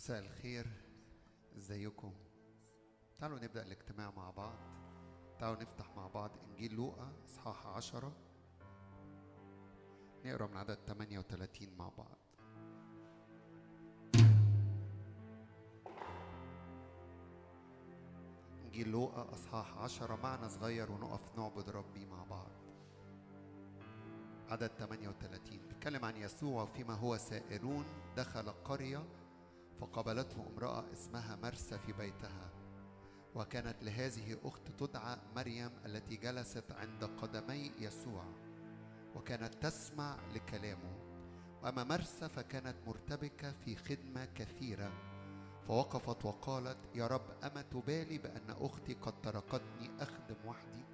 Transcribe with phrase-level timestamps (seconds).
[0.00, 0.66] مساء الخير.
[1.56, 2.12] ازيكم؟
[3.18, 4.58] تعالوا نبدأ الاجتماع مع بعض.
[5.38, 8.12] تعالوا نفتح مع بعض إنجيل لوقا إصحاح عشرة.
[10.24, 12.18] نقرأ من عدد 38 مع بعض.
[18.64, 22.50] إنجيل لوقا أصحاح عشرة معنى صغير ونقف نعبد ربي مع بعض.
[24.48, 27.84] عدد 38 بيتكلم عن يسوع فيما هو سائرون
[28.16, 29.19] دخل قرية
[29.80, 32.50] فقابلته امرأة اسمها مرسى في بيتها
[33.34, 38.24] وكانت لهذه أخت تدعى مريم التي جلست عند قدمي يسوع
[39.16, 41.10] وكانت تسمع لكلامه.
[41.62, 44.92] وأما مرسى فكانت مرتبكة في خدمة كثيرة
[45.68, 50.84] فوقفت وقالت يا رب أما تبالي بأن أختي قد تركتني أخدم وحدي؟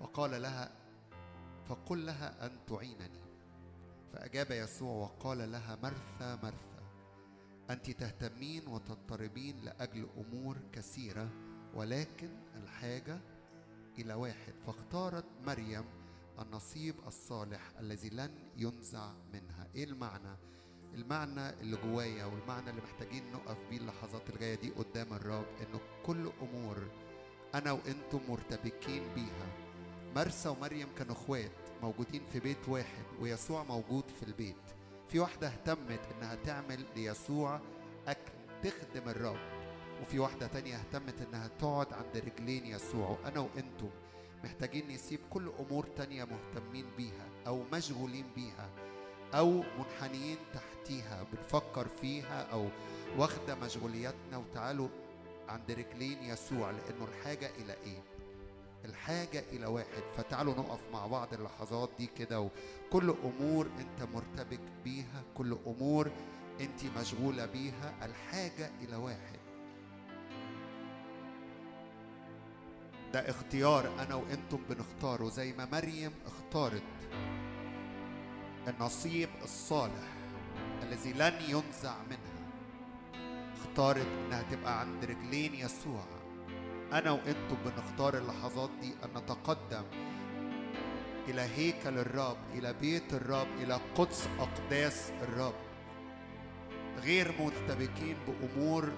[0.00, 0.72] فقال لها
[1.68, 3.24] فقل لها أن تعينني.
[4.12, 6.73] فأجاب يسوع وقال لها مرثى مرثى
[7.70, 11.28] أنت تهتمين وتضطربين لأجل أمور كثيرة
[11.74, 12.28] ولكن
[12.62, 13.20] الحاجة
[13.98, 14.52] إلى واحد.
[14.66, 15.84] فاختارت مريم
[16.42, 19.68] النصيب الصالح الذي لن ينزع منها.
[19.74, 20.36] إيه المعنى؟
[20.94, 26.32] المعنى اللي جوايا والمعنى اللي محتاجين نقف بيه اللحظات الجاية دي قدام الرب إنه كل
[26.42, 26.88] أمور
[27.54, 29.46] أنا وأنتم مرتبكين بيها.
[30.16, 31.50] مرسى ومريم كانوا إخوات
[31.82, 34.73] موجودين في بيت واحد ويسوع موجود في البيت.
[35.08, 37.60] في واحدة اهتمت إنها تعمل ليسوع
[38.08, 39.38] أكل تخدم الرب.
[40.02, 43.90] وفي واحدة تانية اهتمت إنها تقعد عند رجلين يسوع وأنا وأنتم
[44.44, 48.68] محتاجين نسيب كل أمور تانية مهتمين بيها أو مشغولين بيها
[49.34, 52.68] أو منحنيين تحتيها بنفكر فيها أو
[53.16, 54.88] واخدة مشغولياتنا وتعالوا
[55.48, 58.02] عند رجلين يسوع لأنه الحاجة إلى إيه؟
[58.84, 60.02] الحاجة إلى واحد.
[60.16, 66.10] فتعالوا نقف مع بعض اللحظات دي كده وكل أمور أنت مرتبك بيها كل أمور
[66.60, 69.38] أنت مشغولة بيها الحاجة إلى واحد.
[73.12, 76.82] ده اختيار أنا وأنتم بنختاره زي ما مريم اختارت
[78.68, 80.14] النصيب الصالح
[80.82, 82.44] الذي لن ينزع منها.
[83.56, 86.04] اختارت إنها تبقى عند رجلين يسوع.
[86.92, 89.84] أنا وأنتم بنختار اللحظات دي أن نتقدم
[91.28, 95.54] إلى هيكل الرب إلى بيت الرب إلى قدس أقداس الرب.
[97.02, 98.92] غير مرتبكين بأمور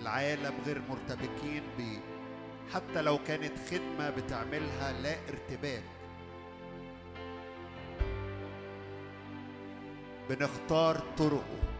[0.00, 1.82] العالم غير مرتبكين ب
[2.74, 5.82] حتى لو كانت خدمة بتعملها لا ارتباك.
[10.30, 11.71] بنختار طرقه.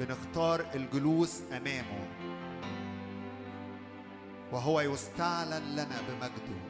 [0.00, 2.08] بنختار الجلوس أمامه.
[4.52, 6.60] وهو يستعلن لنا بمجده.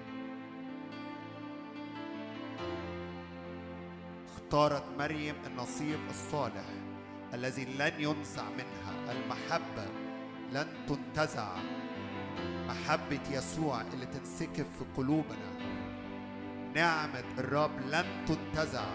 [4.27, 6.65] اختارت مريم النصيب الصالح
[7.35, 9.13] الذي لن ينزع منها.
[9.13, 9.87] المحبة
[10.53, 11.57] لن تنتزع.
[12.69, 15.59] محبة يسوع اللي تنسكب في قلوبنا.
[16.75, 18.87] نعمة الرب لن تنتزع.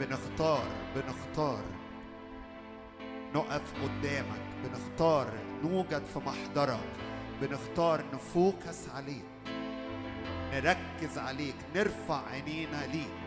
[0.00, 0.64] بنختار
[0.94, 1.62] بنختار.
[3.34, 5.32] نقف قدامك بنختار
[5.64, 6.92] نوجد في محضرك
[7.40, 9.24] بنختار نفوكس عليك.
[10.52, 13.26] نركز عليك نرفع عينينا ليك.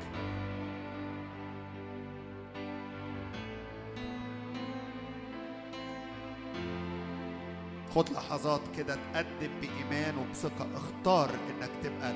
[7.96, 10.68] خد لحظات كده تقدم بإيمان وبثقة.
[10.76, 12.14] اختار إنك تبقى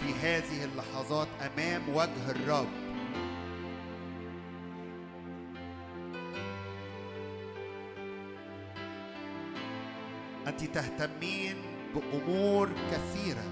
[0.00, 2.87] في هذه اللحظات أمام وجه الرب.
[10.48, 11.56] أنت تهتمين
[11.94, 13.44] بأمور كثيرة.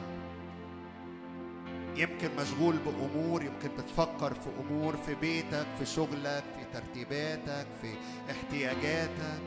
[1.97, 7.95] يمكن مشغول بأمور يمكن بتفكر في أمور في بيتك في شغلك في ترتيباتك في
[8.31, 9.41] احتياجاتك.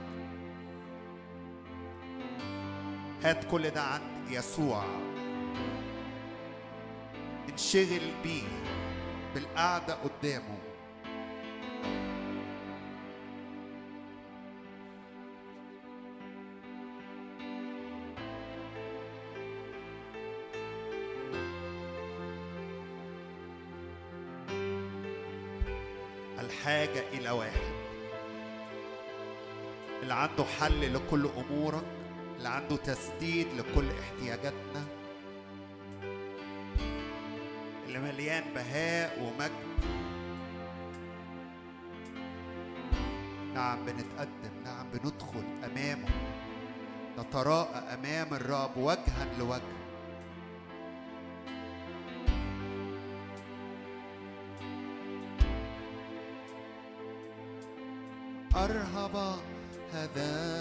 [3.24, 4.84] هات كل ده عند يسوع.
[7.50, 8.48] انشغل بيه
[9.36, 10.59] بالقعدة قدامه.
[27.32, 27.80] واحد
[30.02, 31.84] اللي عنده حل لكل أمورك
[32.38, 34.86] اللي عنده تسديد لكل احتياجاتنا.
[37.86, 39.70] اللي مليان بهاء ومجد.
[43.54, 46.10] نعم بنتقدم نعم بندخل أمامه.
[47.20, 49.79] نتراءى أمام الرب وجها لوجه.
[58.64, 59.16] أرهب
[59.94, 60.59] هذا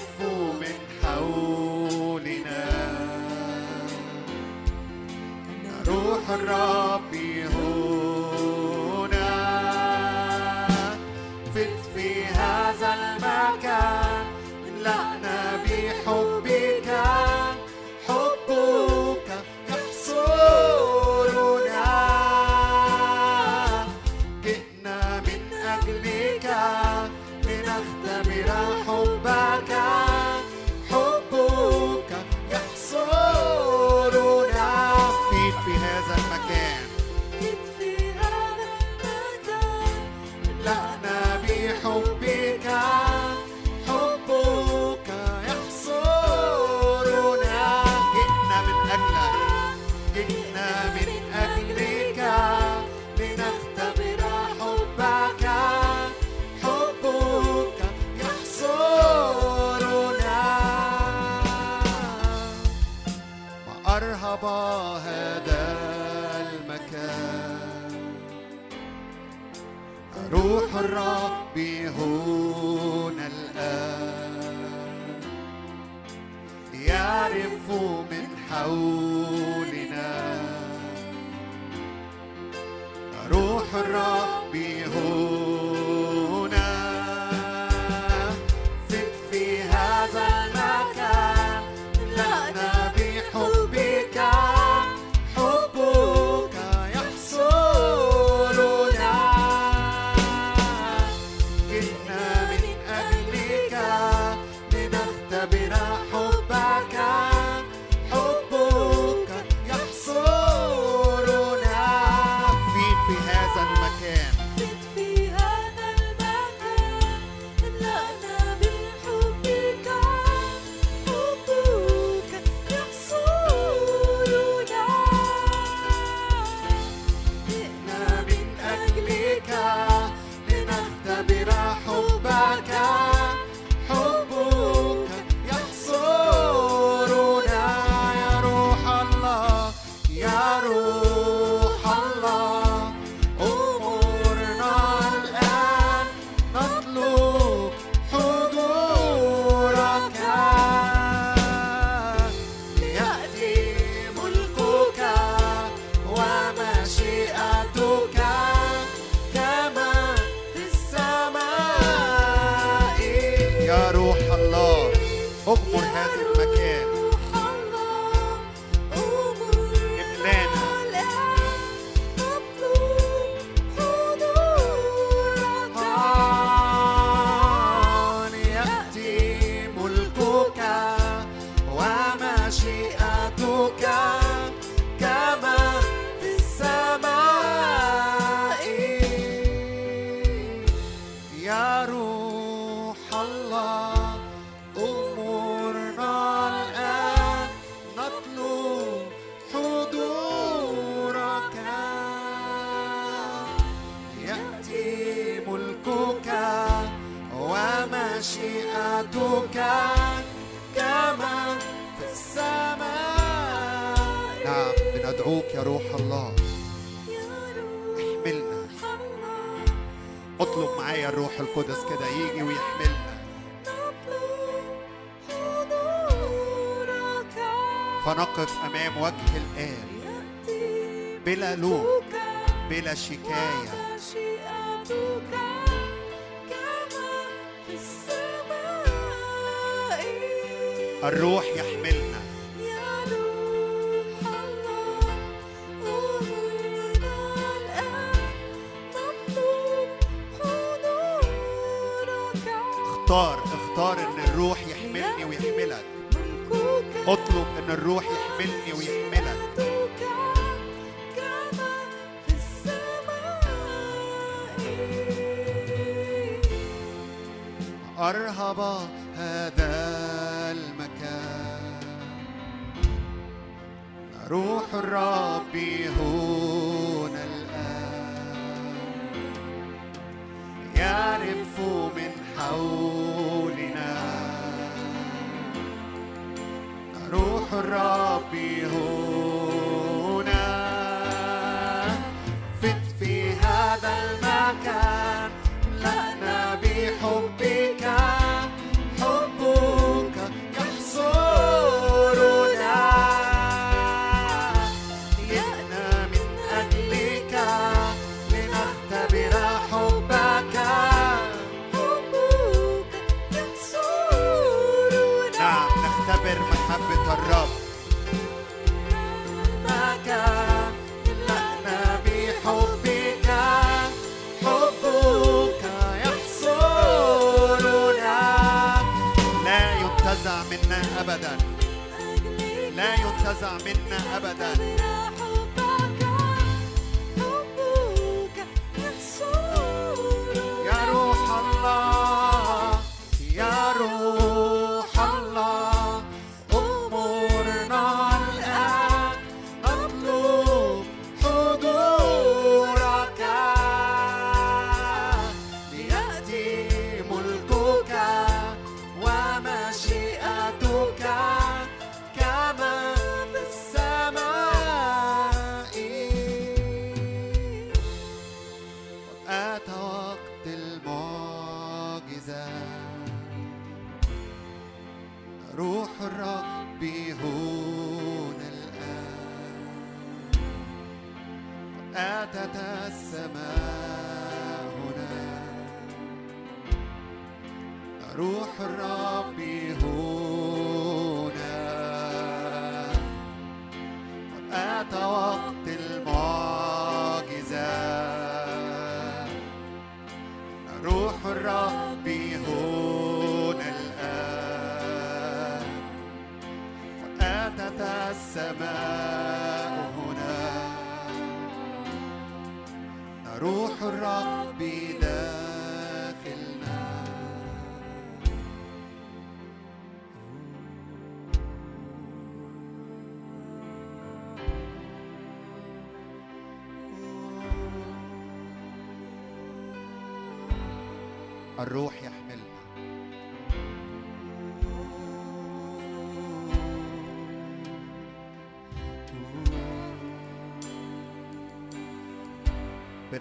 [0.00, 0.20] يعرف
[0.60, 2.64] من حولنا
[5.86, 6.79] روح الرب.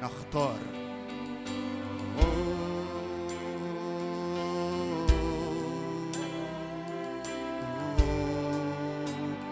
[0.01, 0.59] بنختار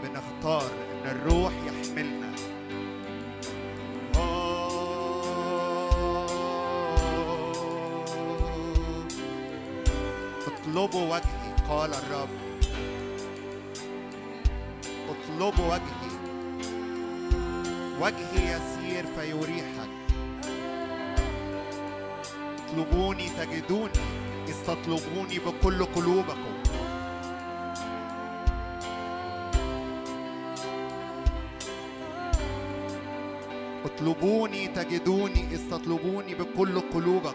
[0.04, 2.28] بنختار إن الروح يحملنا.
[10.48, 12.30] اطلبوا وجهي قال الرب.
[15.10, 16.18] اطلبوا وجهي.
[18.02, 19.87] وجهي يسير فيريحك.
[22.88, 23.92] تطلبوني تجدوني
[24.48, 26.54] إذ تطلبوني بكل قلوبكم.
[33.86, 37.27] اطلبوني تجدوني إذ تطلبوني بكل قلوبكم.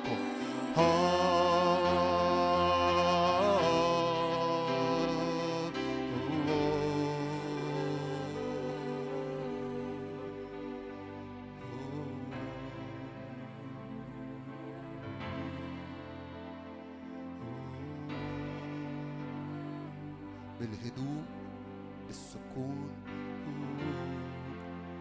[20.83, 21.23] بالهدوء
[22.07, 22.91] بالسكون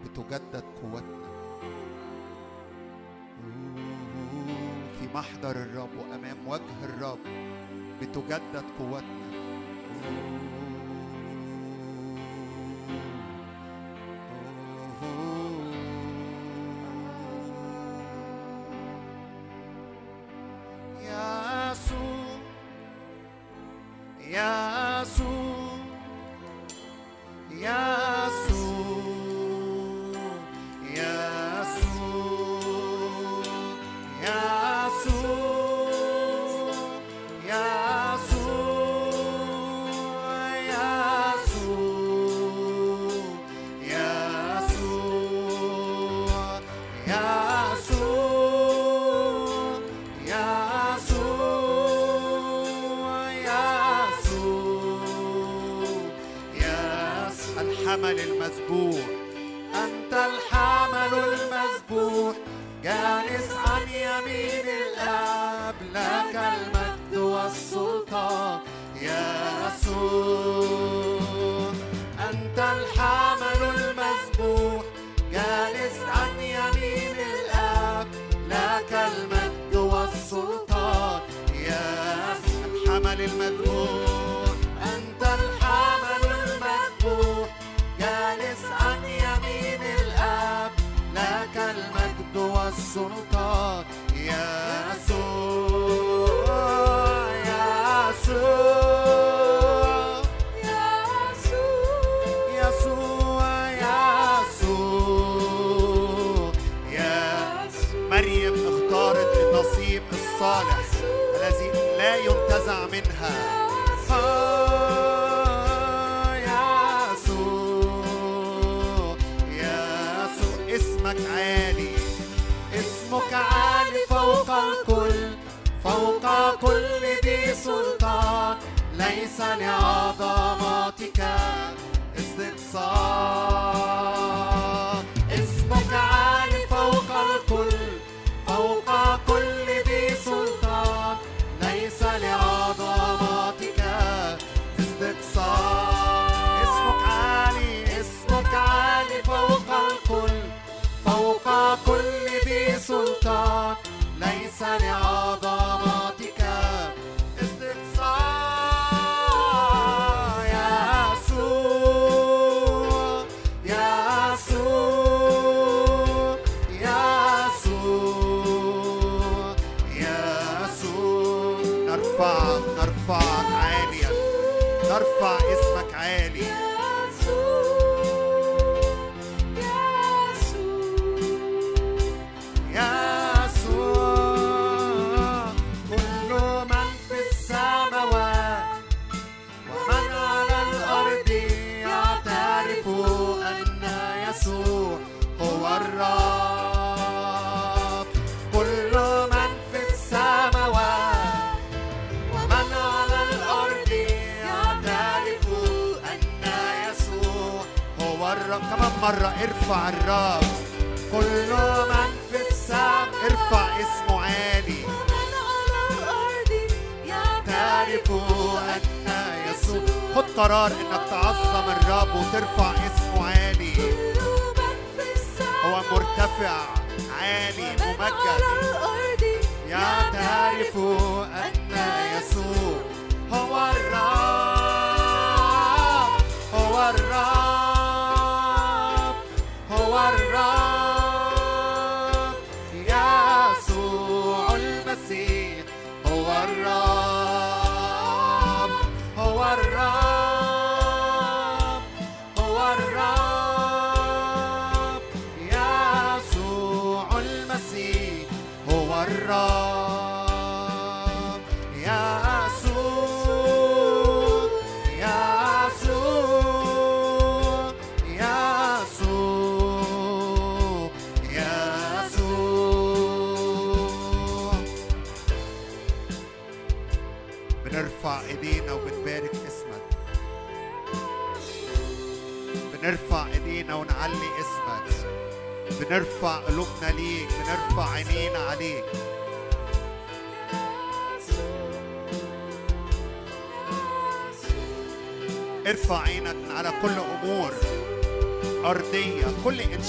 [0.03, 1.31] بتجدد قوتنا.
[4.99, 7.19] في محضر الرب وأمام وجه الرب
[8.01, 9.20] بتجدد قوتنا.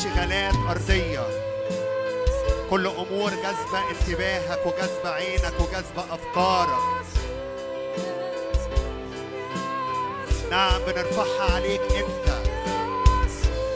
[0.05, 1.27] انشغالات أرضية.
[2.71, 6.79] كل أمور جذبة انتباهك وجذبة عينك وجذبة أفكارك.
[10.51, 12.43] نعم بنرفعها عليك أنت.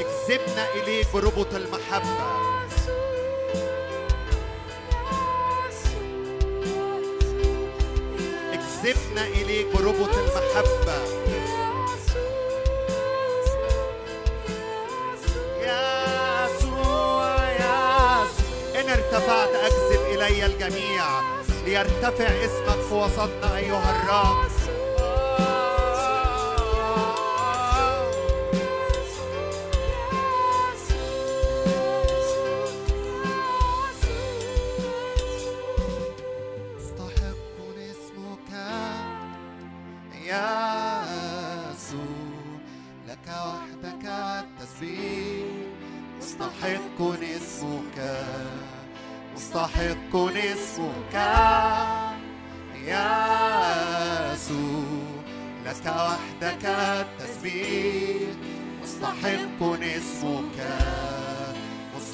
[0.00, 2.36] اكذبنا إليك بربط المحبة.
[8.52, 11.15] اكذبنا إليك بربط المحبة.
[20.66, 21.04] الجميع
[21.64, 24.45] ليرتفع اسمك في وسطنا أيها الرب.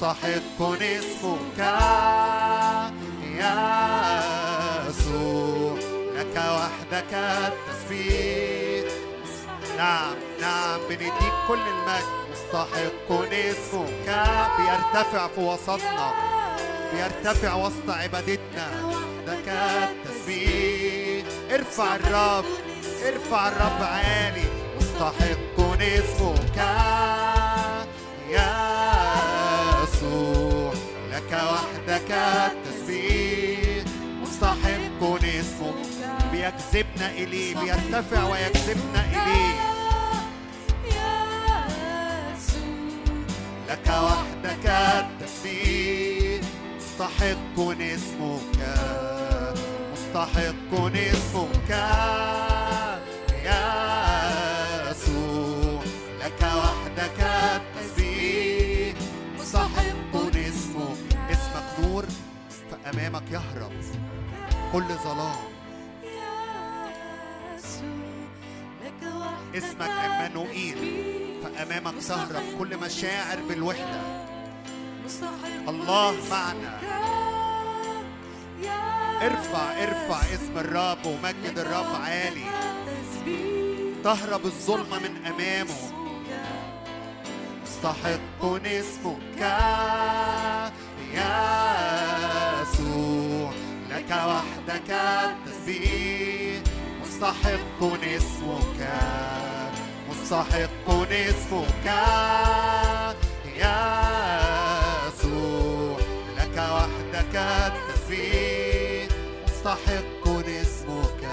[0.03, 1.59] مستحق اسمك
[3.39, 4.21] يا
[4.89, 5.77] يسوع.
[6.15, 8.93] لك وحدك التسبيح.
[9.77, 12.13] نعم نعم بنديك كل المجد.
[12.31, 14.17] مستحق اسمك
[14.57, 16.11] بيرتفع في وسطنا
[16.93, 18.67] بيرتفع وسط عبادتنا.
[19.27, 21.25] لك التسبيح.
[21.51, 22.45] ارفع الرب
[23.05, 24.47] ارفع الرب عالي.
[24.77, 26.57] مستحق اسمك
[28.29, 28.92] يا
[32.13, 33.83] التسبيح.
[34.21, 35.75] مستحق اسمك
[36.31, 39.73] بيجذبنا إليه بيرتفع ويجذبنا إليه.
[43.69, 46.41] لك وحدك التسبيح.
[46.77, 48.59] مستحق اسمك
[49.93, 51.71] مستحق اسمك
[63.33, 63.71] يهرب.
[64.73, 65.53] كل ظلام.
[69.55, 70.77] اسمك عمانوئيل
[71.43, 74.01] فأمامك تهرب كل مشاعر بالوحدة.
[75.67, 76.79] الله معنا.
[79.21, 82.45] ارفع ارفع اسم الرب ومجد الرب عالي.
[84.03, 85.81] تهرب الظلمة من أمامه.
[87.63, 89.41] مستحق اسمك.
[92.61, 93.51] يسوع
[93.89, 96.61] لك وحدك التسبيح.
[97.01, 98.81] مستحق اسمك
[100.09, 101.85] مستحق اسمك
[103.57, 103.79] يا
[105.07, 105.97] يسوع
[106.37, 109.07] لك وحدك التسبيح.
[109.47, 111.23] مستحق اسمك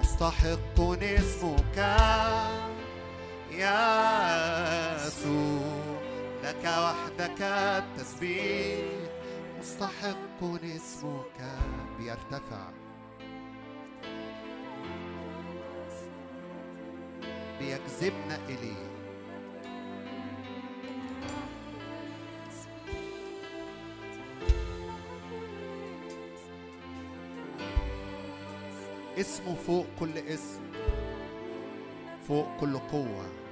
[0.00, 1.78] مستحق اسمك
[5.10, 5.89] يسوع.
[6.42, 8.84] لك وحدك التسبيح
[9.58, 11.58] مستحق اسمك
[11.98, 12.70] بيرتفع
[17.58, 18.90] بيجذبنا إليه
[29.18, 30.62] اسمه فوق كل اسم
[32.28, 33.49] فوق كل قوة.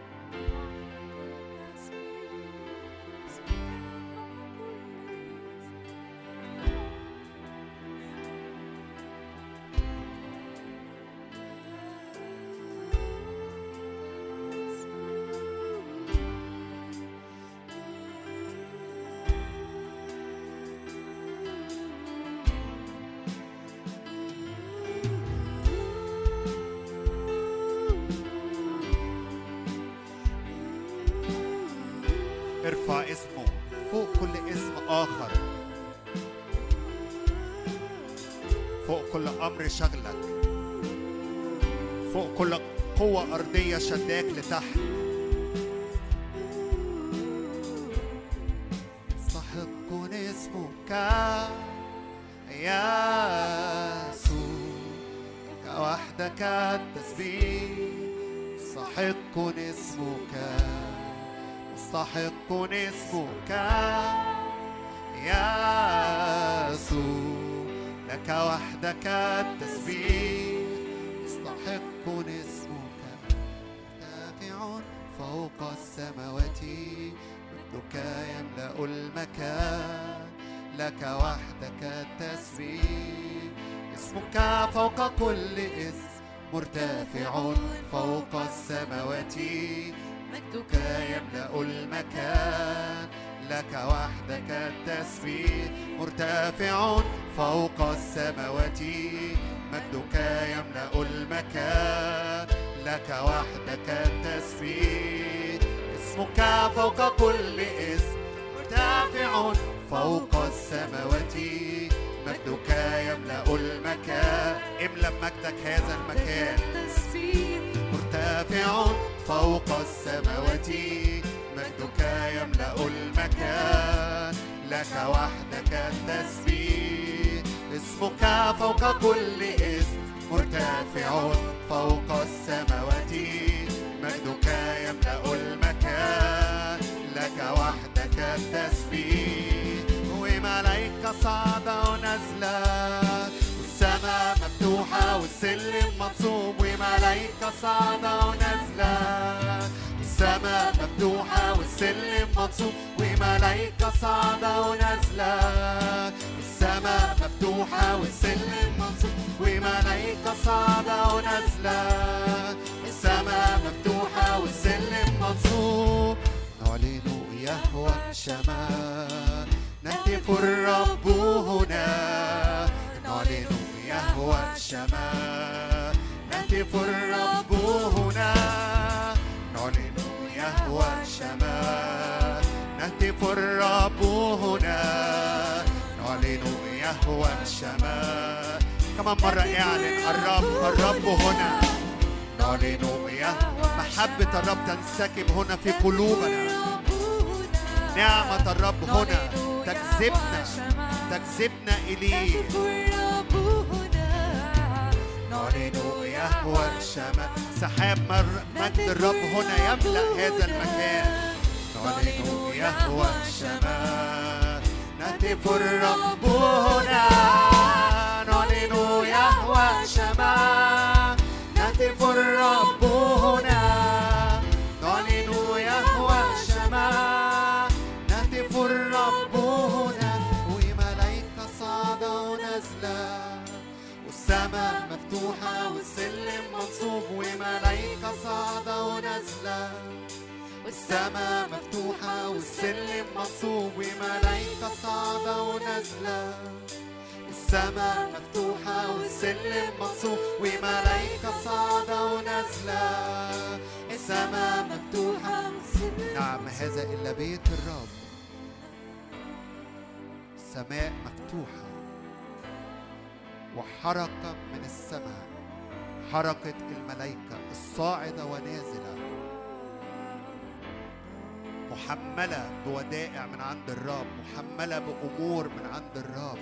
[274.18, 276.38] محملة بأمور من عند الرب.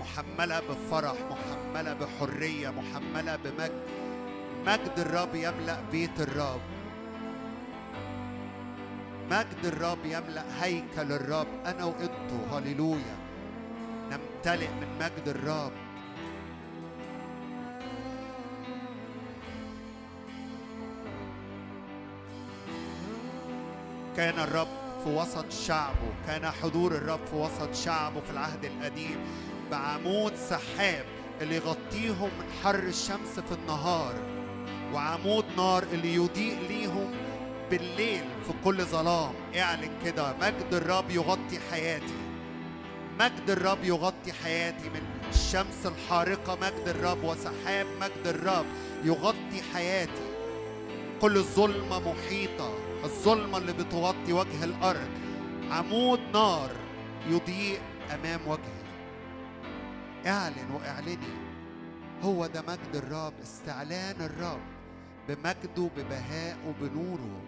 [0.00, 3.82] محملة بفرح محملة بحرية محملة بمجد.
[4.66, 6.60] مجد الرب يملأ بيت الرب.
[9.30, 13.16] مجد الرب يملأ هيكل الرب أنا وأنتوا هللويا.
[14.10, 15.72] نمتلئ من مجد الرب.
[24.16, 26.12] كان الرب في وسط شعبه.
[26.26, 29.18] كان حضور الرب في وسط شعبه في العهد القديم
[29.70, 31.04] بعمود سحاب
[31.40, 34.14] اللي يغطيهم من حر الشمس في النهار
[34.92, 37.10] وعمود نار اللي يضيء ليهم
[37.70, 39.32] بالليل في كل ظلام.
[39.56, 42.14] اعلن كده مجد الرب يغطي حياتي.
[43.20, 46.56] مجد الرب يغطي حياتي من الشمس الحارقة.
[46.56, 48.66] مجد الرب وسحاب مجد الرب
[49.04, 50.31] يغطي حياتي.
[51.22, 55.10] كل الظلمة محيطة الظلمة اللي بتغطي وجه الأرض.
[55.70, 56.70] عمود نار
[57.28, 57.80] يضيء
[58.14, 58.82] أمام وجهي
[60.26, 61.34] اعلن واعلني
[62.22, 64.60] هو ده مجد الرب استعلان الرب
[65.28, 67.42] بمجده ببهائه بنوره.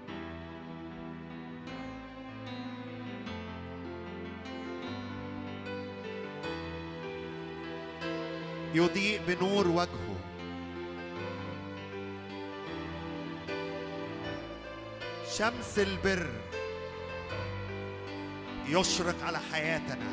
[8.75, 10.13] يضيء بنور وجهه.
[15.38, 16.27] شمس البر
[18.68, 20.07] يشرق على حياتنا.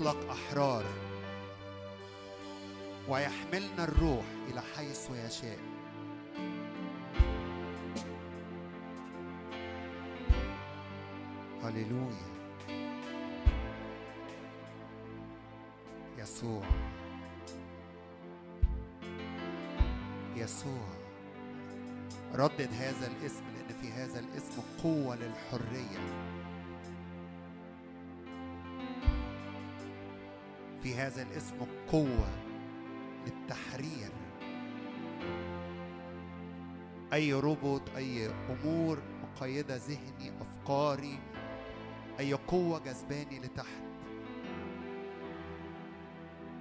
[0.00, 0.84] ونطلق أحرار
[3.08, 5.58] ويحملنا الروح إلى حيث يشاء.
[11.62, 12.28] هللويا.
[16.18, 16.62] يسوع.
[20.36, 20.88] يسوع.
[22.34, 26.37] ردد هذا الاسم لأن في هذا الاسم قوة للحرية.
[30.88, 31.56] في هذا الاسم
[31.92, 32.28] قوة
[33.26, 34.10] للتحرير.
[37.12, 41.18] أي ربط أي أمور مقيدة ذهني أفكاري
[42.18, 43.82] أي قوة جذباني لتحت.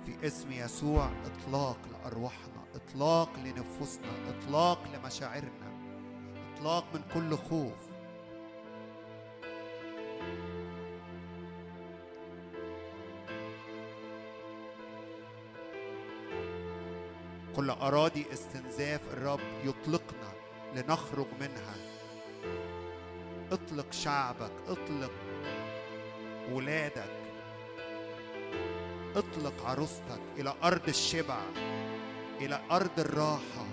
[0.05, 5.71] في اسم يسوع إطلاق لأرواحنا إطلاق لنفوسنا إطلاق لمشاعرنا
[6.53, 7.86] إطلاق من كل خوف.
[17.57, 20.33] كل أراضي استنزاف الرب يطلقنا
[20.75, 21.75] لنخرج منها.
[23.51, 25.11] اطلق شعبك اطلق
[26.51, 27.09] ولادك
[29.15, 31.39] اطلق عروستك إلى أرض الشبع
[32.41, 33.65] إلى أرض الراحة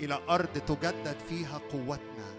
[0.00, 2.34] إلى أرض تجدد فيها قوتنا.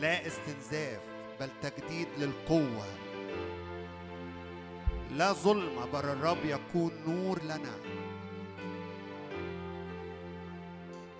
[0.00, 1.00] لا استنزاف
[1.40, 3.05] بل تجديد للقوة.
[5.16, 7.74] لا ظلم بل الرب يكون نور لنا.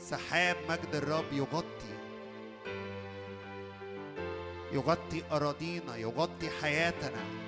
[0.01, 1.97] سحاب مجد الرب يغطي.
[4.73, 7.46] يغطي أراضينا يغطي حياتنا.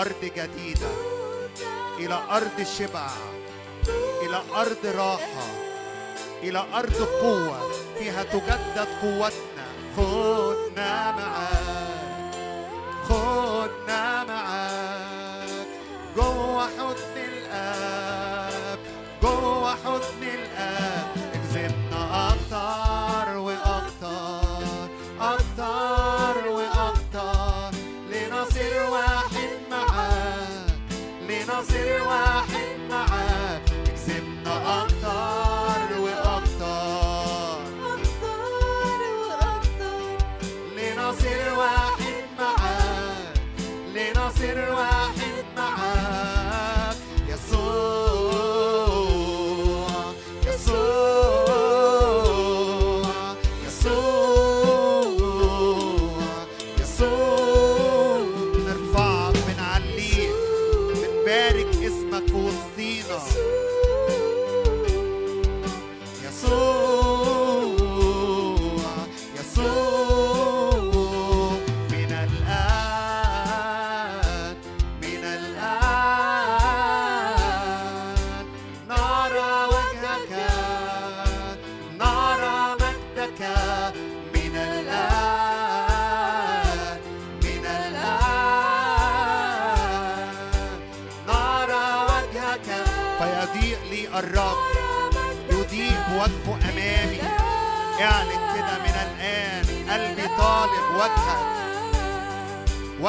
[0.00, 0.90] أرض جديدة
[1.98, 3.08] إلى أرض شبع
[4.22, 5.46] إلى أرض راحة
[6.42, 11.87] إلى أرض قوة فيها تجدد قوتنا خدنا معاك.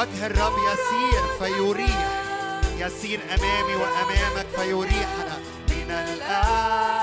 [0.00, 2.08] وجه الرب يسير فيريح
[2.78, 5.38] يسير أمامي وأمامك فيريحنا
[5.68, 6.99] من الآن.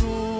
[0.00, 0.39] Jesus.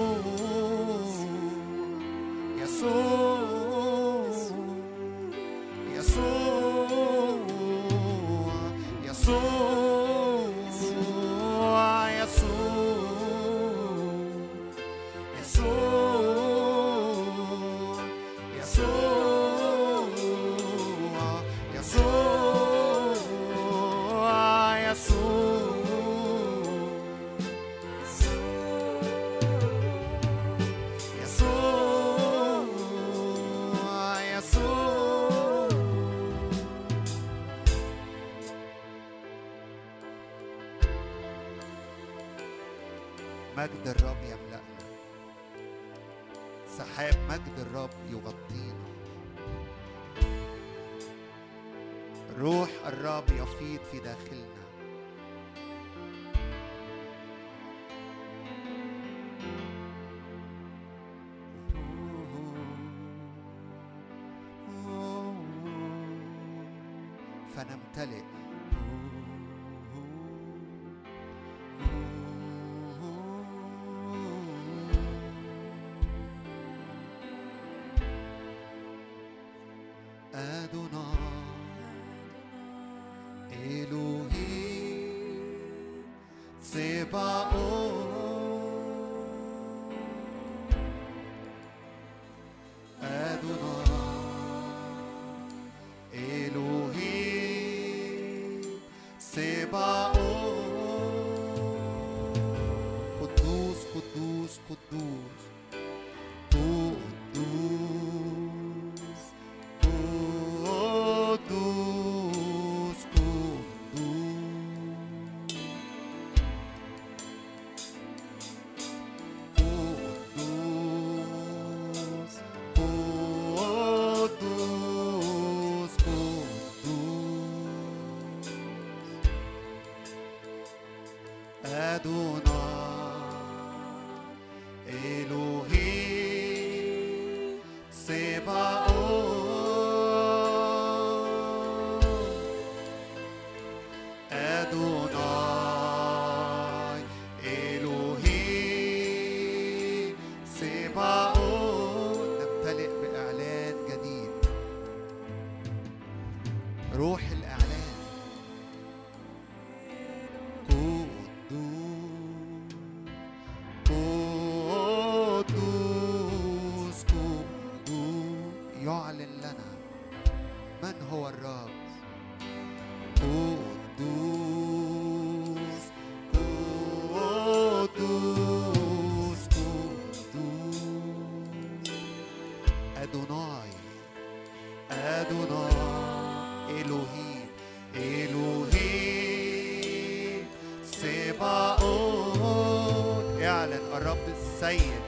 [194.61, 195.01] السيد.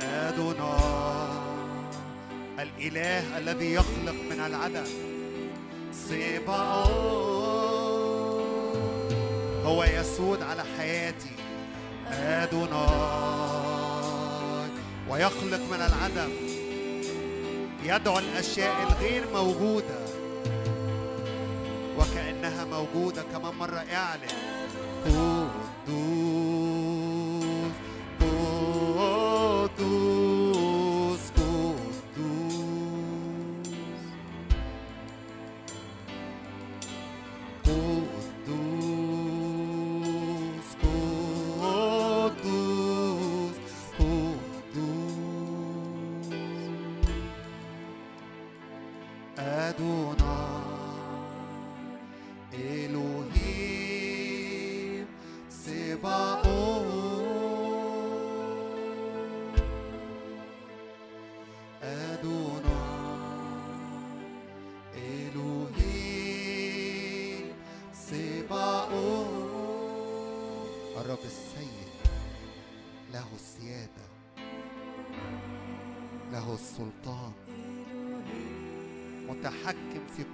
[0.00, 0.78] أدونا
[2.58, 4.84] الإله الذي يخلق من العدم.
[6.08, 6.82] سيبعون.
[9.64, 11.36] هو يسود على حياتي.
[12.12, 12.86] أدونا
[15.08, 16.51] ويخلق من العدم.
[17.84, 19.98] يدعو الأشياء الغير موجودة
[21.98, 24.28] وكأنها موجودة كمان مرة إعلن.
[25.04, 25.48] قول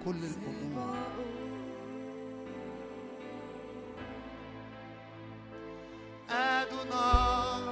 [0.08, 0.96] كل الأمور
[6.30, 7.68] أدوناي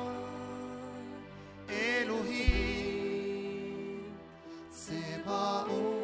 [1.70, 2.48] إلهي
[4.70, 5.96] سباؤون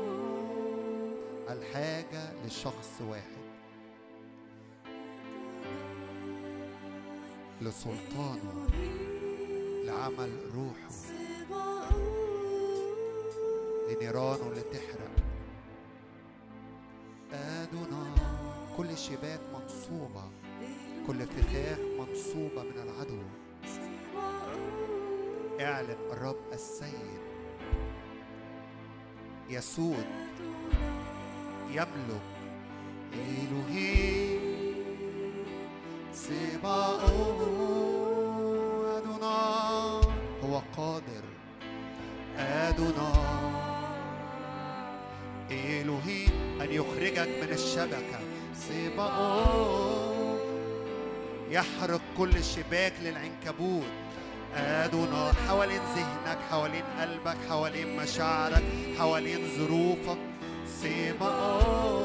[1.51, 3.43] الحاجة لشخص واحد.
[7.61, 8.67] لسلطانه
[9.85, 10.89] لعمل روحه.
[13.89, 15.22] لنيرانه اللي تحرق
[19.09, 20.25] شباك منصوبة
[21.07, 23.23] كل فخاخ منصوبة من العدو.
[25.61, 27.21] اعلن الرب السيد.
[29.51, 30.07] يسود
[31.71, 32.23] يملك
[33.13, 34.39] إلهي.
[36.13, 37.41] سباؤون
[38.87, 40.03] أدوناي
[40.45, 41.25] هو قادر.
[42.37, 43.53] أدوناي
[45.51, 46.27] إلهي
[46.61, 48.32] أن يخرجك من الشبكة.
[48.69, 50.39] سباؤون
[51.51, 53.93] يحرق كل شباك للعنكبوت.
[54.57, 58.63] أدوناي حوالين ذهنك حوالين قلبك حوالين مشاعرك
[58.99, 60.19] حوالين ظروفك.
[60.83, 62.02] سباؤون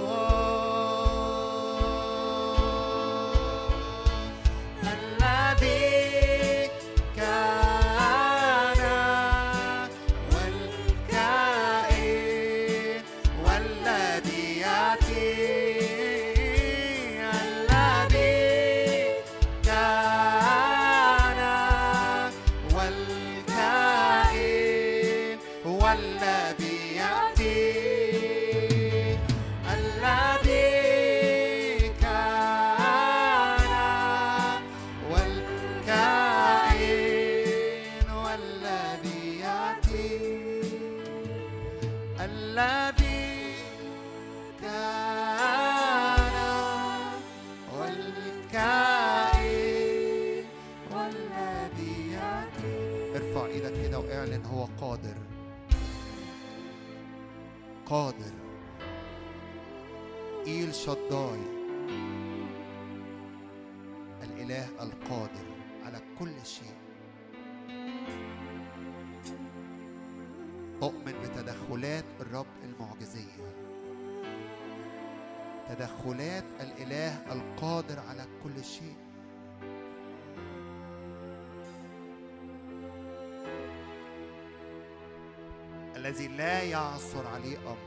[86.18, 87.78] الذي لا يعثر عليه أمر.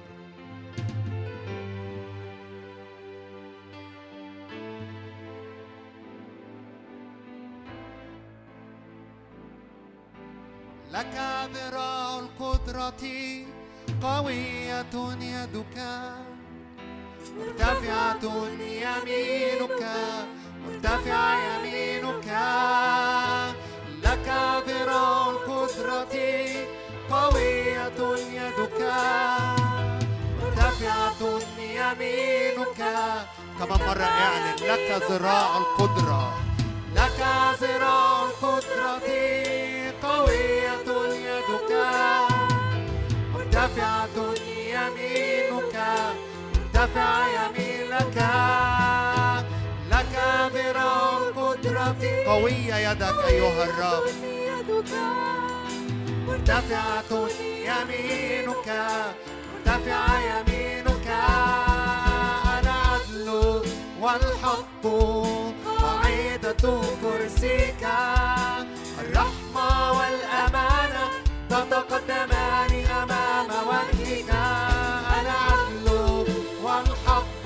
[10.91, 11.14] لك
[11.55, 13.05] ذراع القدرة
[14.03, 15.76] قوية يدك
[17.37, 18.24] مرتفعة
[18.61, 19.83] يمينك
[20.66, 21.39] مرتفعة
[31.91, 32.80] يمينك
[33.59, 36.34] كمان مرة اعلن لك ذراع القدرة.
[36.95, 37.20] لك
[37.61, 39.09] ذراع القدرة
[40.03, 40.88] قوية
[41.26, 41.72] يدك.
[43.34, 44.16] مرتفعة
[44.74, 45.76] يمينك
[46.55, 48.18] مرتفع يمينك.
[49.91, 50.14] لك
[50.55, 54.05] ذراع القدرة قوية يدك أيها الرب.
[56.26, 58.68] مرتفعة يمينك
[59.66, 60.70] مرتفعة يمينك.
[64.01, 64.85] والحق
[65.83, 67.83] قاعدة كرسيك.
[69.01, 71.05] الرحمة والأمانة
[71.51, 72.73] تتقدمان
[73.03, 74.31] أمام وجهك.
[75.19, 76.25] أنا عدل
[76.65, 77.45] والحق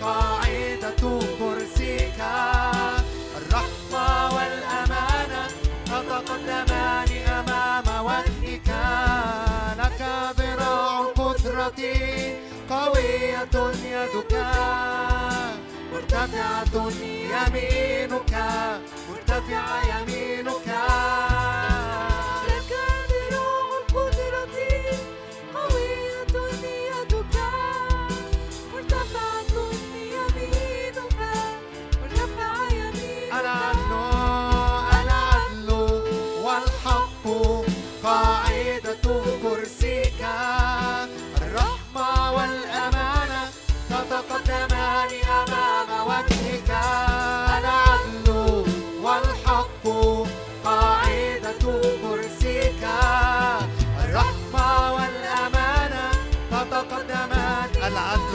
[0.00, 1.02] قاعدة
[1.38, 2.20] كرسيك.
[3.38, 5.42] الرحمة والأمانة
[5.86, 8.70] تتقدمان أمام وجهك.
[9.78, 10.00] لك
[10.38, 11.80] ذراع القدرة
[12.70, 13.54] قوية
[13.84, 14.34] يدك.
[16.26, 16.90] مرتفعة
[17.30, 18.32] يمينك
[19.10, 20.68] مرتفعة يمينك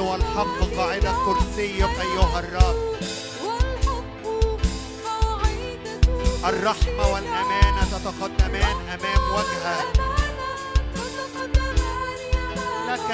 [0.09, 2.93] والحق قاعدة كرسيك أيها الرب.
[6.45, 9.87] الرحمة والأمانة تتقدمان أمام وجهك.
[12.89, 13.09] لك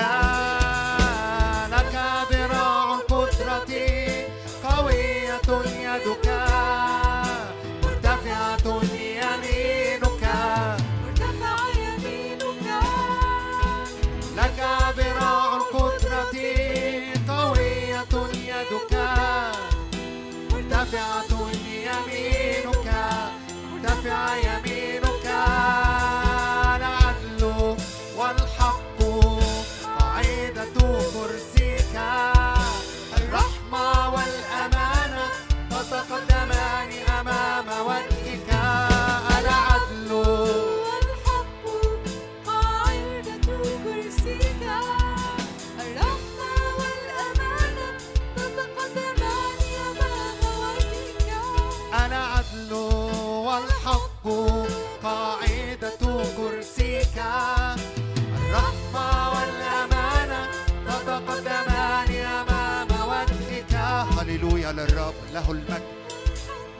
[65.39, 65.83] له المجد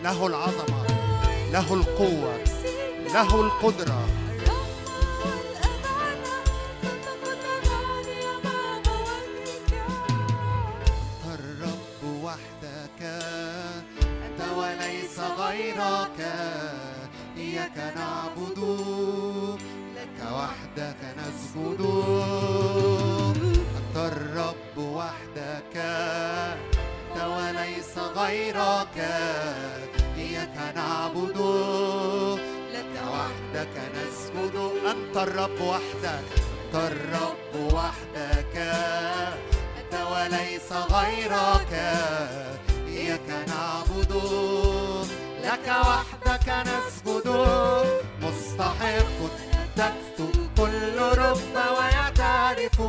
[0.03, 0.84] له العظمة
[1.51, 2.38] له القوة
[3.14, 4.05] له القدرة.
[11.34, 13.01] الرب وحدك
[14.26, 16.20] أنت وليس غيرك
[17.38, 18.60] إياك نعبد
[19.95, 21.82] لك وحدك نسجد.
[23.78, 25.76] أنت الرب وحدك.
[27.10, 28.97] أنت وليس غيرك.
[30.18, 31.38] إياك نعبد.
[32.74, 34.72] لك وحدك نسجد.
[34.86, 36.24] أنت الرب وحدك.
[36.66, 38.57] أنت الرب وحدك.
[39.78, 41.74] أنت وليس غيرك.
[42.88, 44.14] إياك نعبد.
[45.43, 47.28] لك وحدك نسجد.
[48.22, 49.20] مستحق
[49.76, 52.82] تكتب كل رب ويعترف.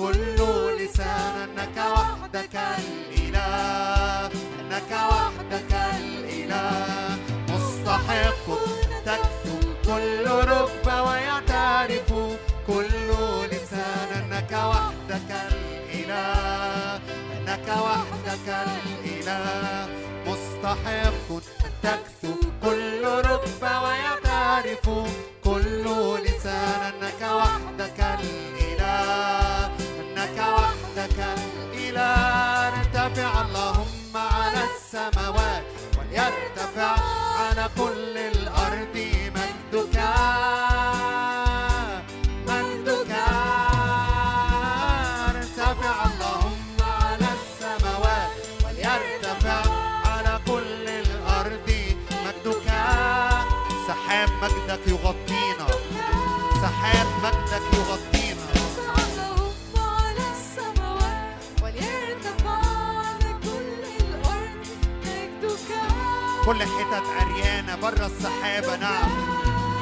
[0.00, 0.38] كل
[0.80, 4.26] لسان أنك وحدك الإله
[4.60, 7.18] أنك وحدك الإله.
[7.48, 8.46] مستحق
[9.06, 12.08] تكتب كل رب ويعترف
[12.66, 13.08] كل
[13.52, 17.00] لسان أنك وحدك الإله
[17.36, 19.88] أنك وحدك الإله.
[20.26, 21.28] مستحق
[21.66, 24.86] أن تكتب كل رب ويعترف
[25.44, 25.84] كل
[26.24, 27.79] لسان أنك وحدك
[31.90, 35.64] نرتفع اللهم على السماوات
[35.98, 36.96] وليرتفع
[37.40, 38.69] على كل الأرض.
[66.50, 69.10] كل حتت عريانة بره السحابة نعم.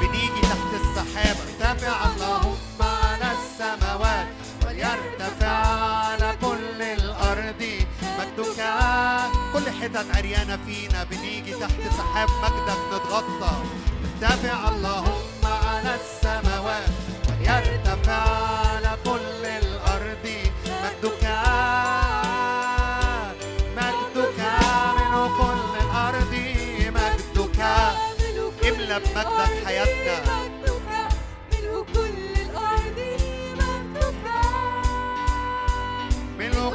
[0.01, 4.27] بنيجي تحت السحاب ارتفع اللهم على السماوات
[4.65, 7.63] وليرتفع على كل الأرض.
[8.19, 8.59] مجدك
[9.53, 11.03] كل حتت عريانة فينا.
[11.03, 13.51] بنيجي تحت سحاب مجدك نتغطى
[14.21, 16.89] ارتفع اللهم على السماوات
[17.29, 18.68] وليرتفع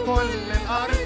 [0.06, 1.03] كل الأرض.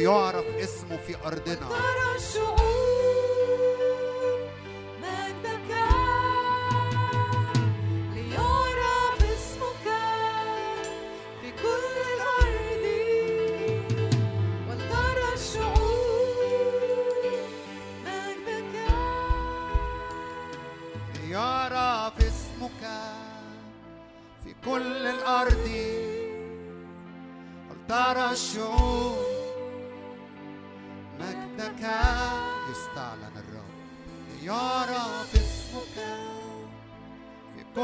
[0.00, 1.68] ليعرف اسمه في أرضنا.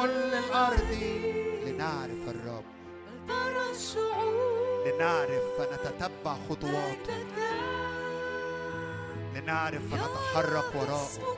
[0.07, 0.91] كل الأرض.
[1.67, 2.65] لنعرف الرب.
[4.87, 7.17] لنعرف فنتتبع خطواته
[9.35, 11.37] لنعرف فنتحرك وراءه.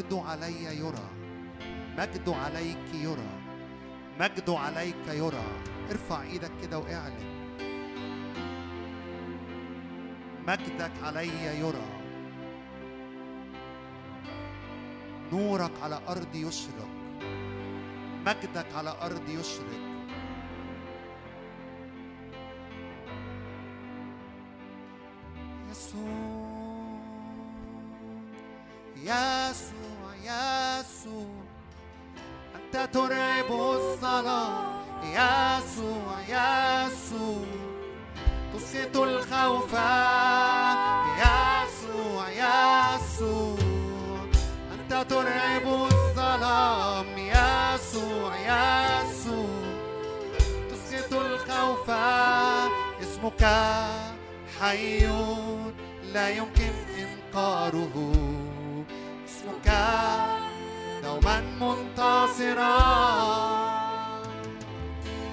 [0.00, 1.10] مجد علي يرى.
[1.98, 3.30] مجد عليك يرى.
[4.20, 5.44] مجد عليك يرى.
[5.90, 7.30] ارفع إيدك كده واعلن.
[10.48, 11.88] مجدك علي يرى.
[15.32, 16.88] نورك على أرض يشرق.
[18.26, 19.89] مجدك على أرض يشرق.
[61.60, 62.76] منتصرا.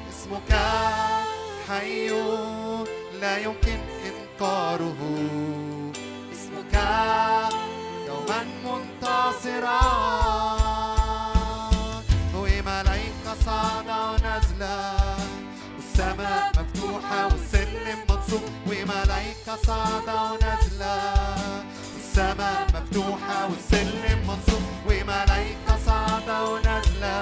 [0.09, 0.51] اسمك
[1.69, 2.09] حي
[3.21, 4.99] لا يمكن إنكاره.
[6.33, 6.75] اسمك
[8.07, 9.79] دوما منتصرا.
[12.35, 14.95] وملايكة صاعدة ونازلة
[15.75, 18.41] والسماء مفتوحة والسلم منصوب.
[18.67, 20.97] وملايكة صاعدة ونازلة
[22.17, 27.17] والسماء مفتوحة والسلم منصوب وملايكة صاعدة ونازلة.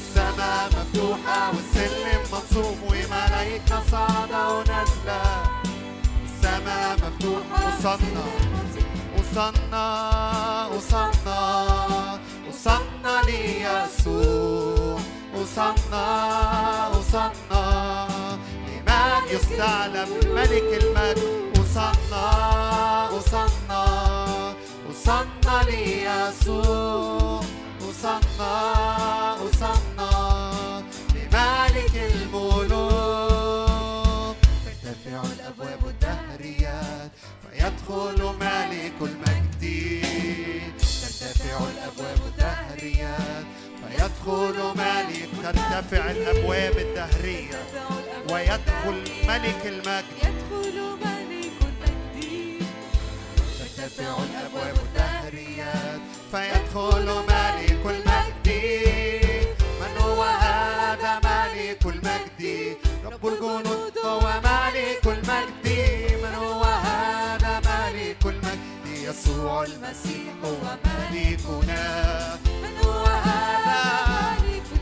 [0.00, 5.22] السماء مفتوحة والسلم منصوب وملايكة صاعدة ونازلة.
[6.26, 8.24] السماء مفتوحة وصلنا
[9.18, 9.86] وصلنا
[10.66, 11.40] وصلنا
[12.48, 14.98] وصلنا ليسوع.
[15.34, 16.06] وصلنا
[16.88, 17.64] وصلنا
[18.68, 21.46] لمن يستعلم ملك المجد.
[21.58, 22.26] وصلنا
[23.10, 23.65] وصلنا
[25.06, 27.40] وصلنا ليسوع
[27.80, 28.54] وصلنا
[29.42, 30.12] وصلنا
[31.14, 33.56] لملك الملوك
[34.82, 37.10] ترتفع الابواب الدهريات
[37.42, 39.62] فيدخل ملك المجد
[40.78, 43.46] ترتفع الابواب الدهريات
[43.82, 47.60] فيدخل ملك ترتفع الابواب الدهريه
[48.30, 48.98] ويدخل
[49.28, 51.25] ملك المجد يدخل ملك
[53.86, 58.48] ترتفع الابواب الدهريات فيدخل ملك المجد
[59.80, 65.66] من هو هذا ملك المجد رب الجنود هو ملك المجد
[66.22, 74.36] من هو هذا ملك المجد يسوع المسيح هو ملكنا من هو هذا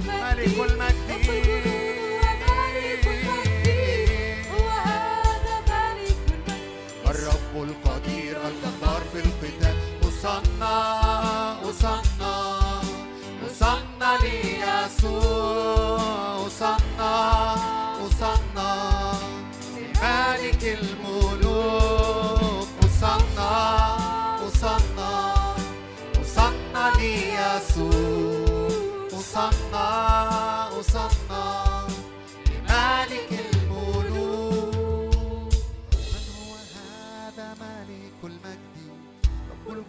[0.06, 1.73] ملك المجد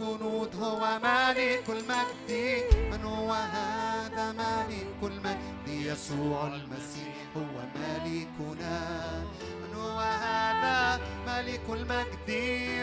[0.06, 2.32] الجنود هو ملك المجد
[2.92, 9.24] من هو هذا ملك المجد يسوع المسيح هو ملكنا.
[9.62, 12.30] من هو هذا ملك المجد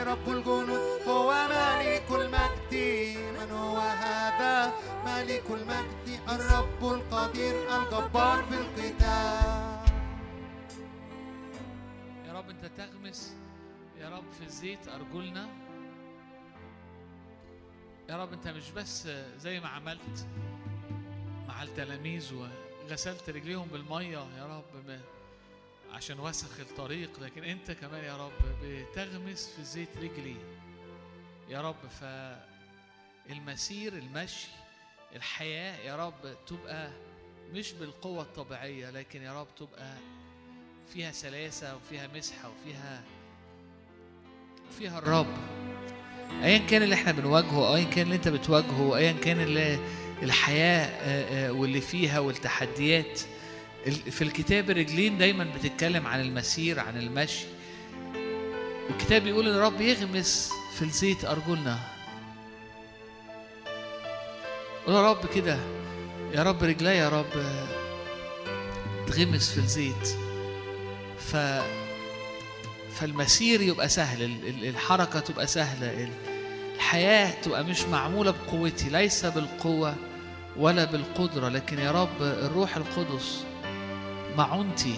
[0.09, 2.75] رب الجنود هو ملك المجد
[3.39, 4.73] من هو هذا
[5.07, 9.93] ملك المجد الرب القدير الجبار في القتال.
[12.27, 13.33] يا رب أنت تغمس
[14.01, 15.62] يا رب في الزيت أرجلنا.
[18.13, 19.09] يا رب انت مش بس
[19.39, 20.27] زي ما عملت
[21.49, 25.01] مع التلاميذ وغسلت رجليهم بالمية يا رب
[25.93, 28.33] عشان وسخ الطريق لكن انت كمان يا رب
[28.63, 30.37] بتغمس في زيت رجلي
[31.49, 31.77] يا رب.
[33.29, 34.49] فالمسير المشي
[35.17, 36.91] الحياة يا رب تبقى
[37.53, 39.95] مش بالقوة الطبيعية لكن يا رب تبقى
[40.93, 43.03] فيها سلاسة وفيها مسحة وفيها
[44.79, 45.37] فيها الرب.
[46.45, 49.79] ايا كان اللي إحنا بنواجهه ايا كان اللي أنت بتواجهه ايا كان اللي
[50.23, 53.21] الحياة آه، آه، واللي فيها والتحديات.
[53.87, 57.45] ال- في الكتاب الرجلين دايما بتتكلم عن المسير عن المشي.
[58.89, 61.79] والكتاب بيقول إن الرب يغمس في الزيت أرجلنا.
[64.87, 65.59] قول يا رب كده
[66.35, 67.43] يا رب رجلي يا رب
[69.07, 70.09] تغمس في الزيت.
[71.19, 71.37] ف
[73.07, 76.09] فالمسير يبقى سهل ال- ال- الحركة تبقى سهلة ال-
[76.75, 79.95] الحياة تبقى مش معمولة بقوتي ليس بالقوة
[80.57, 83.45] ولا بالقدرة لكن يا رب الروح القدس
[84.39, 84.95] معونتي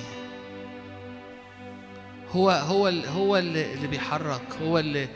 [2.33, 5.09] هو هو هو اللي بيحرك هو اللي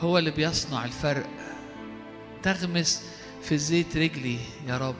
[0.00, 1.26] هو اللي بيصنع الفرق.
[2.42, 3.02] تغمس
[3.42, 4.94] في زيت رجلي يا رب.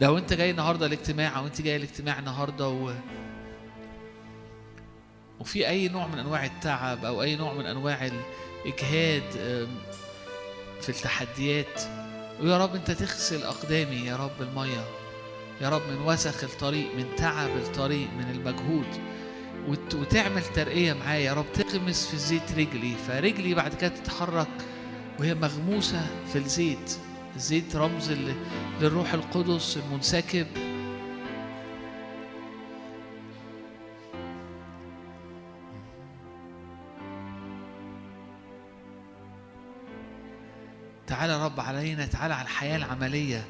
[0.00, 2.92] لو انت جاي النهارده الاجتماع أو انت جاي الاجتماع النهارده و...
[5.40, 8.06] وفي أي نوع من أنواع التعب أو أي نوع من أنواع
[8.66, 9.22] الإجهاد
[10.80, 11.80] في التحديات.
[12.42, 14.84] ويا رب أنت تغسل أقدامي يا رب المية.
[15.60, 18.86] يا رب من وسخ الطريق من تعب الطريق من المجهود.
[19.68, 21.46] وت- وتعمل ترقية معايا يا رب.
[21.54, 24.48] تغمس في زيت رجلي فرجلي بعد كده تتحرك
[25.18, 26.96] وهي مغموسة في الزيت.
[27.36, 28.12] الزيت رمز
[28.80, 30.46] للروح القدس المنسكب.
[41.10, 43.44] تعالى يا رب علينا تعالى على الحياة العملية.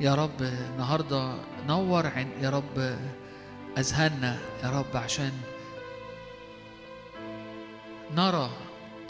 [0.00, 1.34] يا رب النهاردة
[1.68, 2.96] نور عن يا رب
[3.78, 5.32] أذهاننا يا رب عشان
[8.16, 8.50] نرى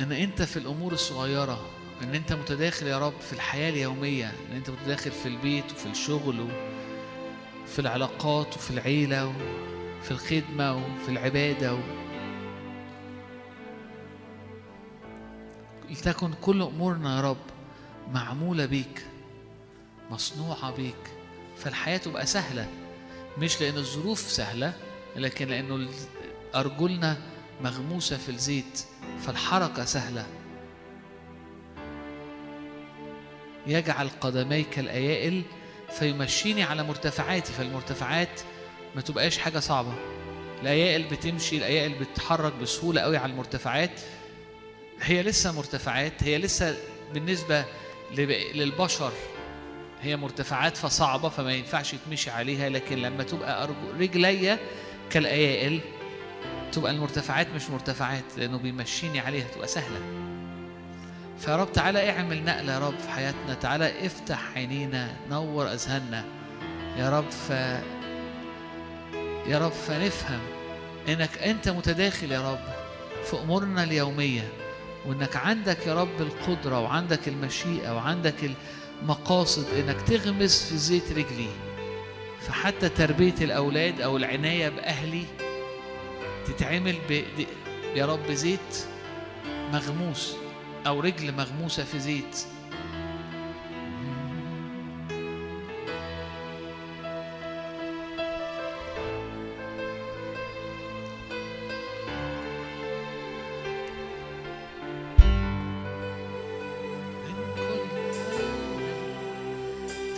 [0.01, 1.61] إن أنت في الأمور الصغيرة
[2.03, 6.49] إن أنت متداخل يا رب في الحياة اليومية إن أنت متداخل في البيت وفي الشغل
[7.65, 9.27] وفي العلاقات وفي العيلة
[10.01, 11.79] وفي الخدمة وفي العبادة و...
[15.91, 17.37] لتكن كل أمورنا يا رب
[18.13, 19.07] معمولة بيك
[20.11, 20.95] مصنوعة بيك
[21.59, 22.69] فالحياة تبقى سهلة.
[23.39, 24.73] مش لأن الظروف سهلة
[25.17, 25.89] لكن لأنه ال-
[26.55, 27.17] أرجلنا
[27.63, 28.81] مغموسة في الزيت
[29.27, 30.27] فالحركة سهلة.
[33.67, 35.43] يجعل قدمي كالايائل
[35.99, 38.41] فيمشيني على مرتفعاتي فالمرتفعات
[38.95, 39.93] ما تبقاش حاجة صعبة.
[40.63, 44.01] الأيائل بتمشي الأيائل بتتحرك بسهولة قوي على المرتفعات.
[45.01, 46.77] هي لسه مرتفعات هي لسه
[47.15, 47.67] بالنسبة لب-
[48.55, 49.13] للبشر
[50.03, 54.59] هي مرتفعات فصعبة فما ينفعش يتمشي عليها لكن لما تبقى أرجو رجليا
[55.11, 55.81] كالايائل
[56.73, 60.01] تبقى المرتفعات مش مرتفعات لأنه بيمشيني عليها تبقى سهلة.
[61.39, 66.25] فيا رب تعالى اعمل نقلة يا رب في حياتنا تعالى افتح عينينا نور أذهاننا
[66.99, 67.51] يا رب ف
[69.49, 70.41] يا رب فنفهم
[71.09, 72.61] إنك أنت متداخل يا رب
[73.25, 74.49] في أمورنا اليومية.
[75.07, 78.51] وإنك عندك يا رب القدرة وعندك المشيئة وعندك
[79.03, 81.49] المقاصد إنك تغمس في زيت رجلي
[82.41, 85.25] فحتى تربية الأولاد أو العناية بأهلي
[86.47, 86.97] تتعمل.
[87.95, 88.87] يا رب زيت
[89.73, 90.35] مغموس
[90.87, 92.39] أو رجل مغموسة في زيت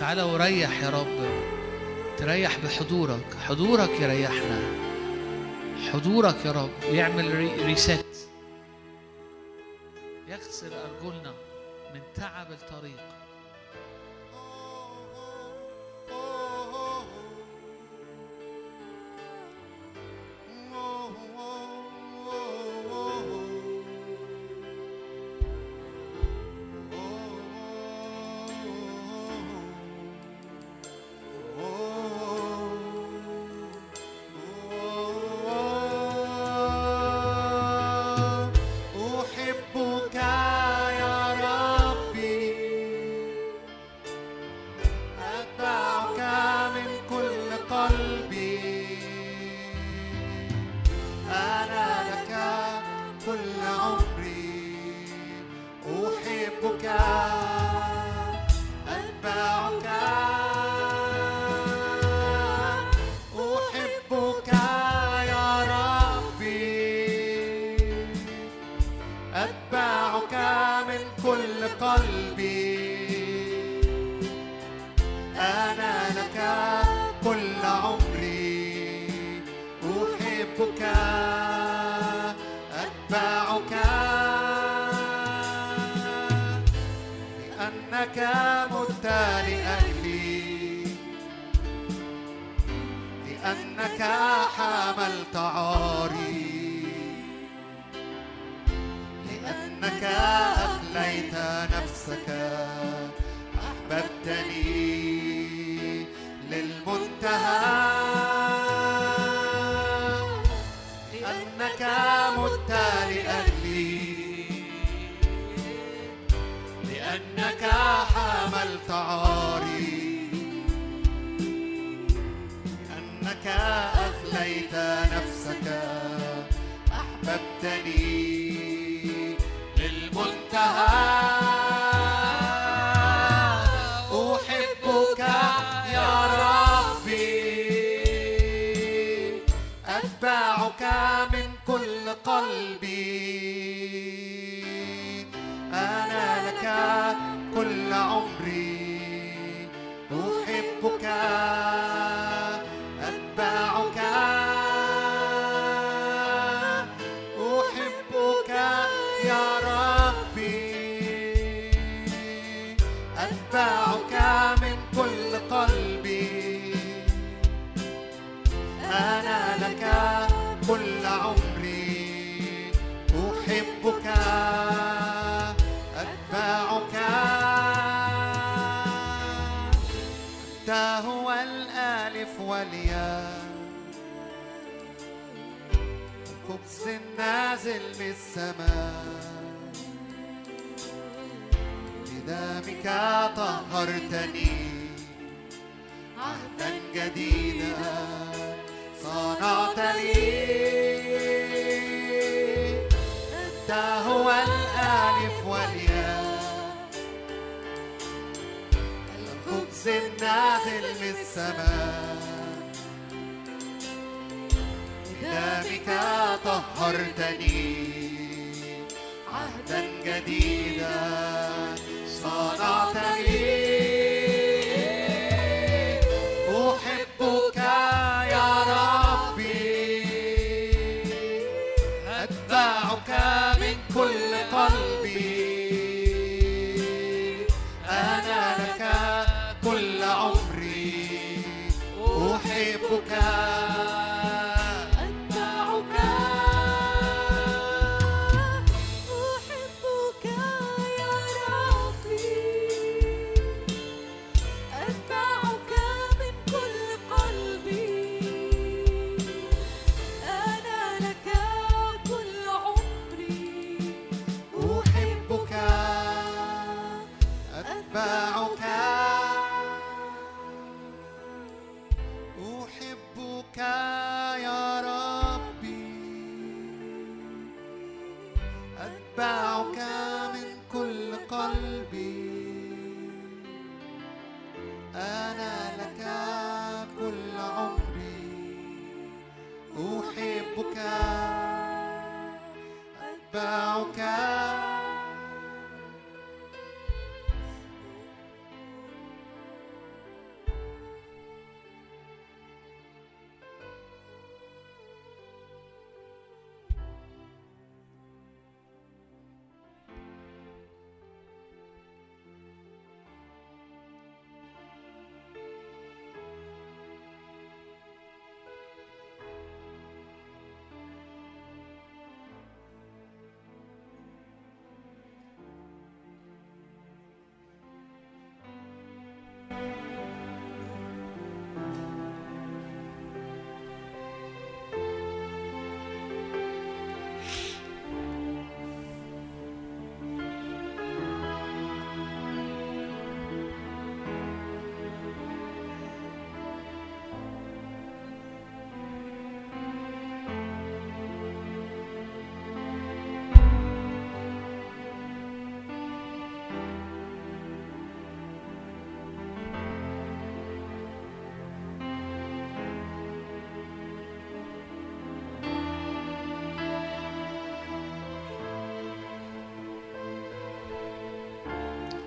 [0.09, 1.29] تعالى وريح يا رب.
[2.19, 3.35] تريح بحضورك.
[3.47, 4.61] حضورك يريحنا.
[5.93, 6.71] حضورك يا رب.
[6.83, 8.07] يعمل ري- ريست
[10.29, 11.35] يغسل أرجلنا
[11.95, 13.18] من تعب الطريق.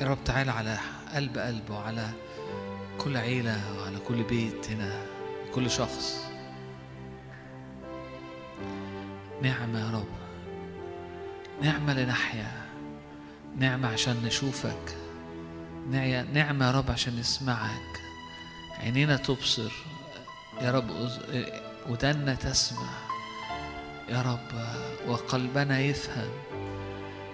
[0.01, 0.77] يا رب تعالى على
[1.15, 2.09] قلب قلب وعلى
[2.97, 5.05] كل عيلة وعلى كل بيت هنا
[5.53, 6.25] كل شخص.
[9.41, 10.07] نعمة يا رب.
[11.61, 12.51] نعمة لنحيا.
[13.57, 14.97] نعمة عشان نشوفك.
[16.33, 18.01] نعمة يا رب عشان نسمعك.
[18.79, 19.71] عينينا تبصر.
[20.61, 20.89] يا رب
[21.89, 22.89] ودنا تسمع.
[24.09, 24.65] يا رب
[25.07, 26.31] وقلبنا يفهم.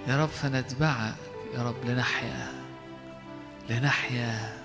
[0.08, 1.16] يا رب فنتبعك
[1.54, 2.57] يا رب لنحيا.
[3.70, 4.58] لنحيا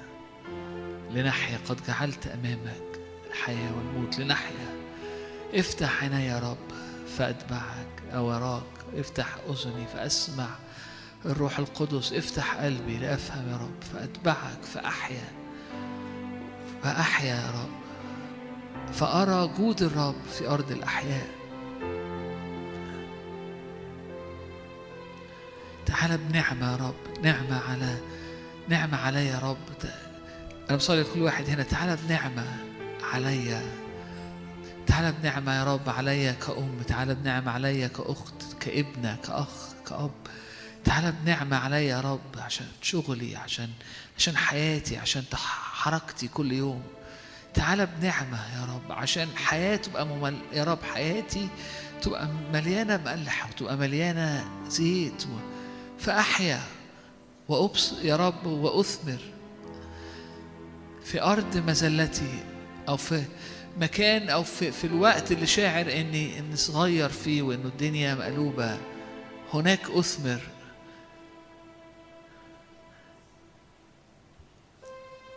[1.11, 3.01] لنحيا قد جعلت أمامك
[3.31, 4.19] الحياة والموت.
[4.19, 4.77] لنحيا
[5.55, 6.73] افتح عيني يا رب
[7.19, 8.63] فأتبعك أو أراك.
[8.97, 10.49] افتح أذني فأسمع
[11.27, 12.13] الروح القدس.
[12.13, 15.29] افتح قلبي لأفهم يا رب فأتبعك فأحيا
[16.83, 17.83] فأحيا يا رب
[18.93, 21.29] فأرى جود الرب في أرض الأحياء.
[25.87, 27.99] تعالى بنعمة يا رب نعمة على
[28.73, 29.57] نعمة عليا يا رب.
[30.71, 31.63] أنا بصلي لكل واحد هنا.
[31.63, 32.57] تعالى بنعمة
[33.13, 33.63] عليا
[34.87, 36.83] تعالى بنعمة يا رب عليا كأم.
[36.89, 39.49] تعالى بنعمة عليا كأخت كابنة كأخ
[39.89, 40.11] كأب.
[40.85, 43.71] تعالى بنعمة عليا يا رب عشان شغلي عشان
[44.19, 45.25] عشان حياتي عشان
[45.73, 46.83] حركتي كل يوم.
[47.55, 50.39] تعالى بنعمة يا رب عشان حياتي تبقى ممل...
[50.53, 51.49] يا رب حياتي
[52.03, 55.25] تبقى مليانة ملح وتبقى مليانة زيت.
[55.99, 56.61] فأحيا.
[57.53, 59.19] وأبص يا رب وأثمر
[61.05, 62.45] في أرض مزلتي
[62.89, 63.23] أو في
[63.79, 68.79] مكان أو في, في الوقت اللي شاعر إني إني صغير فيه وإنه الدنيا مقلوبة
[69.55, 70.41] هناك أثمر.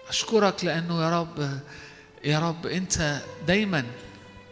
[0.10, 1.60] أشكرك لأنه يا رب
[2.24, 3.86] يا رب أنت دايما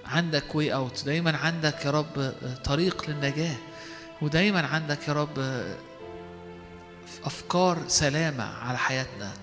[0.05, 2.33] عندك way out دايما عندك يا رب
[2.63, 3.55] طريق للنجاة
[4.21, 5.63] ودايما عندك يا رب
[7.25, 9.33] أفكار سلامة على حياتنا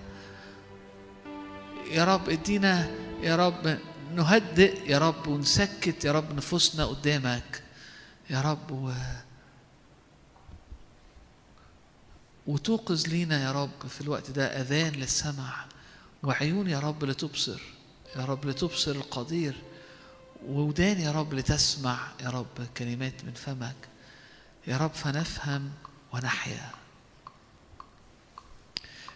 [1.91, 2.91] يا رب ادينا
[3.21, 3.77] يا رب
[4.15, 7.63] نهدئ يا رب ونسكت يا رب نفوسنا قدامك
[8.29, 8.91] يا رب و...
[12.47, 15.65] وتوقظ لينا يا رب في الوقت ده أذان للسمع
[16.23, 17.61] وعيون يا رب لتبصر
[18.15, 19.55] يا رب لتبصر القدير
[20.47, 23.75] وودان يا رب لتسمع يا رب كلمات من فمك
[24.67, 25.71] يا رب فنفهم
[26.13, 26.69] ونحيا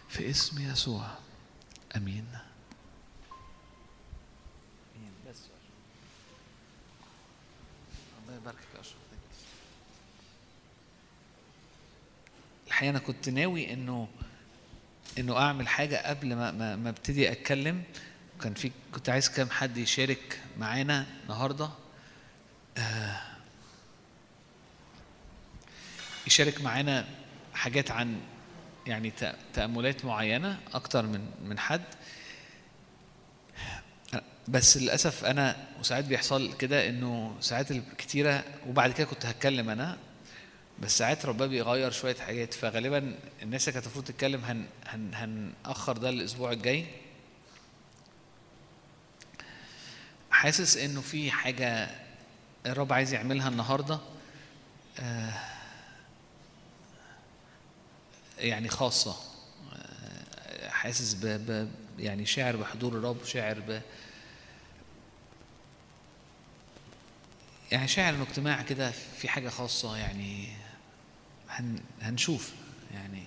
[0.08, 1.06] في اسم يسوع.
[1.96, 2.26] آمين.
[8.28, 8.96] الله يا اشرف
[12.66, 14.08] الحقيقة أنا كنت ناوي إنه
[15.18, 17.82] إنه أعمل حاجة قبل ما ما, ما أبتدي أتكلم.
[18.42, 21.70] كان في كنت عايز كام حد يشارك معانا النهارده.
[22.78, 23.22] آه
[26.26, 27.08] يشارك معانا
[27.54, 28.20] حاجات عن
[28.86, 29.12] يعني
[29.54, 31.82] تأملات معينة أكتر من من حد.
[34.48, 39.98] بس للأسف أنا وساعات بيحصل كده إنه ساعات كتيرة وبعد كده كنت هتكلم أنا
[40.78, 42.54] بس ساعات ربنا بيغير شوية حاجات.
[42.54, 45.14] فغالبا الناس اللي كانت المفروض تتكلم هن هن
[45.64, 46.86] هنأخر ده الأسبوع الجاي.
[50.30, 51.88] حاسس إنه في حاجة
[52.66, 53.98] الرب عايز يعملها النهارده.
[55.00, 55.32] آه
[58.38, 59.16] يعني خاصة.
[60.68, 61.68] حاسس ب, ب
[61.98, 63.80] يعني شاعر بحضور الرب شاعر ب
[67.72, 70.48] يعني شاعر انه اجتماع كده في حاجة خاصة يعني
[71.48, 72.52] هن هنشوف
[72.94, 73.22] يعني.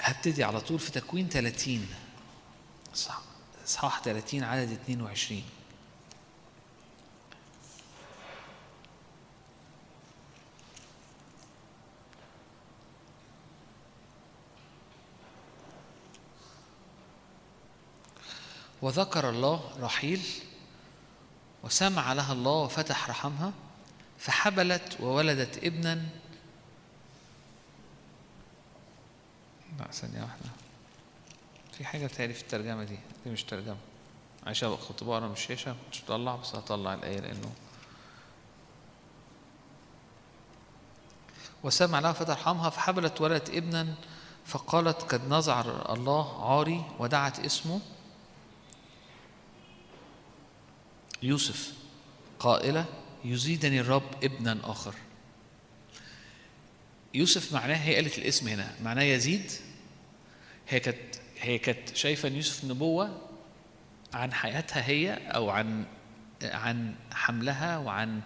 [0.00, 1.86] هبتدي على طول في تكوين 30
[3.66, 5.42] إصحاح 30 عدد 22
[18.86, 20.22] وذكر الله رحيل
[21.64, 23.52] وسمع لها الله وفتح رحمها
[24.18, 25.94] فحبلت وولدت ابنا.
[29.78, 30.50] لا ثانية واحدة.
[31.72, 33.76] في حاجة بتهيألي في الترجمة دي دي مش ترجمة.
[34.46, 37.52] عشان كنت بقرا من الشاشة مش بطلع بس هطلع الآية لأنه.
[41.64, 43.94] وسمع لها فتح رحمها فحبلت ولدت ابنا
[44.44, 45.60] فقالت قد نزع
[45.92, 47.80] الله عاري ودعت اسمه
[51.26, 51.72] يوسف
[52.38, 52.84] قائلة
[53.24, 54.94] يزيدني الرب ابنا آخر.
[57.14, 59.50] يوسف معناه هي قالت الاسم هنا معناه يزيد.
[60.68, 63.22] هي كانت هي كانت شايفة إن يوسف نبوة
[64.14, 65.84] عن حياتها هي أو عن
[66.42, 68.20] عن حملها وعن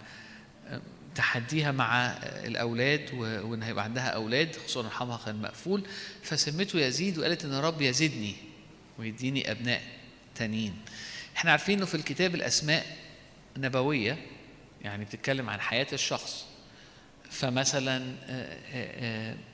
[1.14, 5.82] تحديها مع الأولاد وإن هيبقى عندها أولاد خصوصا رحمها كان مقفول.
[6.22, 8.34] فسمته يزيد وقالت إن الرب يزيدني
[8.98, 9.82] ويديني أبناء
[10.34, 10.74] تانيين.
[11.40, 12.86] إحنا عارفين إنه في الكتاب الأسماء
[13.56, 14.18] نبويه
[14.82, 16.46] يعني بتتكلم عن حياة الشخص.
[17.30, 18.14] فمثلا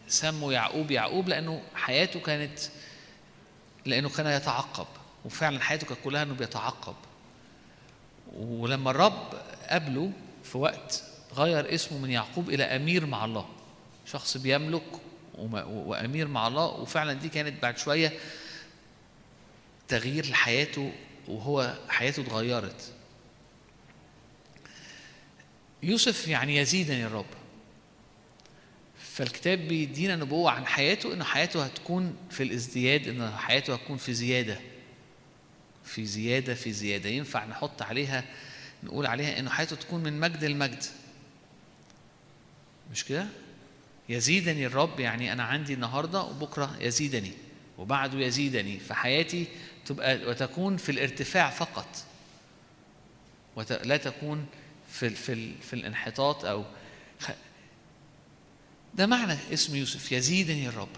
[0.08, 2.58] سموا يعقوب يعقوب لأنه حياته كانت
[3.84, 4.86] لأنه كان يتعقب.
[5.24, 6.94] وفعلا حياته كانت كلها إنه بيتعقب.
[8.36, 9.34] ولما الرب
[9.70, 10.12] قابله
[10.44, 11.02] في وقت
[11.34, 13.48] غير اسمه من يعقوب إلى أمير مع الله.
[14.06, 15.00] شخص بيملك
[15.38, 16.66] وأمير مع الله.
[16.66, 18.12] وفعلا دي كانت بعد شوية
[19.88, 20.92] تغيير لحياته
[21.28, 22.92] وهو حياته اتغيرت.
[25.82, 27.26] يوسف يعني يزيدني الرب.
[28.98, 34.60] فالكتاب بيدينا نبوة عن حياته إن حياته هتكون في الازدياد إن حياته هتكون في زيادة.
[35.84, 37.08] في زيادة في زيادة.
[37.08, 38.24] ينفع نحط عليها
[38.82, 40.84] نقول عليها إنه حياته تكون من مجد لمجد.
[42.92, 43.26] مش كده؟
[44.08, 47.32] يزيدني الرب يعني أنا عندي النهاردة وبكرة يزيدني
[47.78, 48.78] وبعده يزيدني.
[48.78, 49.46] فحياتي
[49.86, 51.86] تبقى وتكون في الارتفاع فقط.
[53.56, 54.46] ولا تكون
[54.92, 56.64] في في في الانحطاط أو
[58.94, 60.96] ده معنى اسم يوسف يزيدني الرب.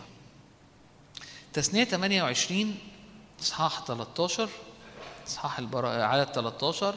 [1.52, 2.78] تثنية 28
[3.40, 4.48] إصحاح 13
[5.26, 6.94] إصحاح البراءة عدد 13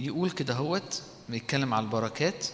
[0.00, 2.46] يقول كده هوت بيتكلم على البركات.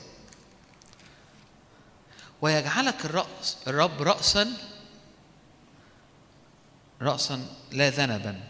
[2.42, 4.52] ويجعلك الرأس الرب رأسا
[7.02, 8.40] رأسا لا ذنبا.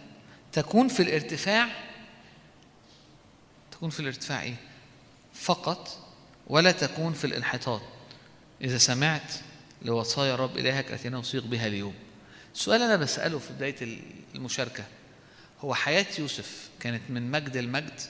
[0.53, 1.69] تكون في الارتفاع
[3.71, 4.57] تكون في الارتفاع إيه؟
[5.35, 6.13] فقط
[6.47, 7.83] ولا تكون في الانحطاط.
[8.61, 9.33] إذا سمعت
[9.83, 11.95] لوصايا رب إلهك التي نوثيق بها اليوم.
[12.55, 14.01] السؤال أنا بسأله في بداية
[14.35, 14.85] المشاركة.
[15.61, 18.01] هو حياة يوسف كانت من مجد المجد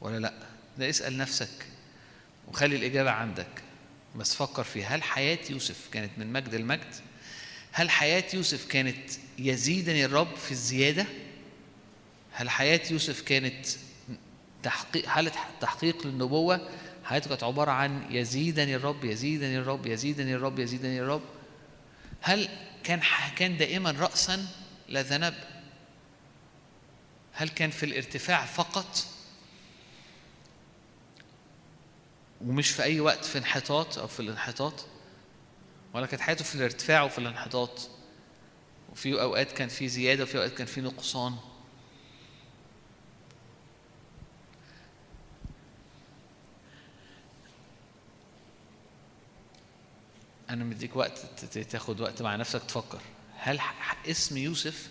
[0.00, 0.32] ولا لأ؟
[0.78, 1.66] ده اسأل نفسك
[2.48, 3.62] وخلي الإجابة عندك.
[4.16, 6.94] بس فكر فيها هل حياة يوسف كانت من مجد المجد؟
[7.72, 11.06] هل حياة يوسف كانت يزيدني الرب في الزيادة؟
[12.32, 13.66] هل حياة يوسف كانت
[14.62, 16.68] تحقيق حالة تحقيق للنبوة؟
[17.04, 21.22] حياته كانت عبارة عن يزيدني الرب يزيدني الرب يزيدني الرب يزيدني الرب.
[22.20, 22.48] هل
[22.84, 23.00] كان
[23.36, 24.46] كان دائما رأسا
[24.88, 25.34] لا ذنب؟
[27.32, 29.06] هل كان في الارتفاع فقط؟
[32.40, 34.86] ومش في أي وقت في انحطاط أو في الانحطاط
[35.94, 37.90] ولا كانت حياته في الارتفاع وفي الانحطاط.
[38.92, 41.36] وفي أوقات كان في زيادة وفي أوقات كان في نقصان.
[50.50, 51.18] أنا مديك وقت
[51.70, 53.00] تاخد وقت مع نفسك تفكر.
[53.36, 53.60] هل
[54.06, 54.90] اسم يوسف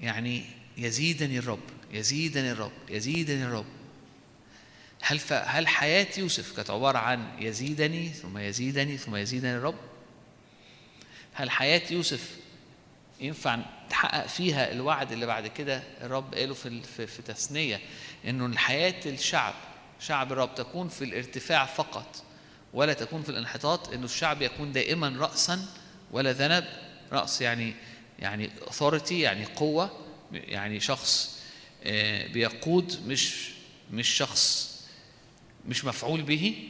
[0.00, 0.44] يعني
[0.76, 1.60] يزيدني الرب
[1.92, 3.79] يزيدني الرب يزيدني الرب؟
[5.00, 5.20] هل.
[5.30, 9.78] هل حياة يوسف كانت عبارة عن يزيدني ثم يزيدني ثم يزيدني الرب؟
[11.32, 12.36] هل حياة يوسف
[13.20, 13.58] ينفع
[13.90, 17.80] تحقق فيها الوعد اللي بعد كده الرب قاله في في, في تثنية
[18.24, 19.54] إنه الحياة الشعب
[20.00, 22.22] شعب الرب تكون في الارتفاع فقط
[22.72, 25.66] ولا تكون في الانحطاط إنه الشعب يكون دائما رأسا
[26.10, 26.64] ولا ذنب
[27.12, 27.74] رأس يعني
[28.18, 29.90] يعني authority يعني قوة
[30.32, 31.40] يعني شخص
[31.84, 33.50] آه، بيقود مش
[33.92, 34.69] مش شخص
[35.68, 36.68] مش مفعول به.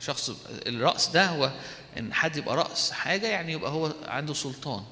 [0.00, 0.30] شخص
[0.66, 1.52] الرأس ده هو
[1.98, 4.84] إن حد يبقى رأس حاجة يعني يبقى هو عنده سلطان.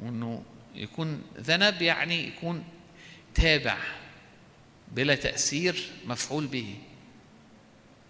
[0.00, 0.42] وإنه
[0.74, 2.64] يكون ذنب يعني يكون
[3.34, 3.76] تابع
[4.92, 6.76] بلا تأثير مفعول به.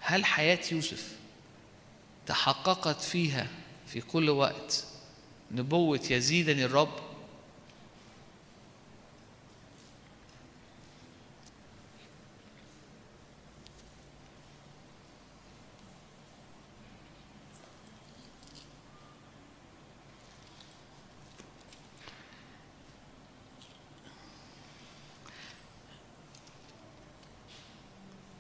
[0.00, 1.16] هل حياة يوسف
[2.26, 3.46] تحققت فيها
[3.86, 4.84] في كل وقت
[5.50, 7.09] نبوة يزيدني الرب؟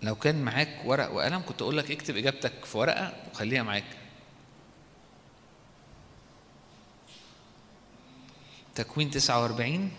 [0.02, 3.84] لو كان معاك ورق وقلم كنت أقول لك اكتب إجابتك في ورقة وخليها معاك.
[8.74, 9.90] تكوين 49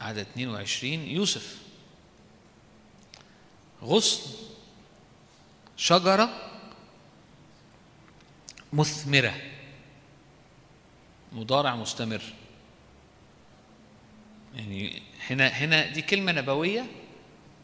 [0.00, 1.58] عدد 22 يوسف.
[3.82, 4.48] غصن.
[5.78, 6.50] شجرة
[8.72, 9.34] مثمرة.
[11.32, 12.22] مضارع مستمر.
[14.54, 16.86] يعني هنا هنا دي كلمة نبوية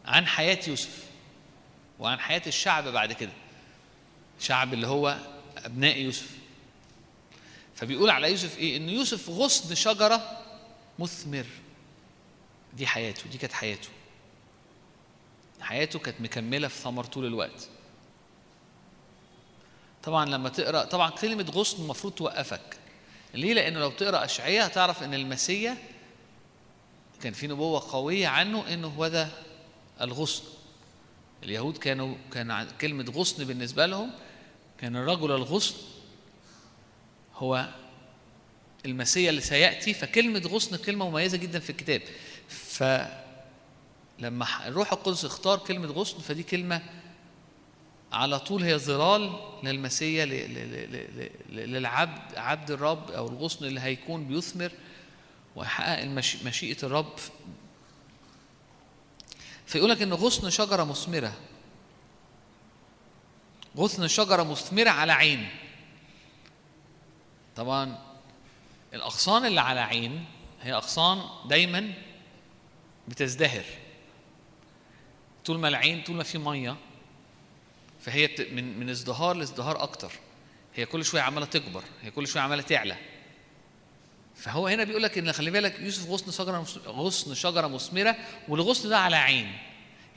[0.05, 1.05] عن حياة يوسف
[1.99, 3.31] وعن حياة الشعب بعد كده.
[4.39, 5.17] شعب اللي هو
[5.57, 6.37] أبناء يوسف.
[7.75, 10.41] فبيقول على يوسف إيه؟ إن يوسف غصن شجرة
[10.99, 11.45] مثمر.
[12.73, 13.89] دي حياته دي كانت حياته.
[15.61, 17.69] حياته كانت مكملة في ثمر طول الوقت.
[20.05, 22.77] طبعا لما تقرأ طبعا كلمة غصن المفروض توقفك.
[23.33, 25.77] ليه؟ لأنه لو تقرأ اشعياء هتعرف إن المسيا
[27.21, 29.27] كان في نبوة قوية عنه إنه هو ده
[30.01, 30.43] الغصن.
[31.43, 34.11] اليهود كانوا كان كلمة غصن بالنسبة لهم
[34.77, 35.75] كان الرجل الغصن
[37.35, 37.69] هو
[38.85, 42.01] المسيا اللي سيأتي فكلمة غصن كلمة مميزة جدا في الكتاب.
[42.49, 43.07] فلما
[44.67, 46.81] الروح القدس اختار كلمة غصن فدي كلمة
[48.13, 50.25] على طول هي ظلال للمسيا
[51.49, 54.71] للعبد عبد الرب أو الغصن اللي هيكون بيثمر
[55.55, 56.03] ويحقق
[56.45, 57.13] مشيئة الرب.
[59.65, 61.33] فيقول لك إن غصن شجرة مثمرة.
[63.77, 65.49] غصن شجرة مثمرة على عين.
[67.55, 67.99] طبعا
[68.93, 70.25] الأغصان اللي على عين
[70.61, 71.93] هي أغصان دايما
[73.07, 73.65] بتزدهر.
[75.45, 76.75] طول ما العين طول ما في مية
[78.05, 78.29] فهي.
[78.51, 80.11] من من ازدهار لازدهار أكتر.
[80.75, 82.95] هي كل شوية عمالة تكبر هي كل شوية عمالة تعلى.
[84.35, 88.15] فهو هنا بيقول لك إن خلي بالك يوسف غصن شجرة غصن شجرة مثمرة
[88.47, 89.51] والغصن ده على عين.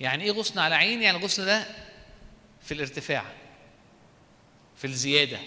[0.00, 1.66] يعني إيه غصن على عين؟ يعني الغصن ده
[2.62, 3.24] في الارتفاع
[4.76, 5.38] في الزيادة.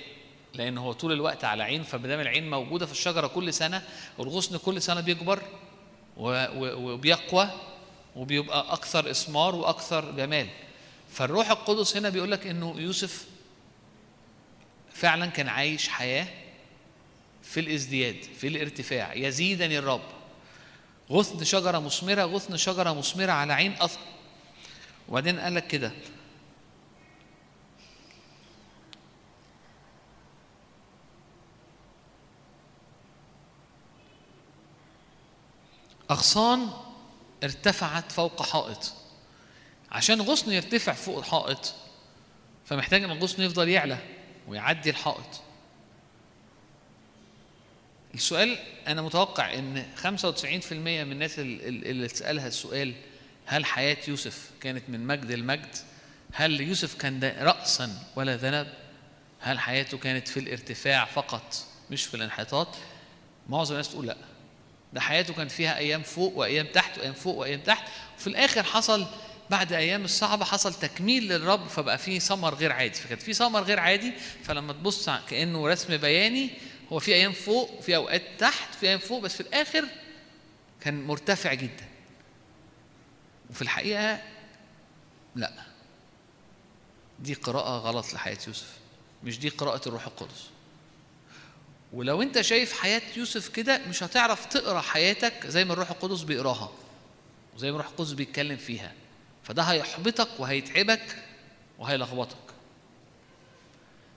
[0.54, 3.84] لأن هو طول الوقت على عين فمادام العين موجودة في الشجرة كل سنة
[4.18, 5.42] والغصن كل سنة بيكبر
[6.18, 7.50] وبيقوى
[8.16, 10.48] وبيبقى أكثر إثمار وأكثر جمال.
[11.12, 13.28] فالروح القدس هنا بيقول لك إنه يوسف
[14.94, 16.28] فعلا كان عايش حياة
[17.44, 19.14] في الازدياد في الارتفاع.
[19.14, 20.02] يزيدني الرب.
[21.12, 24.00] غصن شجرة مثمرة غصن شجرة مثمرة على عين اثر
[25.10, 25.92] وبعدين قال لك كده.
[36.12, 36.70] أغصان
[37.44, 39.01] ارتفعت فوق حائط.
[39.92, 41.74] عشان غصن يرتفع فوق الحائط
[42.66, 43.98] فمحتاج إن الغصن يفضل يعلى
[44.48, 45.42] ويعدي الحائط.
[48.16, 48.58] السؤال
[48.88, 52.94] أنا متوقع إن 95% من الناس ال- ال- اللي تسألها السؤال
[53.46, 55.76] هل حياة يوسف كانت من مجد لمجد؟
[56.34, 58.68] هل يوسف كان راسا ولا ذنب؟
[59.40, 61.56] هل حياته كانت في الارتفاع فقط
[61.92, 62.68] مش في الانحطاط؟
[63.50, 64.18] معظم الناس تقول لأ.
[64.94, 67.88] ده حياته كان فيها أيام فوق وأيام تحت وأيام فوق وأيام تحت.
[68.18, 69.06] وفي الآخر حصل
[69.52, 72.94] بعد أيام الصعبة حصل تكميل للرب فبقى فيه ثمر غير عادي.
[72.94, 74.14] فكان في ثمر غير عادي
[74.44, 76.50] فلما تبص كأنه رسم بياني
[76.92, 79.86] هو في أيام فوق وفي أوقات تحت في أيام فوق بس في الآخر
[80.82, 81.86] كان مرتفع جدا.
[83.50, 84.22] وفي الحقيقة
[85.36, 85.52] لا.
[87.20, 88.78] دي قراءة غلط لحياة يوسف.
[89.24, 90.50] مش دي قراءة الروح القدس.
[91.94, 96.72] ولو أنت شايف حياة يوسف كده مش هتعرف تقرأ حياتك زي ما الروح القدس بيقراها
[97.56, 98.94] وزي ما الروح القدس بيتكلم فيها.
[99.52, 101.16] فده هيحبطك وهيتعبك
[101.80, 102.38] وهيلخبطك.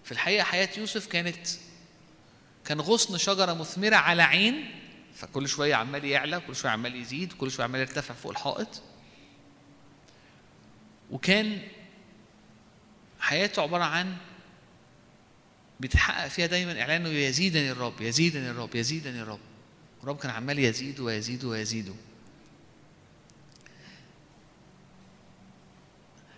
[0.04, 1.46] في الحقيقة حياة يوسف كانت
[2.64, 4.70] كان غصن شجرة مثمرة على عين
[5.14, 8.82] فكل شوية عمال يعلى كل شوية عمال يزيد كل شوية عمال يرتفع فوق الحائط.
[11.10, 11.58] وكان
[13.20, 14.16] حياته عبارة عن
[15.80, 19.40] بيتحقق فيها دايما اعلانه يزيدني الرب يزيدني الرب يزيدني الرب.
[20.02, 21.96] الرب كان عمال يزيد ويزيد ويزيد.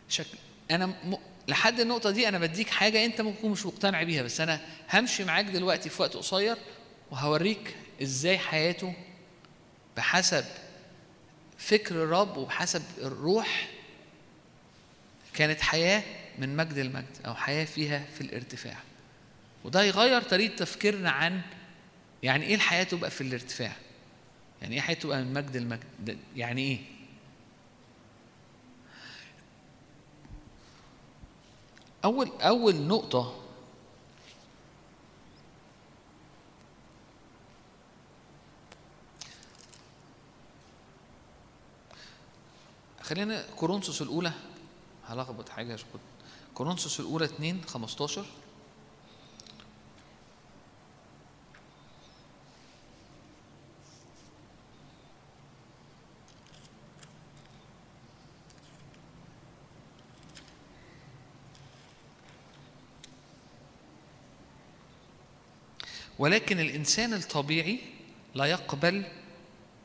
[0.08, 0.38] شكل
[0.70, 1.16] أنا م...
[1.48, 4.60] لحد النقطة دي أنا بديك حاجة أنت ممكن مش مقتنع بيها بس أنا
[4.92, 6.56] همشي معاك دلوقتي في وقت قصير
[7.10, 8.94] وهوريك إزاي حياته
[9.96, 10.44] بحسب
[11.58, 13.68] فكر الرب وبحسب الروح
[15.34, 16.02] كانت حياة
[16.38, 18.76] من مجد المجد أو حياة فيها في الارتفاع.
[19.64, 21.40] وده يغير طريقة تفكيرنا عن
[22.22, 23.72] يعني إيه الحياة تبقى في الارتفاع؟
[24.62, 26.78] يعني إيه حياة تبقى من مجد المجد؟ يعني إيه؟
[32.06, 33.32] أول أول نقطة
[43.02, 44.32] خلينا كورنثوس الأولى
[45.06, 45.86] هلخبط حاجة عشان
[46.54, 48.26] كورنثوس الأولى 2 15
[66.18, 67.78] ولكن الإنسان الطبيعي
[68.34, 69.04] لا يقبل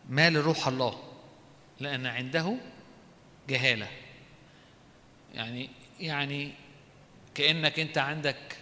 [0.09, 1.03] ما لروح الله
[1.79, 2.57] لأن عنده
[3.49, 3.87] جهالة
[5.33, 6.51] يعني يعني
[7.35, 8.57] كأنك أنت عندك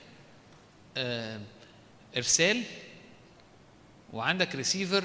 [0.98, 1.42] آه،
[2.18, 2.64] إرسال
[4.14, 5.04] وعندك ريسيفر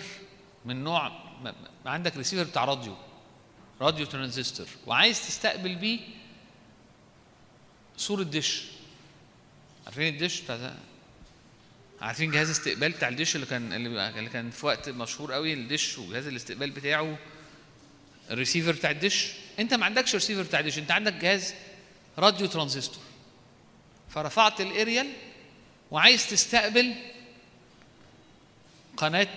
[0.65, 1.13] من نوع
[1.87, 2.97] عندك ريسيفر بتاع راديو
[3.81, 6.01] راديو ترانزستور وعايز تستقبل بيه
[7.97, 8.67] صورة دش
[9.87, 10.75] عارفين الدش بتاع؟
[12.01, 16.27] عارفين جهاز استقبال بتاع الدش اللي كان اللي كان في وقت مشهور قوي الدش وجهاز
[16.27, 17.19] الاستقبال بتاعه
[18.31, 19.33] الريسيفر بتاع الدش.
[19.59, 21.55] انت ما عندكش ريسيفر بتاع الدش انت عندك جهاز
[22.19, 23.03] راديو ترانزستور.
[24.09, 25.09] فرفعت الاريال
[25.91, 26.95] وعايز تستقبل
[28.97, 29.29] قناة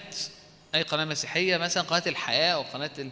[0.75, 3.09] أي قناة مسيحية مثلا قناة الحياة أو قناة ال...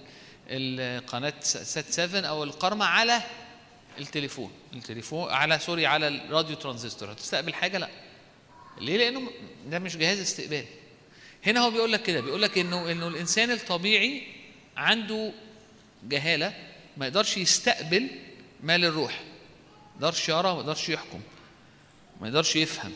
[0.49, 3.21] ال- قناة سات 7 أو الكرمة على
[3.99, 4.51] التليفون.
[4.73, 7.11] التليفون على سوري على الراديو ترانزستور.
[7.11, 7.89] هتستقبل حاجة؟ لا.
[8.77, 9.31] ليه؟ لأنه
[9.67, 10.65] ده مش جهاز استقبال.
[11.45, 14.23] هنا هو بيقول لك كده بيقول لك إنه إنه الإنسان الطبيعي
[14.77, 15.33] عنده
[16.03, 16.53] جهالة
[16.97, 18.09] ما يقدرش يستقبل
[18.63, 19.23] ما للروح
[19.99, 21.21] ما يقدرش يرى ما يقدرش يحكم
[22.21, 22.93] ما يقدرش يفهم.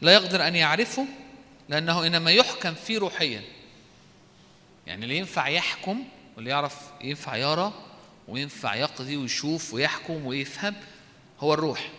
[0.00, 1.06] لا يقدر أن يعرفه
[1.68, 3.42] لأنه إنما يحكم فيه روحيا.
[4.86, 6.04] يعني اللي ينفع يحكم
[6.36, 7.72] واللي يعرف ينفع يرى
[8.28, 10.74] وينفع يقضي ويشوف ويحكم ويفهم
[11.40, 11.90] هو الروح.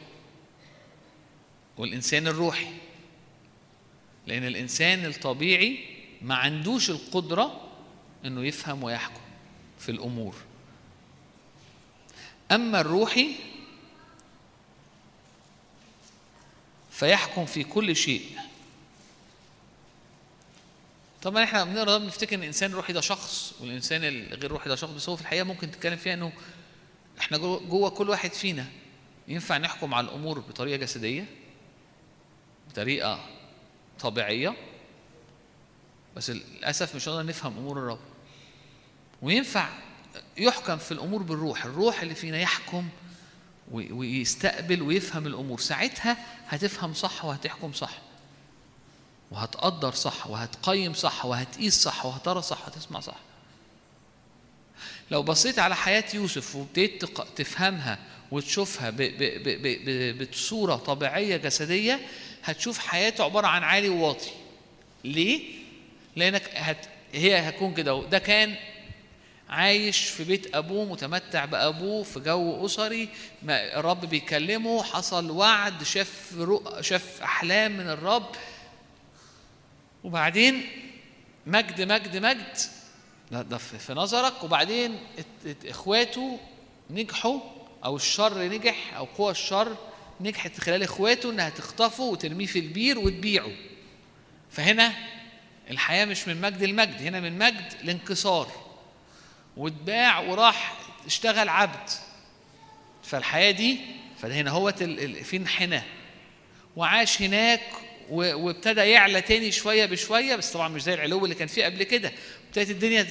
[1.78, 2.68] والإنسان الروحي.
[4.28, 5.80] لأن الإنسان الطبيعي
[6.22, 7.62] ما عندوش القدرة
[8.26, 9.22] إنه يفهم ويحكم
[9.80, 10.36] في الأمور.
[12.52, 13.36] أما الروحي
[16.92, 18.38] فيحكم في كل شيء.
[21.22, 25.10] طبعا إحنا بنقرأ بنفتكر إن الإنسان الروحي ده شخص والإنسان الغير روحي ده شخص بس
[25.10, 26.32] هو في الحقيقة ممكن تتكلم فيها إنه
[27.20, 28.66] إحنا جوه كل واحد فينا
[29.28, 31.26] ينفع نحكم على الأمور بطريقة جسدية؟
[32.82, 33.20] بطريقة
[34.00, 34.56] طبيعية
[36.16, 38.00] بس للأسف مش هنقدر نفهم أمور الرب.
[39.22, 39.70] وينفع
[40.38, 42.90] يحكم في الأمور بالروح الروح اللي فينا يحكم
[43.72, 45.60] وي- ويستقبل ويفهم الأمور.
[45.60, 46.18] ساعتها
[46.48, 47.98] هتفهم صح وهتحكم صح
[49.32, 53.18] وهتقدر صح وهتقيم صح وهتقيس صح وهترى صح وهتسمع صح.
[55.12, 57.06] لو بصيت على حياة يوسف وابتديت
[57.36, 58.00] تفهمها
[58.32, 58.94] وتشوفها
[60.32, 62.00] بصورة طبيعية جسدية
[62.50, 64.30] هتشوف حياته عبارة عن عالي وواطي.
[65.04, 65.42] ليه؟
[66.16, 68.04] لأنك هت هي هتكون كده.
[68.04, 68.56] ده كان
[69.50, 73.10] عايش في بيت أبوه متمتع بأبوه في جو أسري.
[73.44, 78.30] ما الرب بيكلمه حصل وعد شاف رؤى شاف أحلام من الرب.
[80.04, 80.66] وبعدين
[81.48, 82.58] مجد مجد مجد.
[83.32, 84.44] ده, ده في نظرك.
[84.44, 86.40] وبعدين ات- ات- إخواته
[86.90, 87.40] نجحوا
[87.86, 89.76] أو الشر نجح أو قوى الشر.
[90.22, 93.52] نجحت خلال إخواته إنها تخطفه وترميه في البير وتبيعه.
[94.52, 94.94] فهنا
[95.72, 98.52] الحياة مش من مجد لمجد هنا من مجد لانكسار.
[99.58, 100.74] واتباع وراح
[101.06, 101.90] اشتغل عبد.
[103.04, 103.80] فالحياة دي
[104.22, 104.72] فهنا هو
[105.24, 105.84] في انحناء.
[106.76, 107.62] وعاش هناك
[108.10, 112.12] وابتدى يعلى تاني شوية بشوية بس طبعا مش زي العلو اللي كان فيه قبل كده.
[112.58, 113.04] ابتدت الدنيا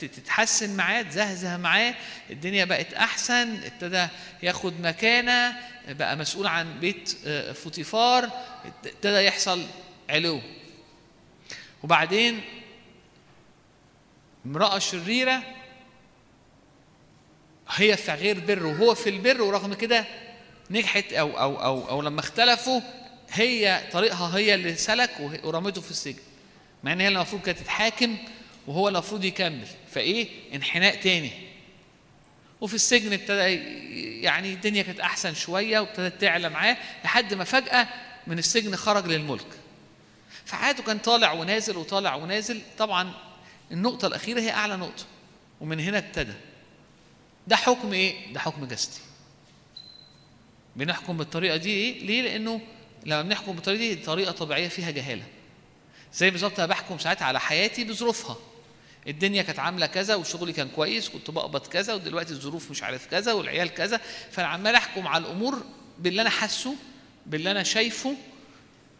[0.00, 1.94] تتحسن معاه تزهزه معاه
[2.30, 4.06] الدنيا بقت أحسن ابتدى
[4.42, 5.56] ياخد مكانة
[5.88, 8.30] بقى مسؤول عن بيت آه، فوتيفار
[8.84, 9.66] ابتدى يحصل
[10.10, 10.40] علو.
[11.82, 12.40] وبعدين
[14.46, 15.42] امرأة شريرة
[17.68, 20.04] هي في غير بر وهو في البر ورغم كده
[20.70, 22.80] نجحت أو أو أو أو لما اختلفوا
[23.30, 25.10] هي طريقها هي اللي سلك
[25.44, 26.22] ورمته في السجن.
[26.84, 28.16] مع إن هي المفروض كانت تتحاكم
[28.66, 29.66] وهو المفروض يكمل.
[29.90, 31.30] فإيه؟ انحناء تاني.
[32.60, 33.42] وفي السجن ابتدى
[34.22, 37.88] يعني الدنيا كانت أحسن شوية وابتدت تعلى معاه لحد ما فجأة
[38.26, 39.46] من السجن خرج للملك.
[40.44, 42.60] فحياته كان طالع ونازل وطالع ونازل.
[42.78, 43.12] طبعا
[43.70, 45.04] النقطة الأخيرة هي أعلى نقطة.
[45.60, 46.32] ومن هنا ابتدى.
[47.46, 49.00] ده حكم إيه؟ ده حكم جسدي
[50.76, 52.60] بنحكم بالطريقة دي إيه ليه؟ لأنه
[53.06, 55.24] لما بنحكم بالطريقة دي طريقة طبيعية فيها جهالة.
[56.14, 58.36] زي بالظبط أنا بحكم ساعات على حياتي بظروفها.
[59.08, 63.32] الدنيا كانت عاملة كذا وشغلي كان كويس كنت بقبض كذا ودلوقتي الظروف مش عارف كذا
[63.32, 64.00] والعيال كذا
[64.30, 65.64] فأنا عمال أحكم على الأمور
[65.98, 66.74] باللي أنا حاسه
[67.26, 68.16] باللي أنا شايفه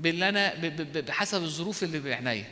[0.01, 0.55] باللي أنا
[1.09, 2.45] بحسب الظروف اللي بعينيا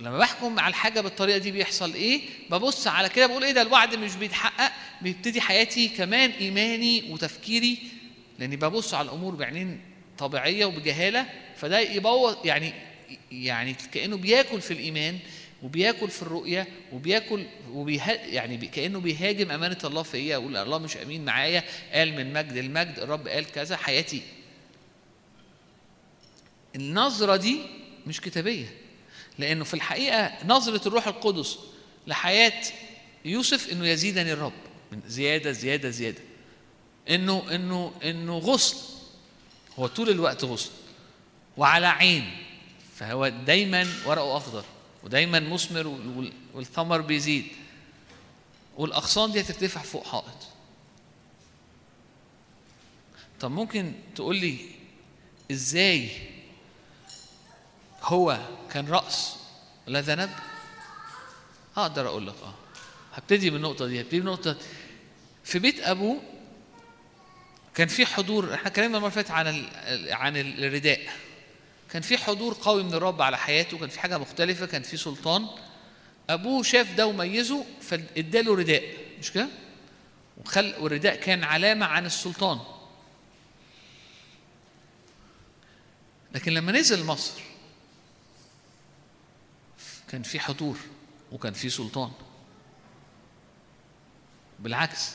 [0.00, 3.94] لما بحكم على الحاجة بالطريقة دي بيحصل إيه؟ ببص على كده بقول إيه ده الوعد
[3.94, 4.72] مش بيتحقق
[5.02, 7.78] بيبتدي حياتي كمان إيماني وتفكيري
[8.38, 9.80] لأني ببص على الأمور بعينين
[10.18, 11.26] طبيعية وبجهالة
[11.56, 12.72] فده يبوظ يعني
[13.32, 15.18] يعني كأنه بياكل في الإيمان
[15.62, 21.24] وبياكل في الرؤية وبياكل وبيه يعني كأنه بيهاجم أمانة الله فيا يقول الله مش أمين
[21.24, 24.22] معايا قال من مجد المجد الرب قال كذا حياتي.
[26.76, 27.58] النظرة دي
[28.06, 28.74] مش كتابية
[29.38, 31.58] لأنه في الحقيقة نظرة الروح القدس
[32.06, 32.62] لحياة
[33.24, 34.52] يوسف إنه يزيدني الرب
[34.92, 36.22] من زيادة زيادة زيادة.
[37.10, 38.76] إنه إنه إنه غصن
[39.78, 40.70] هو طول الوقت غصن
[41.56, 42.30] وعلى عين.
[43.02, 44.64] فهو دايما ورقه أخضر
[45.02, 47.46] ودايما مثمر وال- وال- والثمر بيزيد.
[48.76, 50.48] والأغصان دي هترتفع فوق حائط.
[53.40, 54.58] طب ممكن تقول لي
[55.50, 56.10] إزاي
[58.02, 58.38] هو
[58.72, 59.36] كان رأس
[59.86, 60.30] لا ذنب؟
[61.76, 62.54] أقدر أقول لك آه.
[63.14, 64.56] هبتدي من النقطه دي هبتدي من نقطه
[65.44, 66.20] في بيت أبوه
[67.74, 69.66] كان في حضور إحنا اتكلمنا المرة اللي فاتت عن
[70.10, 71.00] عن الرداء.
[71.92, 75.46] كان في حضور قوي من الرب على حياته كان في حاجة مختلفة كان في سلطان.
[76.30, 79.48] أبوه شاف ده وميزه فاداله رداء مش كده؟
[80.44, 82.60] وخل والرداء كان علامة عن السلطان.
[86.34, 87.40] لكن لما نزل مصر
[90.08, 90.78] كان في حضور
[91.32, 92.10] وكان في سلطان.
[94.58, 95.10] بالعكس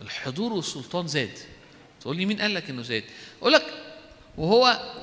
[0.00, 1.38] الحضور والسلطان زاد.
[2.00, 3.04] تقول لي مين قال لك إنه زاد؟
[3.40, 3.66] أقول لك
[4.36, 4.94] وهو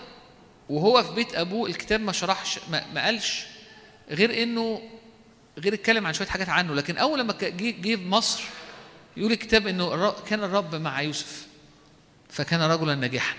[0.72, 3.46] وهو في بيت أبوه الكتاب ما شرحش ما, ما قالش
[4.10, 4.82] غير إنه
[5.58, 8.44] غير اتكلم عن شوية حاجات عنه لكن أول لما جه مصر
[9.18, 11.48] يقول الكتاب إنه كان الرب مع يوسف
[12.30, 13.36] فكان رجلا ناجحا.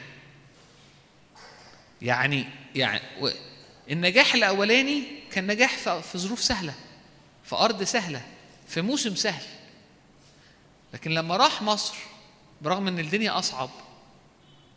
[2.03, 2.45] يعني
[2.75, 3.01] يعني
[3.91, 6.75] النجاح الأولاني كان نجاح في ظروف سهلة
[7.45, 8.23] في أرض سهلة
[8.69, 9.45] في موسم سهل.
[10.95, 11.95] لكن لما راح مصر
[12.63, 13.71] برغم إن الدنيا أصعب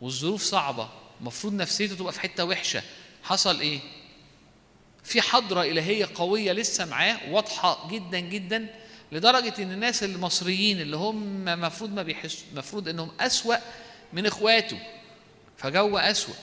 [0.00, 0.88] والظروف صعبة
[1.20, 2.82] المفروض نفسيته تبقى في حتة وحشة.
[3.22, 3.80] حصل إيه؟
[5.04, 8.74] في حضرة إلهية قوية لسه معاه واضحة جدا جدا
[9.12, 13.56] لدرجة إن الناس المصريين اللي هم المفروض ما بيحسوا المفروض إنهم أسوأ
[14.12, 14.78] من إخواته.
[15.58, 16.34] فجو أسوأ.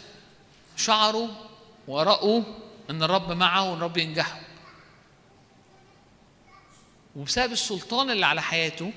[0.78, 1.28] شعروا
[1.88, 2.42] ورأوا
[2.90, 4.40] إن الرب معه وإن الرب ينجحه.
[7.16, 8.92] وبسبب السلطان اللي على حياته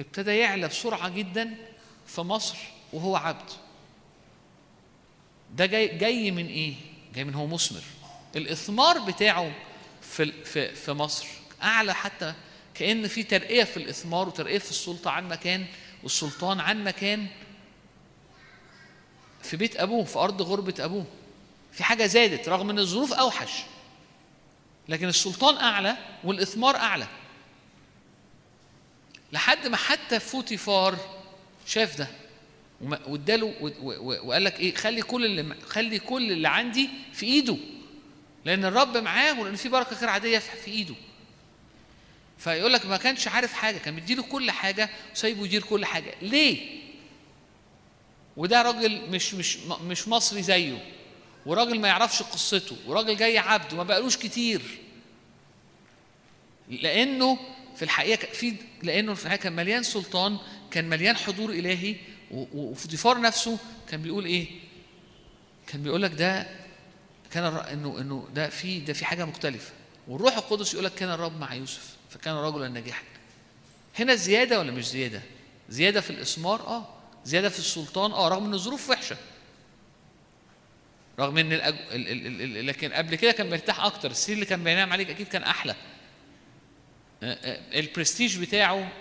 [0.00, 1.54] ابتدى يعلى بسرعة جدا
[2.06, 2.56] في مصر
[2.92, 3.50] وهو عبد.
[5.56, 6.74] ده جاي جاي من إيه؟
[7.14, 7.82] جاي من هو مثمر
[8.36, 9.52] الإثمار بتاعه
[10.02, 11.26] في في في مصر
[11.62, 12.34] أعلى حتى
[12.74, 15.66] كأن في ترقية في الإثمار وترقية في السلطة عن مكان
[16.02, 17.26] والسلطان عن مكان
[19.42, 21.04] في بيت أبوه في أرض غربة أبوه.
[21.72, 23.50] في حاجة زادت رغم إن الظروف أوحش.
[24.88, 27.06] لكن السلطان أعلى والإثمار أعلى.
[29.32, 30.96] لحد ما حتى فوتيفار
[31.66, 32.08] شاف ده.
[32.80, 33.54] واداله
[34.24, 37.56] وقال لك إيه؟ خلي كل اللي خلي كل اللي عندي في إيده.
[38.44, 40.94] لأن الرب معاه ولأن في بركة غير عادية في إيده.
[42.38, 46.14] فيقول لك ما كانش عارف حاجة كان مديله كل حاجة وسايبه يدير كل حاجة.
[46.22, 46.78] ليه؟
[48.36, 50.84] وده راجل مش مش مش مصري زيه.
[51.46, 52.76] وراجل ما يعرفش قصته.
[52.86, 54.62] وراجل جاي عبد وما بقالوش كتير.
[56.68, 57.38] لأنه
[57.76, 60.38] في الحقيقة في لأنه في الحقيقة كان مليان سلطان
[60.70, 61.96] كان مليان حضور إلهي
[62.30, 64.48] وفوتيفار نفسه كان بيقول إيه؟
[65.66, 66.46] كان بيقول لك ده
[67.30, 69.72] كان انه إنه ده في ده في حاجة مختلفة.
[70.08, 73.02] والروح القدس يقول لك كان الرب مع يوسف فكان رجلا ناجحا.
[73.98, 75.22] هنا زيادة ولا مش زيادة؟
[75.68, 76.88] زيادة في الإسمار؟ آه.
[77.24, 78.28] زيادة في السلطان؟ آه.
[78.28, 79.16] رغم إن الظروف وحشة.
[81.18, 81.74] رغم إن الأج...
[81.74, 82.08] ال...
[82.08, 82.26] ال...
[82.26, 82.58] ال...
[82.58, 82.66] ال...
[82.66, 84.10] لكن قبل كده كان مرتاح أكتر.
[84.10, 85.74] السرير اللي كان بينام عليك أكيد كان أحلى.
[87.22, 88.92] آه، آه، البرستيج بتاعه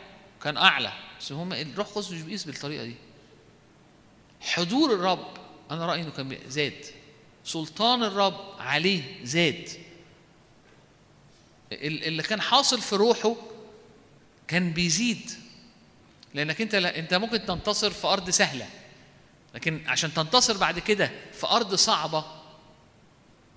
[0.44, 0.91] كان أعلى.
[1.20, 2.95] بس هم الروح القدس مش بيقيس بالطريقة دي.
[4.41, 5.27] حضور الرب
[5.72, 6.85] أنا رأيي إنه كان زاد.
[7.45, 9.69] سلطان الرب عليه زاد.
[11.72, 13.35] ال- اللي كان حاصل في روحه
[14.47, 15.31] كان بيزيد.
[16.34, 18.69] لأنك أنت أنت ممكن تنتصر في أرض سهلة
[19.55, 22.26] لكن عشان تنتصر بعد كده في أرض صعبة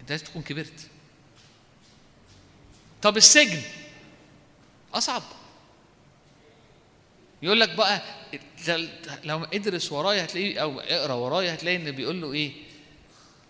[0.00, 0.88] أنت لازم تكون كبرت.
[3.02, 3.62] طب السجن
[4.94, 5.22] أصعب.
[7.42, 8.02] يقول لك بقى
[9.24, 12.52] لو ادرس ورايا هتلاقيه أو اقرأ ورايا هتلاقي إن بيقول له إيه؟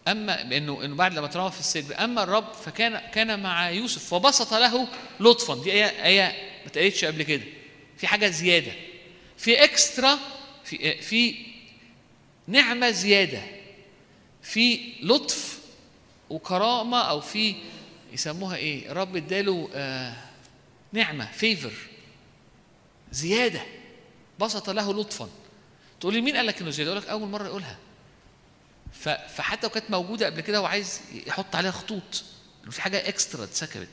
[0.09, 4.55] أما إنه إنه بعد لما اترمى في السجن أما الرب فكان كان مع يوسف وبسط
[4.55, 4.89] له
[5.21, 5.63] لطفا.
[5.63, 6.25] دي آية آية
[6.61, 7.43] ما اتقالتش قبل كده.
[7.97, 8.73] في حاجة زيادة.
[9.39, 10.19] في اكسترا
[10.65, 11.35] في في
[12.47, 13.43] نعمة زيادة.
[14.43, 15.59] في لطف
[16.31, 17.55] وكرامة أو في
[18.13, 20.17] يسموها إيه؟ الرب اداله آه
[20.93, 21.73] نعمة favor
[23.13, 23.61] زيادة.
[24.41, 25.29] بسط له لطفا.
[26.01, 27.79] تقول لي مين قال لك إنه زياده؟ أقول لك أول مرة يقولها.
[29.37, 32.25] فحتى لو كانت موجودة قبل كده هو عايز يحط عليها خطوط
[32.71, 33.89] في حاجة extra اتسكبت.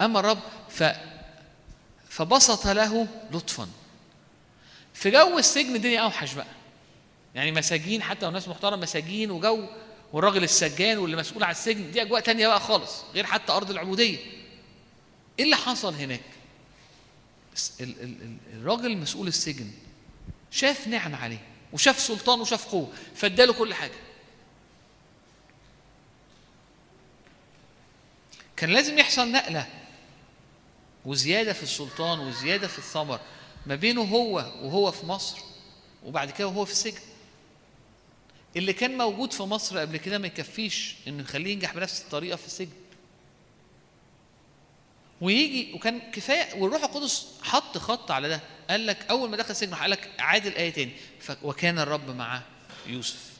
[0.00, 0.38] أما الرب
[0.70, 0.84] ف
[2.08, 3.68] فبسط له لطفا.
[4.94, 6.46] في جو السجن الدنيا أوحش بقى.
[7.34, 9.66] يعني مساجين حتى والناس محترم مساجين وجو
[10.12, 14.18] والراجل السجان واللي مسؤول على السجن دي أجواء تانية بقى خالص غير حتى أرض العبودية.
[15.38, 17.47] إيه اللي حصل هناك الس- ال- ال- ال-
[18.52, 19.70] الراجل مسؤول السجن.
[20.50, 23.98] شاف نعمة عليه وشاف سلطان وشاف قوة فاداله كل حاجة.
[28.56, 29.66] كان لازم يحصل نقلة
[31.04, 33.20] وزيادة في السلطان وزيادة في الثمر
[33.66, 35.38] ما بينه هو وهو في مصر
[36.04, 37.00] وبعد كده وهو في السجن.
[38.56, 42.46] اللي كان موجود في مصر قبل كده ما يكفيش إنه يخليه ينجح بنفس الطريقة في
[42.46, 42.72] السجن.
[45.20, 48.40] ويجي وكان كفاية والروح القدس حط خط على ده.
[48.70, 50.92] قال لك أول ما دخل السجن قال لك عاد الآية تاني.
[51.42, 52.42] وكان الرب مع
[52.86, 53.32] يوسف.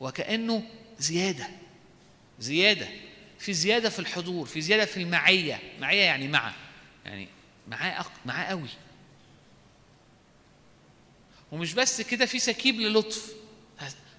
[0.00, 0.62] وكأنه
[0.98, 1.48] زيادة.
[2.38, 2.88] زيادة.
[3.38, 5.60] في زيادة في الحضور في زيادة في المعية.
[5.80, 6.52] معية يعني مع.
[7.04, 7.28] يعني
[7.68, 8.12] معاه أق...
[8.26, 8.68] معاه قوي.
[11.52, 13.32] ومش بس كده في سكيب للطف.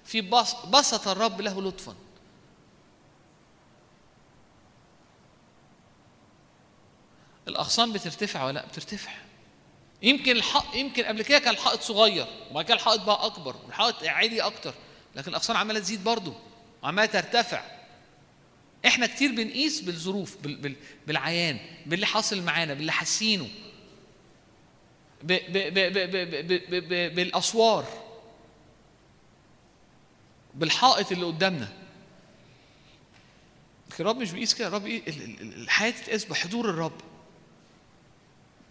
[0.04, 0.54] في بس...
[0.54, 1.94] بسط الرب له لطفا.
[7.48, 9.12] الأغصان بترتفع ولا بترتفع.
[10.02, 14.40] يمكن الحق يمكن قبل كده كان الحائط صغير وبعد كده الحائط بقى أكبر والحائط عالي
[14.40, 14.74] أكتر
[15.16, 16.34] لكن الأغصان عمالة تزيد برضه
[16.82, 17.62] وعمالة ترتفع.
[18.86, 20.36] إحنا كتير بنقيس بالظروف
[21.06, 23.48] بالعيان باللي حاصل معانا باللي حاسينه.
[27.14, 27.86] بالأسوار.
[30.54, 31.68] بالحائط اللي قدامنا.
[33.90, 34.68] لكن الرب مش بيقيس كده.
[34.68, 35.02] الرب إيه؟
[35.40, 37.00] الحياة تتقاس بحضور الرب.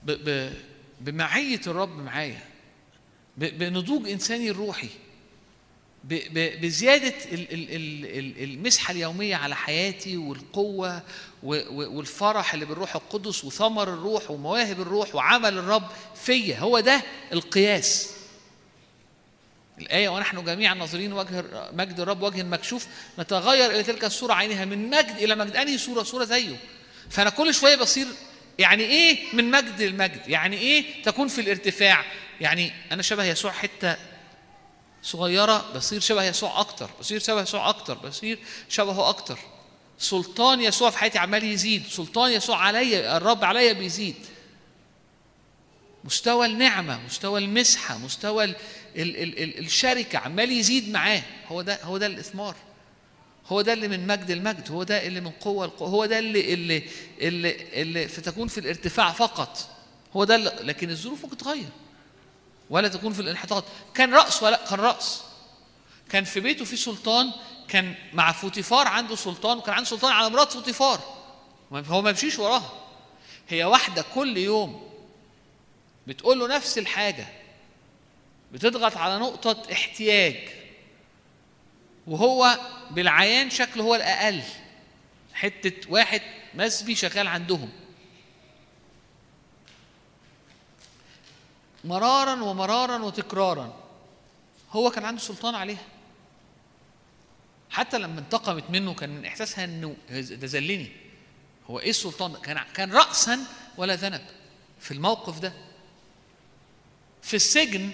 [0.04, 0.54] ب ب
[1.02, 2.40] بمعية الرب معايا
[3.38, 4.90] بنضوج إنساني الروحي
[6.34, 11.02] بزيادة ال- ال- ال- ال- المسحة اليومية على حياتي والقوة
[11.44, 15.84] والفرح اللي بالروح القدس وثمر الروح ومواهب الروح وعمل الرب
[16.16, 16.58] فيا.
[16.60, 17.02] هو ده
[17.34, 18.10] القياس.
[19.80, 22.88] الآية ونحن جميعا ناظرين وجه مجد الرب وجه مكشوف
[23.20, 25.56] نتغير إلى تلك الصورة عينها من مجد إلى مجد.
[25.56, 26.56] أنهي صورة؟ صورة زيه.
[27.10, 28.08] فأنا كل شوية بصير
[28.60, 32.06] يعني إيه من مجد لمجد؟ يعني إيه تكون في الارتفاع؟
[32.42, 33.96] يعني أنا شبه يسوع حتة
[35.04, 39.40] صغيرة بصير شبه يسوع أكتر بصير شبه يسوع أكتر بصير شبهه أكتر.
[39.98, 44.16] سلطان يسوع في حياتي عمال يزيد سلطان يسوع عليا الرب عليا بيزيد.
[46.04, 48.56] مستوى النعمة مستوى المسحة مستوى ال
[48.96, 51.22] ال ال ال الشركة عمال يزيد معاه.
[51.48, 52.56] هو ده هو ده الإثمار.
[53.50, 56.54] هو ده اللي من مجد المجد هو ده اللي من قوة القوة هو ده اللي
[56.54, 56.84] اللي
[57.22, 59.70] اللي, اللي فتكون في الارتفاع فقط.
[60.16, 61.70] هو ده اللي لكن الظروف ممكن تتغير.
[62.70, 63.64] ولا تكون في الانحطاط.
[63.94, 65.22] كان رأس ولا كان رأس.
[66.10, 67.32] كان في بيته في سلطان
[67.68, 71.00] كان مع فوتيفار عنده سلطان وكان عنده سلطان على مرات فوتيفار.
[71.72, 72.74] هو ما يمشيش وراها.
[73.50, 74.90] هي واحدة كل يوم
[76.08, 77.28] بتقول له نفس الحاجة.
[78.52, 80.59] بتضغط على نقطة احتياج.
[82.10, 82.60] وهو
[82.92, 84.42] بالعيان شكله هو الأقل.
[85.34, 86.22] حتة واحد
[86.54, 87.70] مسبي شغال عندهم.
[91.84, 93.84] مرارا ومرارا وتكرارا.
[94.72, 95.86] هو كان عنده سلطان عليها.
[97.70, 100.92] حتى لما انتقمت منه كان من إحساسها إنه ده ذلني
[101.70, 103.40] هو إيه السلطان؟ ده؟ كان كان راسا
[103.78, 104.26] ولا ذنب.
[104.80, 105.54] في الموقف ده.
[107.22, 107.92] في السجن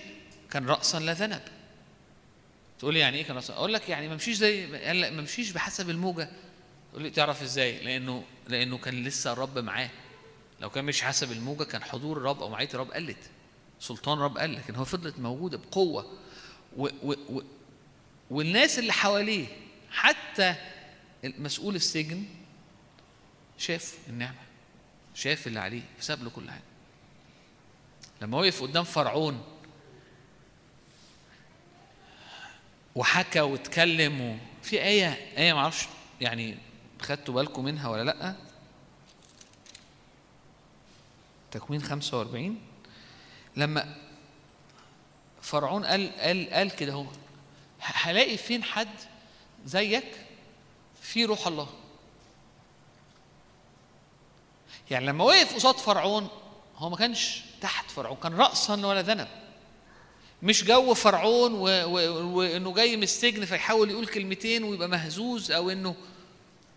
[0.51, 1.54] كان راسا لا ذنب.
[2.79, 5.51] تقول لي يعني إيه كان أقول لك يعني ما مشيش زي قال لك ما مشيش
[5.51, 6.29] بحسب الموجة.
[6.91, 9.89] تقول لي تعرف إزاي؟ لأنه لأنه كان لسه الرب معاه.
[10.61, 13.29] لو كان مش حسب الموجة كان حضور الرب أو معية الرب قلت.
[13.79, 16.17] سلطان الرب قل لكن هو فضلت موجودة بقوة.
[16.77, 17.41] و و و
[18.29, 19.47] والناس اللي حواليه
[19.91, 20.55] حتى
[21.23, 22.23] مسؤول السجن
[23.57, 24.45] شاف النعمة.
[25.13, 26.63] شاف اللي عليه فساب له كل حاجة.
[28.21, 29.43] لما وقف قدام فرعون
[32.95, 34.39] وحكى واتكلم.
[34.63, 35.07] في آية
[35.37, 35.87] آية معرفش
[36.21, 36.57] يعني
[37.01, 38.35] خدتوا بالكم منها ولا لأ؟
[41.51, 42.61] تكوين 45
[43.55, 43.95] لما
[45.41, 47.05] فرعون قال قال قال كده هو
[47.79, 48.89] هلاقي فين حد
[49.65, 50.25] زيك؟
[51.01, 51.67] في روح الله.
[54.91, 56.27] يعني لما وقف قصاد فرعون
[56.77, 59.44] هو ما كانش تحت فرعون كان رأسا ولا ذنب.
[60.45, 65.95] مش جو فرعون وإنه جاي من السجن فيحاول يقول كلمتين ويبقى مهزوز أو إنه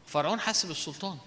[0.07, 1.19] فرعون حس بالسلطان.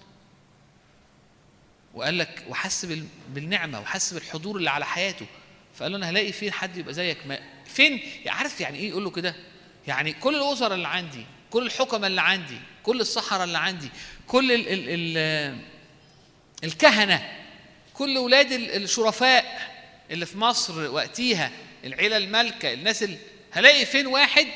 [1.94, 5.26] وقال لك وحس بال- بالنعمة وحس بالحضور اللي على حياته.
[5.74, 9.10] فقال له أنا هلاقي فين حد يبقى زيك؟ ما فين؟ عارف يعني إيه يقول له
[9.10, 9.34] كده؟
[9.86, 13.88] يعني كل الوزراء اللي عندي كل الحكماء اللي عندي كل السحرة اللي عندي
[14.26, 15.58] كل ال ال ال
[16.64, 17.28] الكهنة
[17.94, 19.72] كل ولاد ال- الشرفاء
[20.10, 21.50] اللي في مصر وقتيها
[21.84, 23.04] العيلة المالكة الناس
[23.50, 24.48] هلاقي فين واحد؟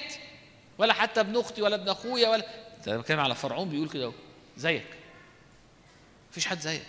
[0.78, 2.46] ولا حتى ابن أختي ولا ابن أخويا ولا
[2.86, 4.12] ده بتكلم على فرعون بيقول كده
[4.56, 4.86] زيك.
[6.30, 6.86] مفيش حد زيك.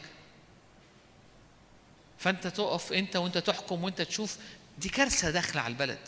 [2.19, 4.37] فأنت تقف أنت وأنت تحكم وأنت تشوف
[4.77, 6.07] دي كارثة داخلة على البلد.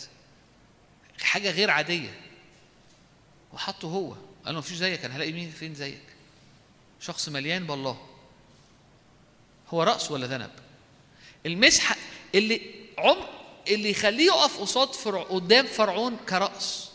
[1.21, 2.19] حاجة غير عادية.
[3.53, 4.15] وحطه هو.
[4.45, 6.03] قال له مفيش زيك أنا هلاقي مين فين زيك؟
[6.99, 8.07] شخص مليان بالله.
[9.69, 10.51] هو رأس ولا ذنب؟
[11.45, 11.95] المسحه
[12.35, 12.61] اللي
[12.97, 14.87] عمر اللي يخليه يقف قصاد
[15.29, 16.89] قدام فرعون كرأس.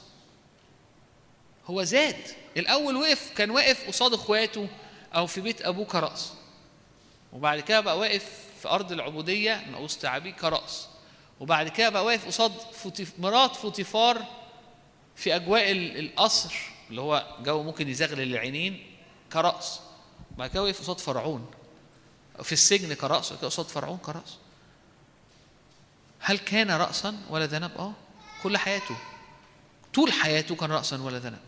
[1.66, 2.16] هو زاد.
[2.56, 4.68] الأول وقف كان واقف قصاد إخواته
[5.14, 6.32] أو في بيت أبوه كرأس.
[7.32, 8.24] وبعد كده بقى واقف
[8.62, 10.86] في أرض العبودية من وسط عبيد كرأس.
[11.40, 12.52] وبعد كده بقى واقف قصاد
[13.18, 14.24] مرات فوتيفار
[15.16, 16.54] في أجواء ال- القصر
[16.90, 18.86] اللي هو جو ممكن يزغلل العينين
[19.32, 19.80] كرأس.
[20.38, 21.50] بعد كده واقف قصاد فرعون.
[22.42, 24.36] في السجن كرأس وكده قصاد فرعون كرأس.
[26.26, 27.92] هل كان راسا ولا ذنب؟ آه
[28.42, 28.96] كل حياته.
[29.94, 31.38] طول حياته كان راسا ولا ذنب.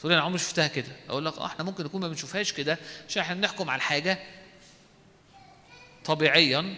[0.00, 0.92] تقول أنا عمري شفتها كده.
[1.08, 2.78] أقول لك آه إحنا ممكن نكون ما بنشوفهاش كده
[3.08, 4.18] عشان إحنا بنحكم على الحاجة
[6.04, 6.74] طبيعيا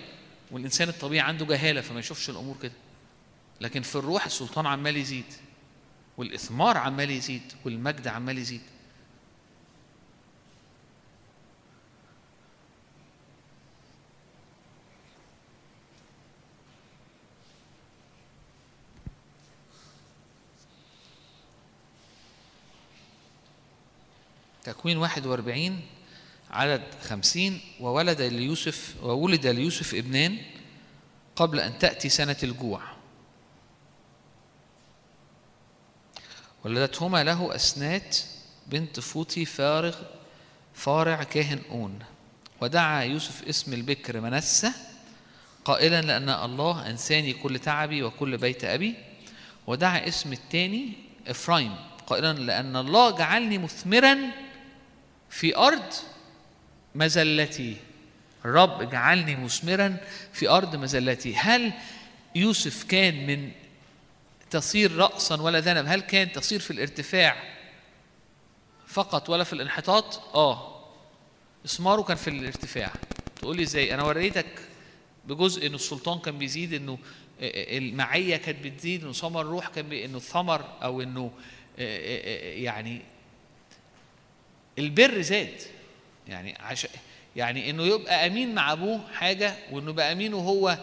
[0.51, 2.73] والإنسان الطبيعي عنده جهالة فما يشوفش الأمور كده.
[3.61, 5.33] لكن في الروح السلطان عمال يزيد
[6.17, 8.63] والإثمار عمال يزيد والمجد عمال يزيد.
[24.65, 25.81] تكوين 41
[26.51, 30.39] عدد خمسين وولد ليوسف وولد ليوسف ابنان
[31.37, 32.83] قبل أن تأتي سنة الجوع.
[36.65, 38.17] ولدتهما له أسنات
[38.67, 39.97] بنت فوطي فارغ
[40.75, 41.99] فارع كاهن أون.
[42.61, 44.73] ودعا يوسف اسم البكر منسة
[45.65, 48.95] قائلا لأن الله أنساني كل تعبي وكل بيت أبي.
[49.67, 50.93] ودعا اسم الثاني
[51.29, 51.77] إفرايم
[52.07, 54.19] قائلا لأن الله جعلني مثمرا
[55.31, 55.93] في أرض
[56.95, 57.77] مزلتي.
[58.45, 59.97] الرب جعلني مثمرا
[60.33, 61.37] في أرض مزلتي.
[61.37, 61.73] هل
[62.35, 63.51] يوسف كان من
[64.51, 67.37] تصير رأسا ولا ذنب؟ هل كان تصير في الارتفاع
[68.87, 70.85] فقط ولا في الانحطاط؟ آه.
[71.65, 72.93] اسماره كان في الارتفاع.
[73.37, 74.47] تقول لي إزاي؟ أنا وريتك
[75.25, 76.99] بجزء ان السلطان كان بيزيد إنه
[77.43, 81.31] المعية كانت بتزيد إنه ثمر الروح كان إنه الثمر أو إنه
[81.79, 83.03] يعني
[84.81, 85.61] البر زاد.
[86.29, 86.87] يعني عش
[87.37, 90.79] يعني إنه يبقى أمين مع أبوه حاجة وإنه يبقى امين وهو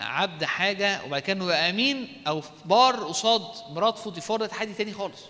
[0.00, 3.42] عبد حاجة وبعد كده إنه يبقى أمين أو بار قصاد
[3.74, 5.20] مرات فوطيفار ده تحدي تاني خالص.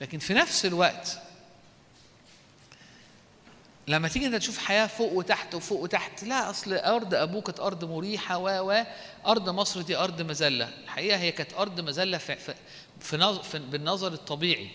[0.00, 1.18] لكن في نفس الوقت
[3.88, 7.84] لما تيجي أنت تشوف حياة فوق وتحت وفوق وتحت لا أصل أرض ابوه كانت أرض
[7.84, 8.84] مريحة و و
[9.26, 10.68] أرض مصر دي أرض مذلة.
[10.84, 12.18] الحقيقة هي كانت أرض مذلة
[13.00, 14.68] في في, في, نظر في بالنظر الطبيعي.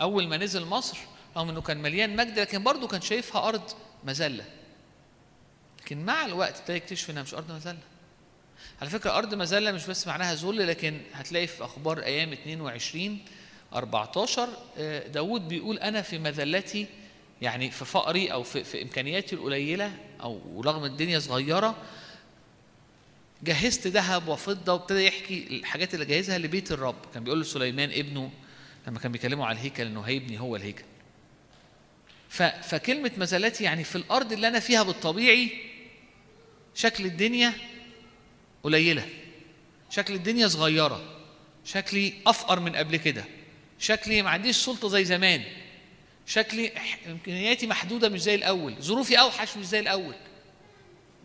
[0.00, 0.96] أول ما نزل مصر
[1.36, 3.62] رغم إنه كان مليان مجد لكن برضه كان شايفها أرض
[4.04, 4.44] مذلة.
[5.80, 7.78] لكن مع الوقت ابتدى يكتشف إنها مش أرض مذلة.
[8.80, 13.18] على فكرة أرض مذلة مش بس معناها ذل لكن هتلاقي في أخبار أيام 22
[13.74, 14.48] 14
[15.06, 16.86] داود بيقول أنا في مذلتي
[17.42, 19.92] يعني في فقري أو في, في إمكانياتي القليلة
[20.22, 21.76] أو رغم الدنيا صغيرة
[23.42, 26.96] جهزت ذهب وفضة وابتدى يحكي الحاجات اللي جهزها لبيت الرب.
[27.14, 28.30] كان بيقول لسليمان ابنه
[28.86, 30.84] لما كان بيكلموا على الهيكل إنه هيبني هو الهيكل.
[32.62, 35.50] فكلمة مزلتي يعني في الأرض اللي أنا فيها بالطبيعي
[36.74, 37.52] شكل الدنيا
[38.62, 39.08] قليلة.
[39.90, 41.02] شكل الدنيا صغيرة.
[41.64, 43.24] شكلي أفقر من قبل كده.
[43.78, 45.44] شكلي ما عنديش سلطة زي زمان.
[46.26, 46.72] شكلي
[47.06, 48.74] إمكانياتي محدودة مش زي الأول.
[48.80, 50.14] ظروفي أوحش مش زي الأول.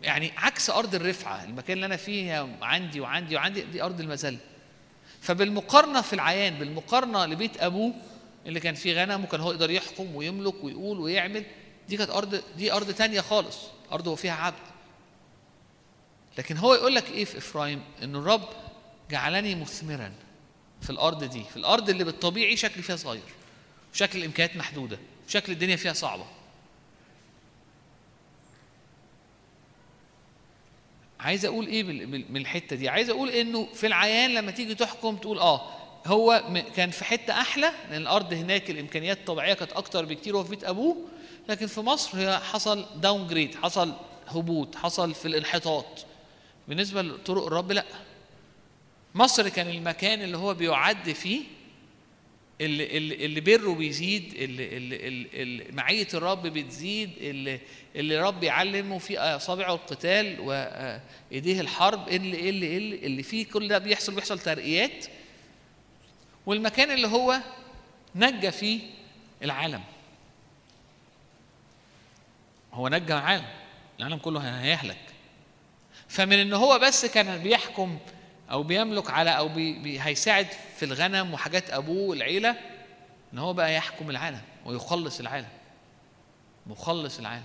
[0.02, 4.38] يعني عكس أرض الرفعة المكان اللي أنا فيه عندي وعندي وعندي دي أرض المذله
[5.20, 7.94] فبالمقارنة في العيان بالمقارنة لبيت أبوه
[8.46, 11.44] اللي كان فيه غنم وكان هو يقدر يحكم ويملك ويقول ويعمل
[11.88, 13.58] دي كانت أرض دي أرض تانية خالص.
[13.92, 14.56] أرض هو فيها عبد.
[16.38, 18.48] لكن هو يقول لك إيه في إفرايم؟ إن الرب
[19.10, 20.12] جعلني مثمرا
[20.82, 23.22] في الأرض دي في الأرض اللي بالطبيعي شكلي فيها صغير
[23.94, 24.98] وشكل الإمكانيات محدودة
[25.28, 26.24] وشكل الدنيا فيها صعبة.
[31.22, 31.82] عايز أقول إيه
[32.30, 35.68] من الحته دي؟ عايز أقول إنه في العيان لما تيجي تحكم تقول آه
[36.06, 36.42] هو
[36.76, 40.64] كان في حتة أحلى لأن الأرض هناك الإمكانيات الطبيعية كانت أكتر بكتير وهو في بيت
[40.64, 40.96] أبوه
[41.48, 43.92] لكن في مصر هي حصل داون جريد حصل
[44.28, 45.86] هبوط حصل في الانحطاط.
[46.68, 47.84] بالنسبة لطرق الرب لأ.
[49.14, 51.42] مصر كان المكان اللي هو بيعد فيه
[52.60, 57.60] اللي, اللي, اللي بره بيزيد اللي, اللي, اللي معية الرب بتزيد اللي,
[57.96, 63.78] اللي رب يعلمه في أصابعه القتال وإيديه الحرب اللي اللي اللي, اللي فيه كل ده
[63.78, 65.06] بيحصل بيحصل ترقيات.
[66.46, 67.40] والمكان اللي هو
[68.14, 68.80] نجى فيه
[69.42, 69.82] العالم.
[72.72, 73.48] هو نجى العالم
[73.98, 74.98] العالم كله هيهلك.
[76.08, 77.98] فمن إن هو بس كان بيحكم
[78.52, 80.46] أو بيملك على أو بي هيساعد
[80.76, 82.56] في الغنم وحاجات أبوه والعيلة
[83.32, 85.48] إن هو بقى يحكم العالم ويخلص العالم.
[86.66, 87.44] مخلص العالم.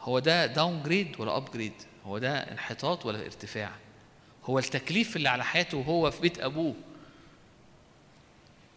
[0.00, 1.72] هو ده downgrade ولا upgrade
[2.06, 3.70] هو ده انحطاط ولا ارتفاع؟
[4.44, 6.74] هو التكليف اللي على حياته وهو في بيت أبوه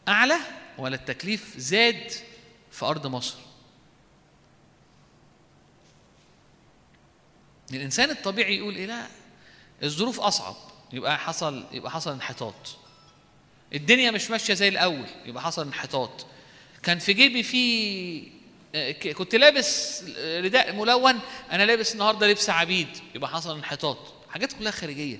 [0.07, 0.37] أعلى
[0.77, 2.11] ولا التكليف زاد
[2.71, 3.37] في أرض مصر؟
[7.73, 9.07] الإنسان الطبيعي يقول إيه؟ لا
[9.83, 10.55] الظروف أصعب.
[10.93, 12.77] يبقى حصل يبقى حصل انحطاط.
[13.73, 16.25] الدنيا مش ماشية زي الأول يبقى حصل انحطاط.
[16.83, 18.35] كان في جيبي في
[19.13, 21.19] كنت لابس رداء ملون
[21.51, 23.97] أنا لابس النهارده لبس عبيد يبقى حصل انحطاط.
[24.29, 25.19] حاجات كلها خارجية.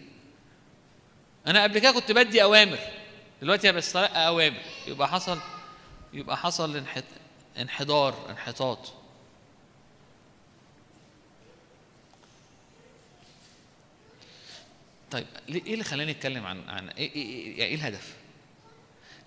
[1.48, 2.80] أنا قبل كده كنت بدي أوامر
[3.42, 4.62] دلوقتي بستلقى أوامر.
[4.88, 5.40] يبقى حصل
[6.14, 6.84] يبقى حصل
[7.58, 8.94] انحدار انحطاط.
[15.12, 18.14] طيب إيه اللي خلاني أتكلم عن عن إيه, إيه, إيه الهدف؟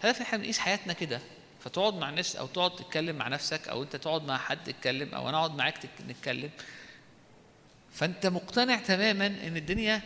[0.05, 1.21] الهدف إحنا بنقيس حياتنا كده
[1.61, 5.29] فتقعد مع الناس أو تقعد تتكلم مع نفسك أو أنت تقعد مع حد تتكلم أو
[5.29, 5.75] أنا أقعد معاك
[6.09, 6.51] نتكلم
[7.93, 10.03] فأنت مقتنع تماما إن الدنيا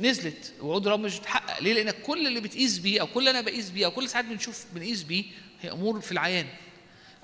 [0.00, 3.40] نزلت وعود رب مش بتحقق ليه؟ لأن كل اللي بتقيس بيه أو كل اللي أنا
[3.40, 5.24] بقيس بيه أو كل ساعات بنشوف بنقيس بيه
[5.62, 6.46] هي أمور في العيان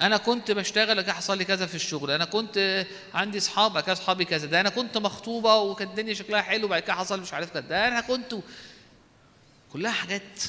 [0.00, 4.46] أنا كنت بشتغل حصل لي كذا في الشغل أنا كنت عندي أصحاب كذا أصحابي كذا
[4.46, 7.88] ده أنا كنت مخطوبة وكانت الدنيا شكلها حلو بعد كده حصل مش عارف كده ده
[7.88, 8.34] أنا كنت
[9.72, 10.42] كلها حاجات.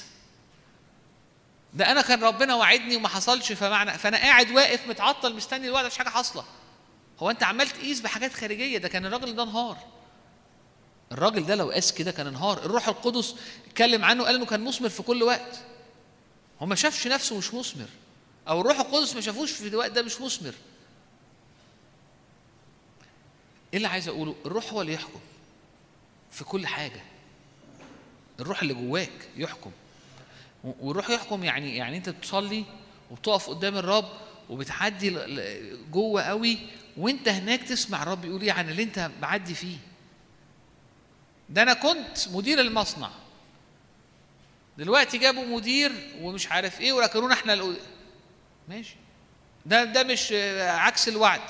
[1.74, 5.98] ده أنا كان ربنا وعدني وما حصلش فمعنى فأنا قاعد واقف متعطل مستني الوقت مفيش
[5.98, 6.44] حاجة حاصلة.
[7.20, 9.78] هو أنت عمال تقيس بحاجات خارجية؟ ده كان الراجل ده انهار.
[11.12, 12.58] الراجل ده لو قاس كده كان انهار.
[12.58, 13.36] الروح القدس
[13.68, 15.60] اتكلم عنه قال إنه كان مثمر في كل وقت.
[16.62, 17.88] هو ما شافش نفسه مش مثمر.
[18.48, 20.54] أو الروح القدس ما شافوش في الوقت ده مش مثمر.
[23.74, 25.20] إيه اللي عايز أقوله؟ الروح هو اللي يحكم
[26.32, 27.02] في كل حاجة.
[28.40, 29.72] الروح اللي جواك يحكم.
[30.64, 32.66] والروح يحكم يعني يعني أنت بتصلي
[33.12, 34.10] وبتقف قدام الرب
[34.50, 35.18] وبتعدي
[35.92, 36.58] جوه قوي
[36.98, 39.78] وأنت هناك تسمع الرب يقول إيه عن اللي أنت معدي فيه.
[41.50, 43.10] ده أنا كنت مدير المصنع.
[44.78, 45.92] دلوقتي جابوا مدير
[46.22, 47.76] ومش عارف إيه وركنونا إحنا
[48.68, 48.96] ماشي.
[49.66, 51.42] ده ده مش عكس الوعد.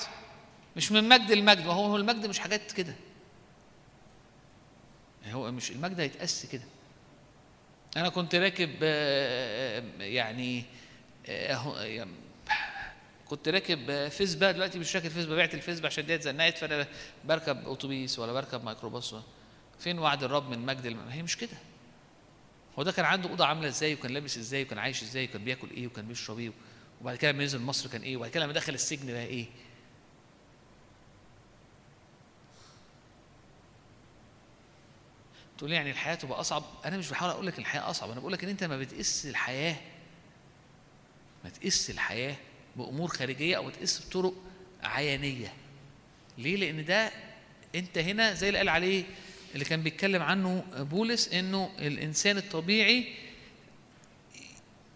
[0.76, 1.66] مش من مجد المجد.
[1.66, 2.94] ما هو هو المجد مش حاجات كده.
[5.26, 6.64] هو مش المجد هيتقاس كده.
[7.96, 10.64] أنا كنت راكب آه، آه، يعني
[11.26, 12.10] آه، يعني
[13.28, 14.50] كنت راكب فيسبا.
[14.50, 16.86] دلوقتي مش راكب فيسبا بعت الفيسبا عشان ديت زنقت فأنا
[17.24, 19.14] بركب أتوبيس ولا بركب ميكروباص.
[19.78, 21.08] فين وعد الرب من مجد الم...
[21.08, 21.56] هي مش كده.
[22.78, 25.70] هو ده كان عنده أوضة عاملة إزاي وكان لابس إزاي وكان عايش إزاي وكان بياكل
[25.70, 26.52] إيه وكان بيشرب إيه؟
[27.00, 29.46] وبعد كده لما نزل مصر كان إيه؟ وبعد كده لما دخل السجن بقى إيه؟
[35.58, 38.44] تقول يعني الحياة تبقى أصعب؟ أنا مش بحاول أقول لك الحياة أصعب أنا بقول لك
[38.44, 39.76] إن أنت ما بتقيس الحياة
[41.44, 42.36] ما تقيس الحياة
[42.76, 44.34] بأمور خارجية أو تقيس بطرق
[44.82, 45.52] عيانية.
[46.38, 47.10] ليه؟ لأن ده
[47.74, 49.04] أنت هنا زي اللي قال عليه
[49.54, 53.14] اللي كان بيتكلم عنه بولس إنه الإنسان الطبيعي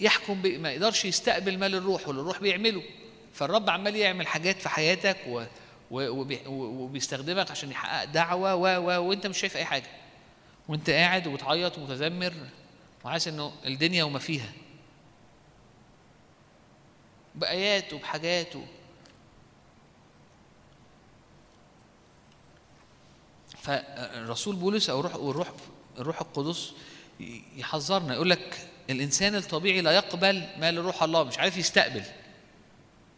[0.01, 0.43] يحكم.
[0.43, 2.83] ما يقدرش يستقبل مال الروح واللي الروح بيعمله
[3.33, 5.45] فالرب عمال يعمل حاجات في حياتك و...
[5.91, 6.09] و...
[6.09, 6.41] وبي...
[6.47, 8.63] وبيستخدمك عشان يحقق دعوة و...
[8.63, 9.09] و...
[9.09, 9.91] وانت مش شايف أي حاجة
[10.69, 12.35] وانت قاعد وبتعيط ومتذمر
[13.05, 14.53] وحاسس إنه الدنيا وما فيها
[17.35, 18.55] بآيات وبحاجات.
[23.59, 25.53] فالرسول بولس أو الروح والروح
[25.99, 26.73] الروح القدس
[27.57, 32.03] يحذرنا يقول لك الإنسان الطبيعي لا يقبل ما لروح الله مش عارف يستقبل.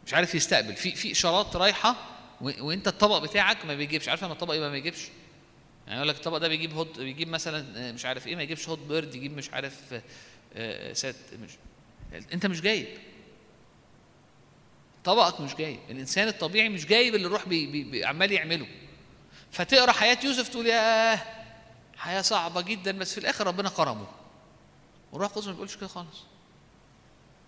[0.06, 0.74] مش عارف يستقبل.
[0.74, 1.96] في في إشارات رايحة
[2.40, 4.08] وأنت الطبق بتاعك ما بيجيبش.
[4.08, 5.08] عارف لما الطبق يبقى ما بيجيبش
[5.86, 8.78] يعني يقول لك الطبق ده بيجيب هوت بيجيب مثلا مش عارف إيه ما يجيبش هوت
[8.78, 10.00] بيرد يجيب مش عارف
[10.54, 11.50] آه، سات مش
[12.32, 12.86] أنت مش جايب.
[15.04, 15.78] طبقك مش جايب.
[15.90, 18.66] الإنسان الطبيعي مش جايب اللي الروح بي بي عمال يعمله.
[19.50, 21.20] فتقرأ حياة يوسف تقول ياه
[21.96, 24.06] حياة صعبة جدا بس في الآخر ربنا كرمه.
[25.14, 26.22] والروح القدس ما بيقولش كده خالص.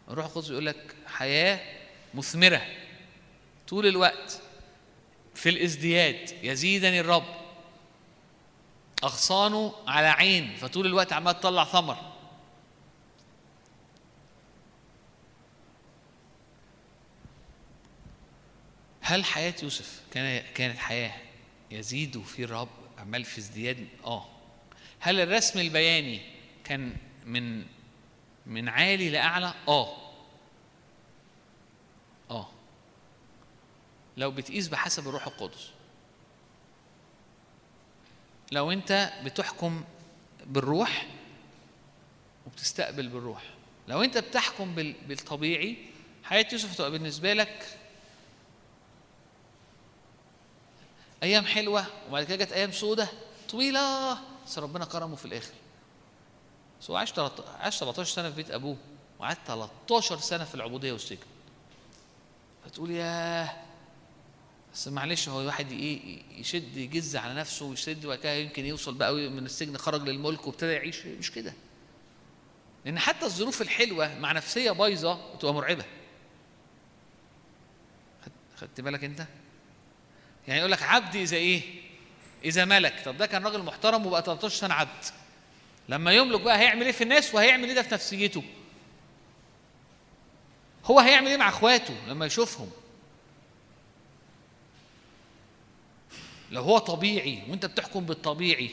[0.08, 1.60] الروح القدس بيقول لك حياة
[2.14, 2.62] مثمرة.
[3.68, 4.40] طول الوقت
[5.34, 6.30] في الازدياد.
[6.42, 7.24] يزيدني الرب.
[9.04, 10.56] اغصانه على عين.
[10.56, 11.96] فطول الوقت عمال تطلع ثمر.
[19.00, 21.12] هل حياة يوسف كان كانت حياة
[21.70, 22.68] يزيد في الرب؟
[22.98, 24.28] عمال في ازدياد؟ آه.
[25.00, 26.20] هل الرسم البياني
[26.64, 27.64] كان من
[28.46, 29.96] من عالي لأعلى؟ آه.
[32.30, 32.48] آه.
[34.16, 35.70] لو بتقيس بحسب الروح القدس.
[38.52, 39.84] لو أنت بتحكم
[40.46, 41.06] بالروح
[42.46, 43.42] وبتستقبل بالروح.
[43.88, 45.76] لو أنت بتحكم بال- بالطبيعي
[46.24, 47.78] حياة يوسف هتبقى بالنسبة لك
[51.22, 53.08] أيام حلوة وبعد كده جت أيام سودة
[53.48, 55.54] طويلة بس ربنا كرمه في الآخر
[56.80, 58.76] بس هو عاش 13 عاش 17 سنة في بيت أبوه
[59.18, 61.18] وقعد 13 سنة في العبودية والسجن.
[62.64, 63.50] فتقول ياه
[64.74, 69.12] بس معلش هو الواحد إيه يشد يجز على نفسه ويشد وبعد كده يمكن يوصل بقى
[69.14, 71.06] من السجن خرج للملك وابتدى يعيش.
[71.06, 71.52] مش كده.
[72.84, 75.84] لأن حتى الظروف الحلوة مع نفسية بايظة بتبقى مرعبة.
[78.60, 79.26] خدت- بالك أنت؟
[80.48, 81.62] يعني يقول لك عبد إذا إيه؟
[82.44, 83.02] إذا ملك.
[83.04, 85.04] طب ده كان راجل محترم وبقى 13 سنة عبد.
[85.88, 88.42] لما يملك بقى هيعمل إيه في الناس وهيعمل إيه ده في نفسيته؟
[90.84, 92.70] هو هيعمل إيه مع اخواته لما يشوفهم؟
[96.50, 98.70] لو هو طبيعي وانت بتحكم بالطبيعي.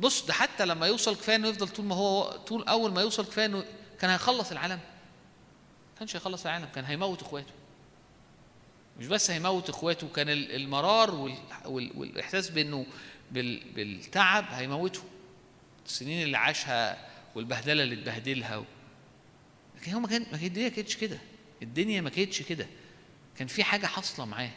[0.00, 3.24] بص ده حتى لما يوصل كفاية إنه يفضل طول ما هو طول أول ما يوصل
[3.26, 3.64] كفاية إنه
[4.00, 4.80] كان هيخلص العالم.
[5.98, 7.52] كانش هيخلص العالم كان هيموت إخواته.
[8.98, 11.34] مش بس هيموت إخواته كان ال- المرار وال...
[11.66, 11.92] وال...
[11.96, 12.86] والإحساس بإنه
[13.30, 13.62] بال...
[13.72, 15.02] بالتعب هيموته.
[15.86, 16.98] السنين اللي عاشها
[17.34, 18.64] والبهدلة اللي اتبهدلها.
[19.80, 21.18] لكن هو ما كان ما الدنيا كانتش كده.
[21.62, 22.66] الدنيا ما كانتش كده.
[23.38, 24.50] كان في حاجة حاصلة معاه.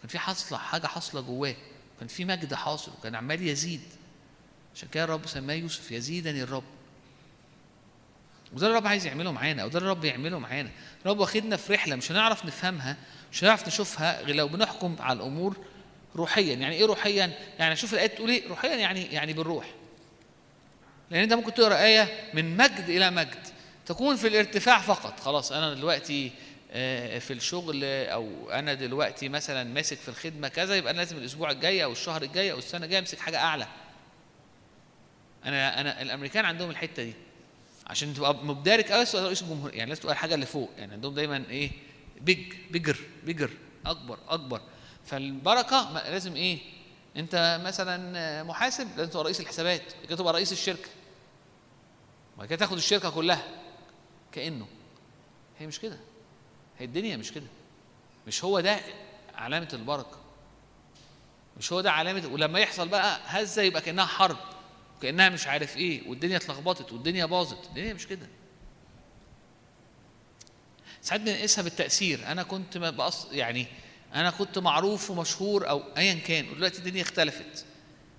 [0.00, 1.54] كان في حاصله حاجة حاصلة جواه.
[1.98, 2.92] كان في مجد حاصل.
[2.98, 3.80] وكان عمال يزيد.
[4.74, 6.64] عشان كده الرب سماه يوسف يزيدني الرب.
[8.52, 9.64] وده الرب عايز يعمله معانا.
[9.64, 10.70] وده الرب يعمله معانا.
[11.02, 12.96] الرب واخدنا في رحلة مش هنعرف نفهمها
[13.32, 15.56] مش هنعرف نشوفها غير لو بنحكم على الأمور
[16.16, 16.54] روحيا.
[16.54, 19.66] يعني إيه روحيا؟ يعني شوف الايه تقول إيه؟ روحيا يعني يعني بالروح.
[21.10, 23.46] لأن أنت ممكن تقرأ آية من مجد إلى مجد.
[23.86, 25.20] تكون في الارتفاع فقط.
[25.20, 26.32] خلاص أنا دلوقتي
[26.72, 31.50] آه، في الشغل أو أنا دلوقتي مثلا ماسك في الخدمة كذا يبقى أنا لازم الأسبوع
[31.50, 33.66] الجاي أو الشهر الجاي أو السنة الجاية أمسك حاجة أعلى.
[35.44, 37.12] أنا أنا الأمريكان عندهم الحتة دي.
[37.86, 39.74] عشان تبقى مدارك قوي تبقى رئيس الجمهورية.
[39.78, 40.70] يعني لازم تبقى الحاجة اللي فوق.
[40.78, 41.70] يعني عندهم دايما إيه؟
[42.20, 43.50] بيج بيجر بيجر
[44.28, 44.60] أكبر
[45.06, 46.58] فالبركة ما- لازم إيه؟
[47.16, 49.82] أنت مثلا محاسب لازم تبقى رئيس الحسابات.
[50.08, 50.88] كده تبقى رئيس الشركة.
[52.40, 53.44] وبعد كده تاخد الشركة كلها.
[54.32, 54.66] كأنه.
[55.58, 55.98] هي مش كده.
[56.78, 57.46] هي الدنيا مش كده.
[58.26, 58.80] مش هو ده
[59.34, 60.20] علامة البركة.
[61.58, 64.36] مش هو ده علامة ولما يحصل بقى هزة يبقى كأنها حرب.
[65.02, 67.66] كأنها مش عارف إيه والدنيا اتلخبطت والدنيا باظت.
[67.66, 68.26] الدنيا مش كده.
[71.02, 73.66] ساعات بنقيسها بالتاثير أنا كنت بقص يعني
[74.14, 77.64] أنا كنت معروف ومشهور أو ايا كان ودلوقتي الدنيا اختلفت.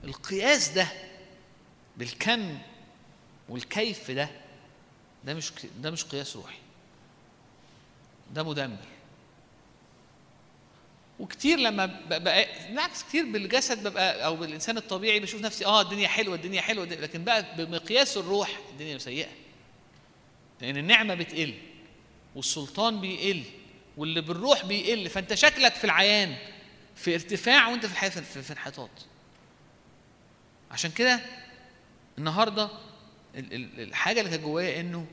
[0.03, 0.88] القياس ده
[1.98, 2.57] بالكم
[3.52, 4.30] والكيف ده
[5.23, 6.57] ده مش ده مش قياس روحي.
[8.34, 8.78] ده مدمر.
[11.19, 16.36] وكتير لما ببقى بالعكس كتير بالجسد ببقى أو بالإنسان الطبيعي بشوف نفسي آه الدنيا حلوة
[16.36, 19.30] الدنيا حلوة لكن بقى بمقياس الروح الدنيا سيئة.
[20.61, 21.53] لأن النعمة بتقل
[22.36, 23.44] والسلطان بيقل
[23.98, 26.36] واللي بالروح بيقل فأنت شكلك في العيان
[26.95, 28.90] في ارتفاع وأنت في الحياة في انحطاط.
[30.72, 31.19] عشان كده
[32.18, 32.91] النهارده ال- ال-
[33.36, 35.06] الحاجة اللي كانت جوايا إنه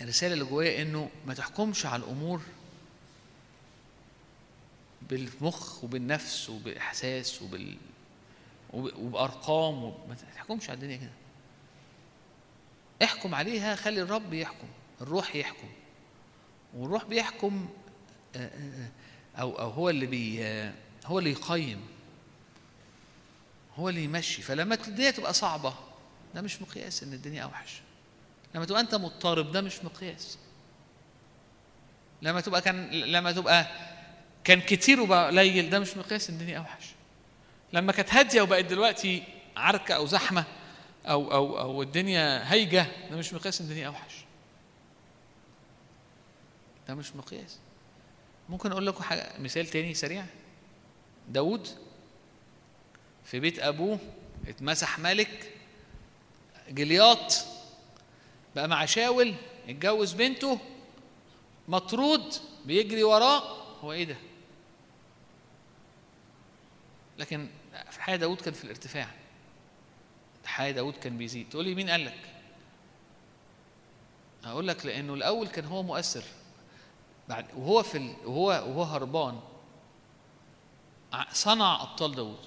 [0.00, 2.40] الرسالة اللي جوايا إنه ما تحكمش على الأمور
[5.02, 7.76] بالمخ وبالنفس وبإحساس وبال
[8.72, 9.94] وب- وبأرقام وب...
[10.08, 11.10] ما تحكمش على الدنيا كده.
[13.02, 14.68] احكم عليها خلي الرب يحكم
[15.00, 15.68] الروح يحكم.
[16.74, 17.68] والروح بيحكم
[18.36, 18.88] آه، آه،
[19.36, 20.40] آه، أو أو هو اللي بي
[21.06, 21.80] هو اللي يقيم
[23.76, 24.42] هو اللي يمشي.
[24.42, 25.74] فلما الدنيا تبقى صعبة
[26.36, 27.80] ده مش مقياس إن الدنيا أوحش.
[28.54, 30.38] لما تبقى أنت مضطرب ده مش مقياس.
[32.22, 33.66] لما تبقى كان لما تبقى
[34.44, 36.84] كان كتير وبقى قليل ده مش مقياس إن الدنيا أوحش.
[37.72, 39.22] لما كانت هادية وبقت دلوقتي
[39.56, 40.44] عركة أو زحمة
[41.06, 44.14] أو أو أو الدنيا هايجة ده مش مقياس إن الدنيا أوحش.
[46.88, 47.58] ده مش مقياس.
[48.48, 50.24] ممكن أقول لكم حاجة مثال تاني سريع.
[51.28, 51.68] داود
[53.24, 53.98] في بيت أبوه
[54.48, 55.52] اتمسح ملك
[56.70, 57.44] جلياط
[58.56, 59.34] بقى مع شاول
[59.68, 60.58] اتجوز بنته
[61.68, 62.34] مطرود
[62.64, 63.42] بيجري وراه
[63.80, 64.16] هو إيه ده؟
[67.18, 67.48] لكن
[67.90, 69.08] في حياة داود كان في الارتفاع.
[70.44, 71.50] حياة داود كان بيزيد.
[71.50, 72.30] تقول لي مين قال لك؟
[74.44, 76.22] هقول لك لأنه الأول كان هو مؤثر.
[77.28, 78.14] بعد وهو في ال...
[78.24, 79.40] وهو وهو هربان
[81.32, 82.38] صنع أبطال داود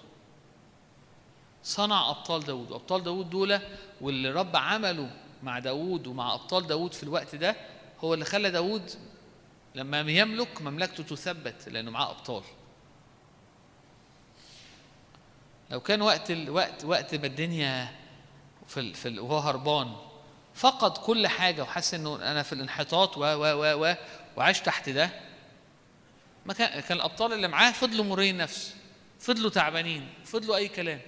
[1.63, 3.59] صنع أبطال داود وأبطال داود دول
[4.01, 5.11] واللي رب عمله
[5.43, 7.55] مع داود ومع أبطال داود في الوقت ده
[7.99, 8.91] هو اللي خلى داود
[9.75, 12.43] لما يملك مملكته تثبت لأنه معاه أبطال
[15.71, 17.95] لو كان وقت الوقت وقت ما الدنيا
[18.67, 18.93] في.
[18.93, 19.19] في.
[19.19, 19.95] وهو هربان
[20.55, 23.95] فقد كل حاجة وحس إنه أنا في الانحطاط و و و و
[24.37, 25.09] وعاش تحت ده
[26.45, 28.75] ما كان كان الأبطال اللي معاه فضلوا مرين نفس
[29.19, 31.01] فضلوا تعبانين فضلوا أي كلام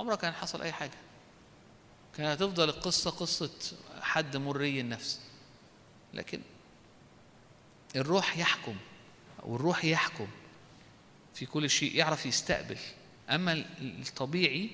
[0.00, 0.98] عمره كان حصل أي حاجة؟
[2.16, 3.50] كانت هتفضل القصة قصة
[4.00, 5.20] حد مري النفس.
[6.14, 6.40] لكن
[7.96, 8.76] الروح يحكم
[9.42, 10.28] والروح يحكم
[11.34, 12.78] في كل شيء يعرف يستقبل.
[13.52, 14.70] ال- الطبيعي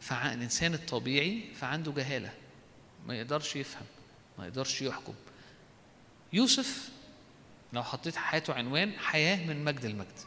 [0.00, 2.34] فالانسان الطبيعي فعنده جهالة.
[3.06, 3.86] ما يقدرش يفهم
[4.38, 5.14] ما يقدرش يحكم.
[6.32, 6.88] يوسف
[7.72, 10.18] لو حطيت حياته عنوان حياة من مجد المجد.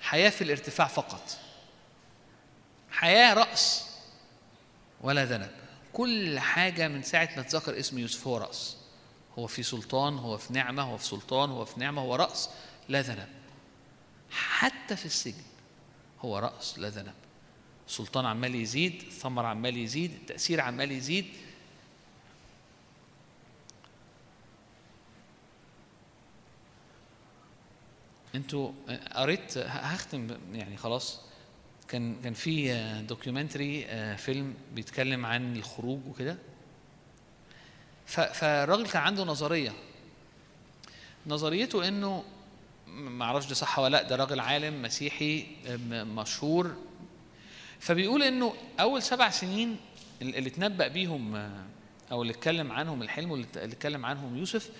[0.00, 1.38] حياة في الارتفاع فقط.
[2.94, 3.86] حياة رأس
[5.00, 5.50] ولا ذنب.
[5.92, 8.76] كل حاجة من ساعة ما تذكر اسم يوسف هو رأس.
[9.38, 12.50] هو في سلطان هو في نعمة هو في سلطان هو في نعمة هو رأس
[12.88, 13.28] لا ذنب.
[14.30, 15.42] حتى في السجن
[16.20, 17.14] هو رأس لا ذنب.
[17.88, 21.26] السلطان عمال يزيد الثمر عمال يزيد التأثير عمال يزيد.
[28.34, 28.72] أنتوا
[29.12, 31.20] قريت هختم يعني خلاص.
[31.88, 32.74] كان كان في
[33.08, 33.86] دوكيومنتري
[34.16, 36.38] فيلم بيتكلم عن الخروج وكده.
[38.06, 39.72] فالراجل كان عنده نظرية.
[41.26, 42.24] نظريته إنه
[42.88, 46.76] ما أعرفش ده صح ولا لأ ده راجل عالم مسيحي م- مشهور.
[47.80, 49.76] فبيقول إنه أول سبع سنين
[50.22, 51.64] اللي اتنبأ بيهم آه،
[52.12, 54.70] أو اللي اتكلم عنهم الحلم واللي اللي اتكلم عنهم يوسف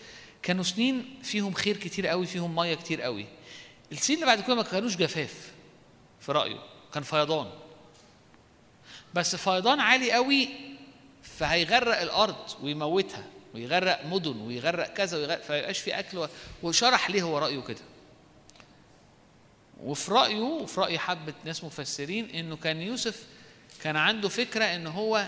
[0.43, 3.27] كانوا سنين فيهم خير كتير قوي فيهم مية كتير قوي.
[3.93, 5.53] السنين اللي بعد كده ما كانوش جفاف
[6.21, 6.59] في رأيه.
[6.95, 7.51] كان فيضان.
[9.15, 10.49] بس فيضان عالي قوي
[11.23, 16.29] فهيغرق الأرض ويموتها ويغرق مدن ويغرق كذا ويغرق فيبقاش في أكل
[16.63, 17.81] وشرح ليه هو رأيه كده.
[19.85, 23.27] وفي رأيه وفي رأي حبة ناس مفسرين إنه كان يوسف
[23.83, 25.27] كان عنده فكرة إن هو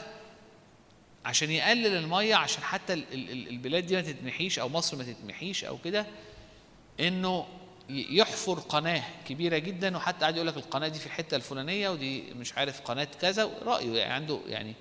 [1.24, 5.04] عشان يقلل المية عشان حتى ال- ال- ال- البلاد دي ما تتمحيش أو مصر ما
[5.04, 6.06] تتمحيش أو كده
[7.00, 7.46] إنه
[7.88, 12.54] يحفر قناة كبيرة جدا وحتى قاعد يقول لك القناة دي في الحتة الفلانية ودي مش
[12.58, 14.74] عارف قناة كذا رايه يعني عنده يعني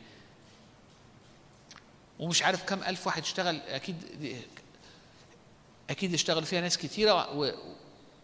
[2.19, 3.95] ومش عارف كم ألف واحد اشتغل أكيد
[5.89, 7.51] أكيد اشتغل فيها ناس كتيرة و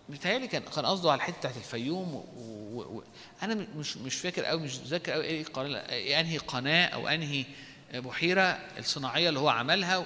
[0.10, 2.26] متهيألي كان كان قصده على الحتة بتاعت الفيوم و...
[2.38, 2.82] و...
[2.82, 3.04] و...
[3.44, 5.46] أنا مش مش فاكر قوي مش ذاكر قوي إيه
[5.90, 7.46] إيه أنهي قناة أو أنهي
[7.94, 10.06] بحيرة الصناعية اللي هو عملها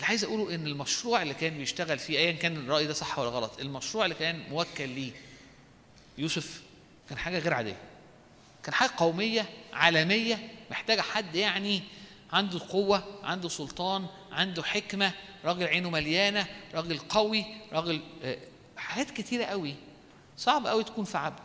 [0.00, 3.28] اللي عايز أقوله إن المشروع اللي كان بيشتغل فيه ايا كان الرأي ده صح ولا
[3.28, 5.12] غلط المشروع اللي كان موكل ليه
[6.18, 6.62] يوسف
[7.08, 7.76] كان حاجة غير عادية.
[8.62, 11.82] كان حاجة قومية عالمية محتاجة حد يعني
[12.32, 15.12] عنده قوة عنده سلطان عنده حكمة
[15.44, 18.38] راجل عينه مليانة راجل قوي راجل آه،
[18.76, 19.74] حاجات كتيرة قوي.
[20.36, 21.40] صعب قوي تكون في عبد.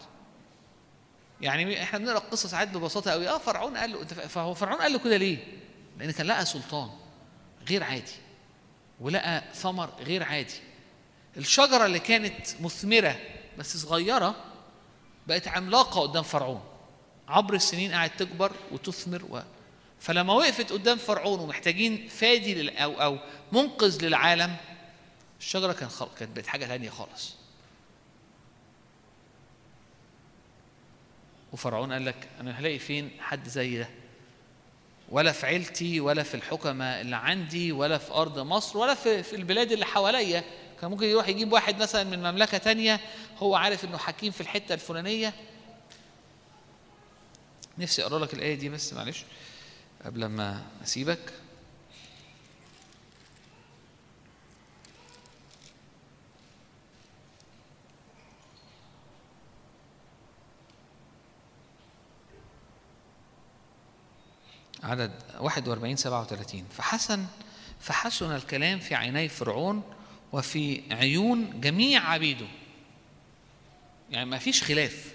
[1.41, 3.29] يعني إحنا بنقرأ القصة ساعات ببساطة قوي.
[3.29, 5.37] آه فرعون قال له فهو فرعون قال له كده ليه؟
[5.99, 6.89] لأن كان لقى سلطان
[7.69, 8.24] غير عادي.
[8.99, 10.53] ولقى ثمر غير عادي.
[11.37, 13.19] الشجرة اللي كانت مثمرة
[13.57, 14.35] بس صغيرة
[15.27, 16.63] بقت عملاقة قدام فرعون.
[17.27, 19.41] عبر السنين قاعد تكبر وتثمر و...
[19.99, 22.77] فلما وقفت قدام فرعون ومحتاجين فادي لل...
[22.77, 23.17] أو أو
[23.51, 24.55] منقذ للعالم
[25.39, 26.07] الشجرة كان خل...
[26.19, 27.35] كانت بقت حاجة ثانية خالص.
[31.53, 33.89] وفرعون قال لك أنا هلاقي فين حد زي ده؟
[35.09, 39.35] ولا في عيلتي ولا في الحكمة اللي عندي ولا في أرض مصر ولا في, في
[39.35, 40.43] البلاد اللي حواليا.
[40.81, 42.99] كان ممكن يروح يجيب واحد مثلا من مملكة تانية
[43.37, 45.33] هو عارف إنه حكيم في الحتة الفلانية.
[47.77, 49.23] نفسي أقرأ لك الآية دي بس معلش
[50.05, 51.33] قبل ما أسيبك.
[64.85, 67.25] عدد 41 37 فحسن
[67.79, 69.83] فحسن الكلام في عيني فرعون
[70.31, 72.47] وفي عيون جميع عبيده.
[74.11, 75.13] يعني ما فيش خلاف.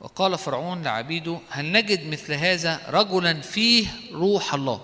[0.00, 4.80] وقال فرعون لعبيده هل نجد مثل هذا رجلا فيه روح الله؟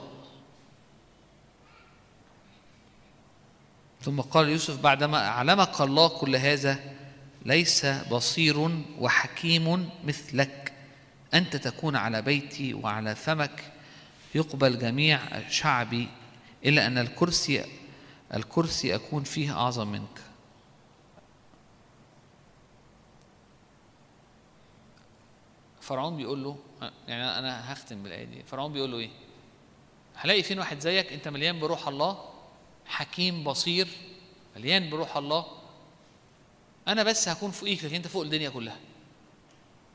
[4.02, 6.78] ثم قال يوسف بعدما أعلمك الله كل هذا
[7.44, 10.65] ليس بصير وحكيم مثلك.
[11.34, 13.72] أنت تكون على بيتي وعلى فمك
[14.34, 16.08] يقبل جميع شعبي
[16.64, 17.64] إلا أن الكرسي
[18.34, 20.20] الكرسي أكون فيه أعظم منك.
[25.80, 26.58] فرعون بيقول له
[27.08, 29.10] يعني أنا هختم بالآية دي فرعون بيقول له إيه؟
[30.14, 32.24] هلاقي فين واحد زيك أنت مليان بروح الله
[32.86, 33.88] حكيم بصير
[34.56, 35.46] مليان بروح الله.
[36.88, 38.76] أنا بس هكون فوقيك لكن أنت فوق الدنيا كلها.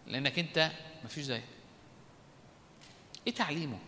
[0.07, 0.71] لأنك أنت
[1.05, 1.43] مفيش زيك
[3.27, 3.79] إيه تعليمه؟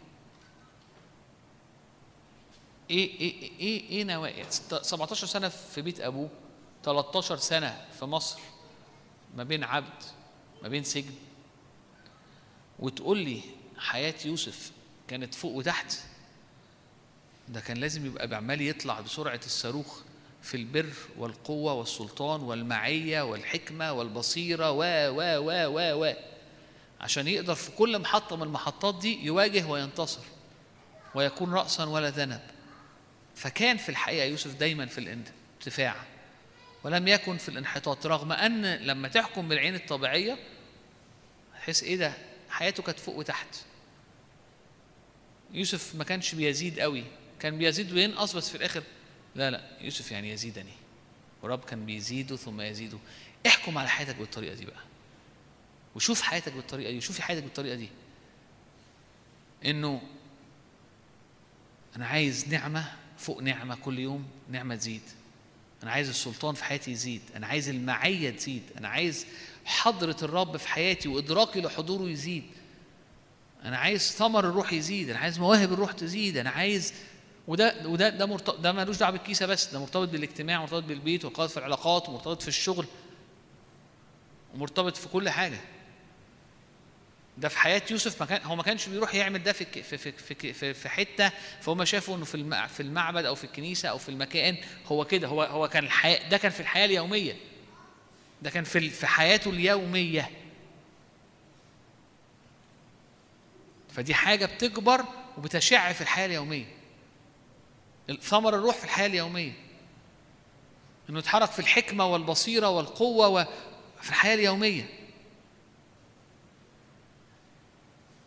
[2.89, 6.29] إيه إيه إيه إيه نوايا؟ 17 سنة في بيت أبوه
[6.83, 8.39] 13 سنة في مصر
[9.35, 10.03] ما بين عبد
[10.63, 11.13] ما بين سجن.
[12.79, 13.41] وتقول لي
[13.77, 14.71] حياة يوسف
[15.07, 15.93] كانت فوق وتحت.
[17.49, 19.99] ده كان لازم يبقى بعمال يطلع بسرعة الصاروخ
[20.41, 24.79] في البر والقوة والسلطان والمعية والحكمة والبصيرة و
[25.09, 26.13] و و و و.
[27.03, 30.21] عشان يقدر في كل محطة من المحطات دي يواجه وينتصر
[31.15, 32.41] ويكون رأسا ولا ذنب.
[33.35, 35.95] فكان في الحقيقة يوسف دايما في الارتفاع
[36.83, 40.37] ولم يكن في الانحطاط رغم أن لما تحكم بالعين الطبيعية
[41.53, 42.13] تحس إيه ده؟
[42.49, 43.55] حياته كانت فوق وتحت.
[45.51, 47.03] يوسف ما كانش بيزيد قوي.
[47.39, 48.83] كان بيزيد وينقص بس في الآخر
[49.35, 50.73] لا لا يوسف يعني يزيدني.
[51.41, 52.97] ورب كان بيزيده ثم يزيده.
[53.47, 54.92] احكم على حياتك بالطريقة دي بقى.
[55.95, 57.89] وشوف حياتك بالطريقة دي وشوفي حياتك بالطريقة دي.
[59.65, 60.01] إنه
[61.95, 65.01] أنا عايز نعمة فوق نعمة كل يوم نعمة تزيد.
[65.83, 67.21] أنا عايز السلطان في حياتي يزيد.
[67.35, 68.63] أنا عايز المعية تزيد.
[68.77, 69.25] أنا عايز
[69.65, 72.43] حضرة الرب في حياتي وإدراكي لحضوره يزيد.
[73.63, 75.09] أنا عايز ثمر الروح يزيد.
[75.09, 76.37] أنا عايز مواهب الروح تزيد.
[76.37, 76.93] أنا عايز
[77.47, 79.65] وده وده ده مرتبط ده ملوش دعوة بالكيسة بس.
[79.65, 82.85] ده مرتبط بالاجتماع مرتبط بالبيت مرتبط في العلاقات ومرتبط في الشغل
[84.53, 85.61] ومرتبط في كل حاجة.
[87.37, 90.11] ده في حياة يوسف ما كان هو ما كانش بيروح يعمل ده في في في
[90.11, 91.31] في, في, في حتة
[91.61, 95.43] فهم شافوا إنه في في المعبد أو في الكنيسة أو في المكان هو كده هو
[95.43, 97.37] هو كان الحياة ده كان في الحياة اليومية.
[98.41, 100.29] ده كان في في حياته اليومية.
[103.89, 105.05] فدي حاجة بتكبر
[105.37, 106.65] وبتشع في الحياة اليومية.
[108.21, 109.53] ثمر الروح في الحياة اليومية.
[111.09, 115.02] إنه يتحرك في الحكمة والبصيرة والقوة وفي الحياة اليومية.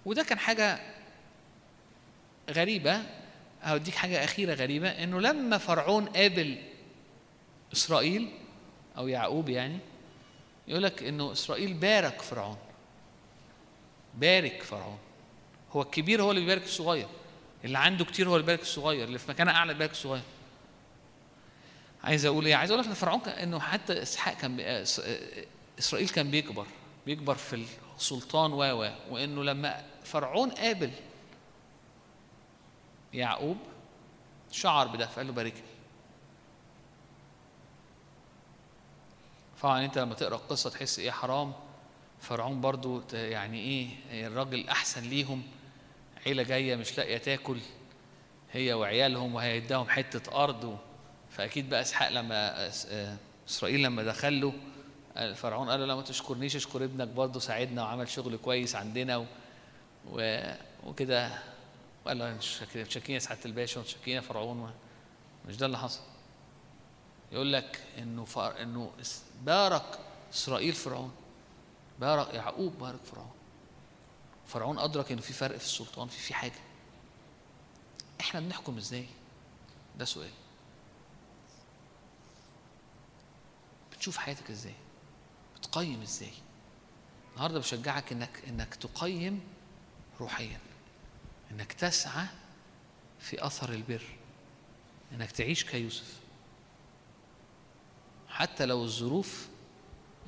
[0.06, 0.80] وده كان حاجة
[2.50, 3.02] غريبة
[3.62, 6.58] هوديك حاجة أخيرة غريبة إنه لما فرعون قابل
[7.72, 8.28] إسرائيل
[8.96, 9.78] أو يعقوب يعني
[10.68, 12.56] يقول لك إنه إسرائيل بارك فرعون
[14.14, 14.98] بارك فرعون.
[15.72, 17.06] هو الكبير هو اللي بيبارك الصغير
[17.64, 20.22] اللي عنده كتير هو اللي بيبارك الصغير اللي في مكان أعلى بيبارك الصغير.
[22.04, 24.84] عايز أقول إيه؟ عايز أقول لك إن فرعون إنه حتى إسحاق كان بي...
[24.84, 25.00] إس-
[25.78, 26.66] إسرائيل كان بيكبر
[27.06, 27.64] بيكبر في
[27.96, 30.90] السلطان و و وإنه لما فرعون قابل
[33.14, 33.56] يعقوب
[34.52, 35.62] شعر بده فقال له باركني
[39.62, 41.52] طبعا انت لما تقرأ القصة تحس إيه حرام
[42.20, 45.42] فرعون برضو يعني إيه الراجل أحسن ليهم
[46.26, 47.58] عيلة جاية مش لاقية تاكل
[48.52, 50.78] هي وعيالهم وهيداهم حتة أرض.
[51.30, 52.70] فأكيد بقى إسحاق لما
[53.48, 54.52] إسرائيل لما دخل له
[55.34, 59.26] فرعون قال له لا ما تشكرنيش اشكر ابنك برضه ساعدنا وعمل شغل كويس عندنا.
[60.84, 61.42] وكده.
[62.06, 62.28] قال له
[63.14, 64.74] يا سعادة الباشا يا فرعون
[65.48, 66.00] مش ده اللي حصل.
[67.32, 68.62] يقول لك إنه فر...
[68.62, 68.92] إنه
[69.42, 69.98] بارك
[70.34, 71.14] إسرائيل فرعون.
[72.00, 73.30] بارك يعقوب بارك فرعون.
[74.46, 76.60] فرعون أدرك إنه في فرق في السلطان في في حاجة.
[78.20, 79.06] إحنا بنحكم إزاي؟
[79.98, 80.30] ده سؤال.
[83.92, 84.74] بتشوف حياتك إزاي؟
[85.56, 86.32] بتقيم إزاي؟
[87.32, 89.55] النهارده بشجعك انك إنك تقيم
[90.20, 90.58] روحيا.
[91.50, 92.26] إنك تسعى
[93.20, 94.02] في أثر البر.
[95.12, 96.20] إنك تعيش كيوسف.
[98.28, 99.48] حتى لو الظروف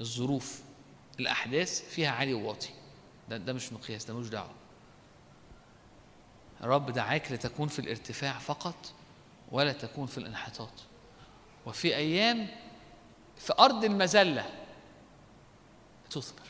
[0.00, 0.60] الظروف
[1.20, 2.70] الأحداث فيها عالي وواطي.
[3.28, 4.54] ده ده مش مقياس ده ملوش دعوة.
[6.60, 8.92] الرب دعاك لتكون في الارتفاع فقط
[9.52, 10.72] ولا تكون في الانحطاط.
[11.66, 12.48] وفي أيام
[13.36, 14.50] في أرض المذلة
[16.10, 16.48] تثمر.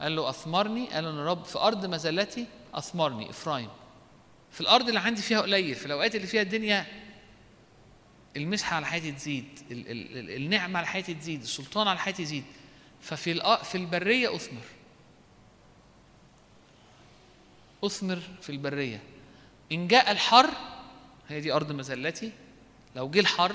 [0.00, 2.46] قال له أثمرني قال له الرب في أرض مذلتي
[2.78, 3.68] اثمرني إفرايم.
[4.52, 6.86] في الأرض اللي عندي فيها قليل في الأوقات اللي فيها الدنيا
[8.36, 12.44] المسحة على حياتي تزيد ال- ال- ال- النعمة على حياتي تزيد السلطان على حياتي يزيد.
[13.00, 14.62] ففي في البرية أثمر.
[17.84, 19.02] أثمر في البرية.
[19.72, 20.50] إن جاء الحر
[21.28, 22.32] هي دي أرض مذلتي.
[22.96, 23.52] لو جه الحر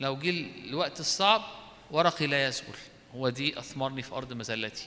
[0.00, 0.30] لو جه
[0.64, 1.42] الوقت الصعب
[1.90, 2.74] ورقي لا يزبل
[3.14, 4.86] هو دي أثمرني في أرض مذلتي.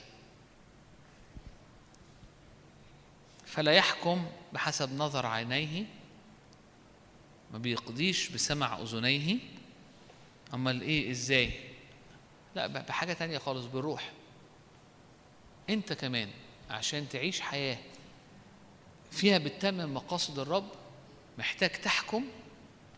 [3.52, 5.84] فلا يحكم بحسب نظر عينيه
[7.52, 9.38] ما بيقضيش بسمع أذنيه.
[10.54, 11.50] امال إيه إزاي؟
[12.56, 14.12] لا ب- بحاجة تانية خالص بالروح.
[15.70, 16.28] أنت كمان
[16.70, 17.78] عشان تعيش حياة
[19.10, 20.68] فيها بتتمم مقاصد الرب
[21.38, 22.24] محتاج تحكم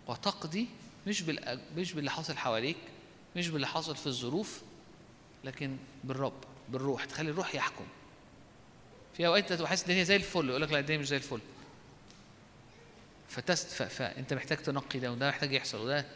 [0.06, 0.66] وتقضي
[1.06, 1.22] مش
[1.76, 2.76] مش باللي حاصل حواليك
[3.36, 4.62] مش باللي حاصل في الظروف
[5.44, 7.04] لكن بالرب بالروح.
[7.04, 7.84] تخلي الروح يحكم.
[9.16, 11.40] في أوقات تبقى حاسس الدنيا زي الفل يقول لك لا الدنيا مش زي الفل.
[13.28, 13.66] فتست.
[13.82, 16.06] فانت محتاج تنقي ده وده محتاج يحصل وده.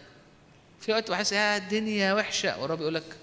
[0.81, 3.17] في وقت حاسس يا الدنيا وحشة والرب يقول لك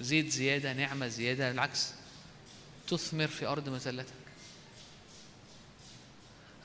[0.00, 1.92] زيد زيادة نعمة زيادة بالعكس
[2.88, 4.12] تثمر في أرض مذلتك.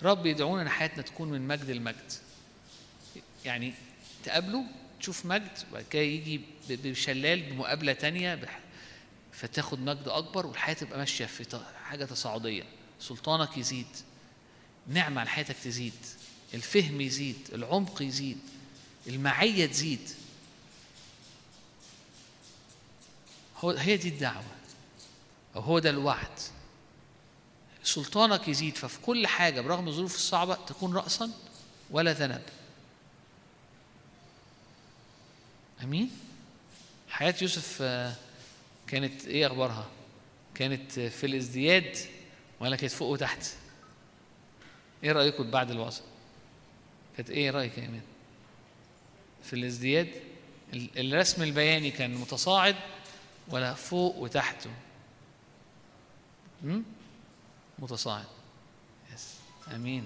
[0.03, 2.11] رب يدعونا إن حياتنا تكون من مجد لمجد.
[3.45, 3.73] يعني
[4.23, 4.63] تقابله
[4.99, 8.39] تشوف مجد وبعد كده يجي بشلال بمقابلة تانية
[9.31, 11.43] فتاخد مجد أكبر والحياة تبقى ماشية في
[11.85, 12.63] حاجة تصاعدية.
[12.99, 13.87] سلطانك يزيد
[14.87, 15.93] نعمة على حياتك تزيد
[16.53, 18.39] الفهم يزيد العمق يزيد
[19.07, 20.09] المعية تزيد.
[23.57, 24.43] هو هي دي الدعوة
[25.55, 26.39] أو هو ده الوعد.
[27.83, 31.31] سلطانك يزيد ففي كل حاجة برغم الظروف الصعبة تكون راسا
[31.89, 32.43] ولا ذنب
[35.83, 36.11] أمين؟
[37.09, 38.13] حياة يوسف آه،
[38.87, 39.87] كانت إيه أخبارها؟
[40.55, 41.97] كانت في الازدياد
[42.59, 43.45] ولا كانت فوق وتحت.
[45.03, 46.01] إيه رأيكم بعد الوعظه
[47.17, 48.01] كانت إيه رأيك يا إيمان؟
[49.43, 50.07] في الازدياد
[50.73, 52.75] ال- الرسم البياني كان متصاعد
[53.47, 54.67] ولا فوق وتحت؟
[56.63, 56.81] م?
[57.79, 58.25] متصاعد.
[59.13, 59.35] يس.
[59.75, 60.05] آمين.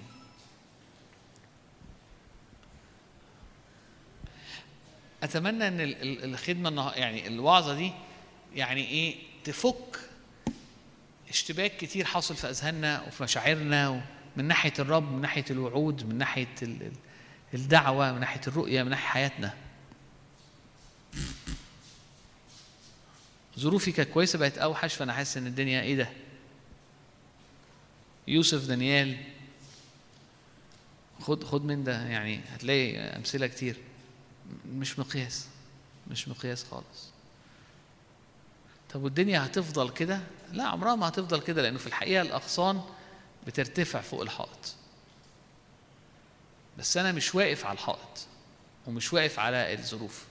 [5.22, 7.92] أتمنى إن ال- ال- الخدمة يعني الوعظة دي
[8.54, 10.00] يعني إيه تفك
[11.30, 14.04] اشتباك كتير حاصل في أذهاننا وفي مشاعرنا
[14.36, 16.92] من ناحية الرب من ناحية الوعود من ناحية ال- ال-
[17.54, 19.54] الدعوة من ناحية الرؤية من ناحية حياتنا.
[23.58, 26.08] ظروفي كانت كويسة بقت أوحش فأنا حاسس إن الدنيا إيه ده؟
[28.28, 29.16] يوسف دانيال.
[31.20, 33.76] خد خد من ده يعني هتلاقي أمثلة كتير.
[34.72, 35.46] مش مقياس
[36.10, 37.09] مش مقياس خالص.
[38.92, 40.20] طب والدنيا هتفضل كده؟
[40.52, 42.82] لا عمرها ما هتفضل كده لأنه في الحقيقة الأغصان
[43.46, 44.74] بترتفع فوق الحائط.
[46.78, 48.26] بس أنا مش واقف على الحائط
[48.86, 50.24] ومش واقف على الظروف.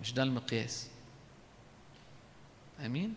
[0.00, 0.86] مش ده المقياس.
[2.86, 3.14] آمين؟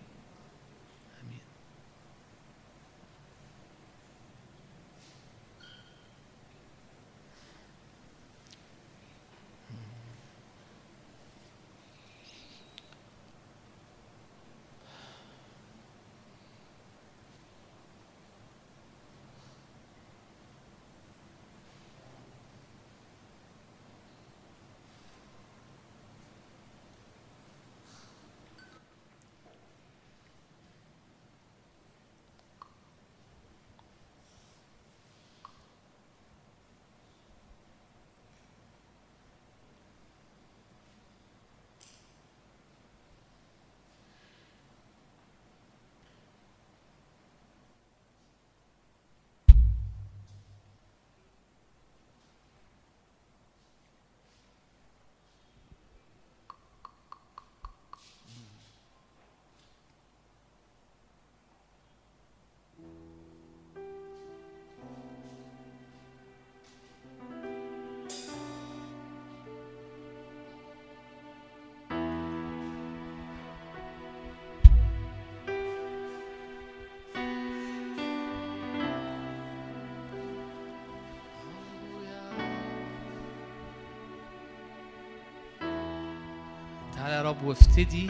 [87.36, 88.06] رب وافتدي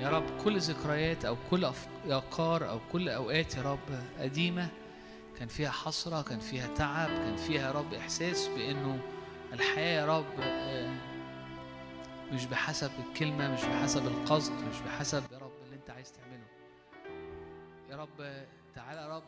[0.00, 4.68] يا رب كل ذكريات أو كل أف- أفكار أو كل أوقات يا رب قديمة
[5.38, 8.98] كان فيها حسرة كان فيها تعب كان فيها يا رب إحساس بإنه
[9.52, 10.94] الحياة يا رب آه،
[12.32, 16.46] مش بحسب الكلمة مش بحسب القصد مش بحسب يا رب اللي أنت عايز تعمله.
[17.90, 18.44] يا رب
[18.74, 19.22] تعالى يا رب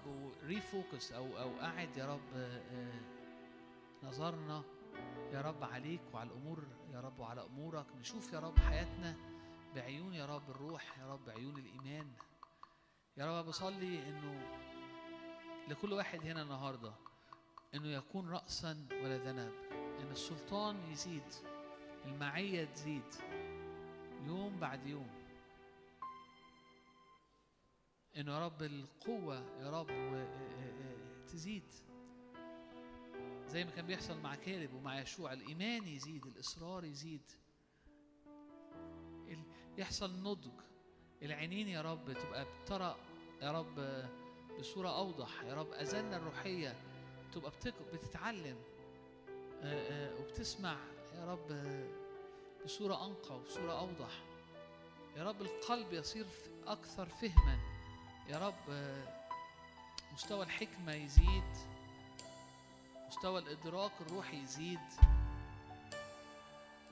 [0.44, 3.00] وريفوكس أو أو قاعد يا رب آه،
[4.06, 4.62] نظرنا
[5.32, 7.86] يا رب عليك وعلى الأمور يا رب وعلى أمورك.
[7.96, 9.16] نشوف يا رب حياتنا
[9.74, 12.12] بعيون يا رب الروح يا رب عيون الإيمان.
[13.16, 14.58] يا رب بصلي إنه
[15.68, 16.92] لكل واحد هنا النهارده
[17.74, 19.52] إنه يكون راسا ولا ذنب
[20.00, 21.34] إن السلطان يزيد
[22.04, 23.14] المعية تزيد
[24.26, 25.10] يوم بعد يوم.
[28.16, 29.88] إنه يا رب القوة يا رب
[31.26, 31.87] تزيد.
[33.48, 37.30] زي ما كان بيحصل مع كالب ومع يشوع الإيمان يزيد الإصرار يزيد.
[39.78, 40.50] يحصل نضج.
[41.22, 42.96] العينين يا رب تبقى بترى
[43.42, 44.04] يا رب
[44.58, 46.76] بصورة أوضح يا رب أذاننا الروحية
[47.32, 47.52] تبقى
[47.92, 48.56] بتتعلم
[49.62, 50.76] آه، آه، وبتسمع
[51.14, 51.76] يا رب
[52.64, 54.24] بصورة أنقى وبصورة أوضح.
[55.16, 56.26] يا رب القلب يصير
[56.66, 57.58] أكثر فهما.
[58.28, 58.94] يا رب
[60.12, 61.77] مستوى الحكمة يزيد.
[63.18, 64.78] مستوى الإدراك الروحي يزيد.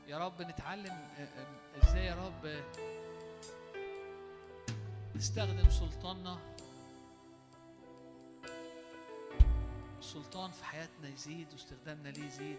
[0.07, 2.62] يا رب نتعلم آه، آه، إزاي يا رب
[5.16, 6.39] نستخدم سلطاننا.
[9.98, 12.59] السلطان في حياتنا يزيد واستخدامنا ليه يزيد.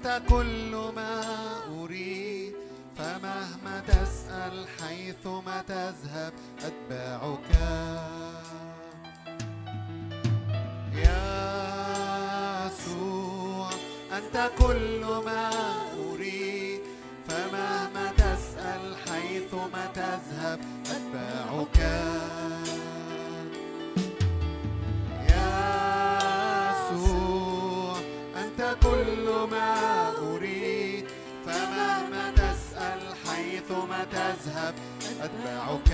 [0.00, 1.20] أنت كل ما
[1.80, 2.54] أريد
[2.96, 6.32] فمهما تسأل حيثما تذهب
[6.64, 7.50] أتبعك.
[12.72, 13.70] يسوع
[14.12, 15.59] أنت كل ما
[35.20, 35.90] أتبعك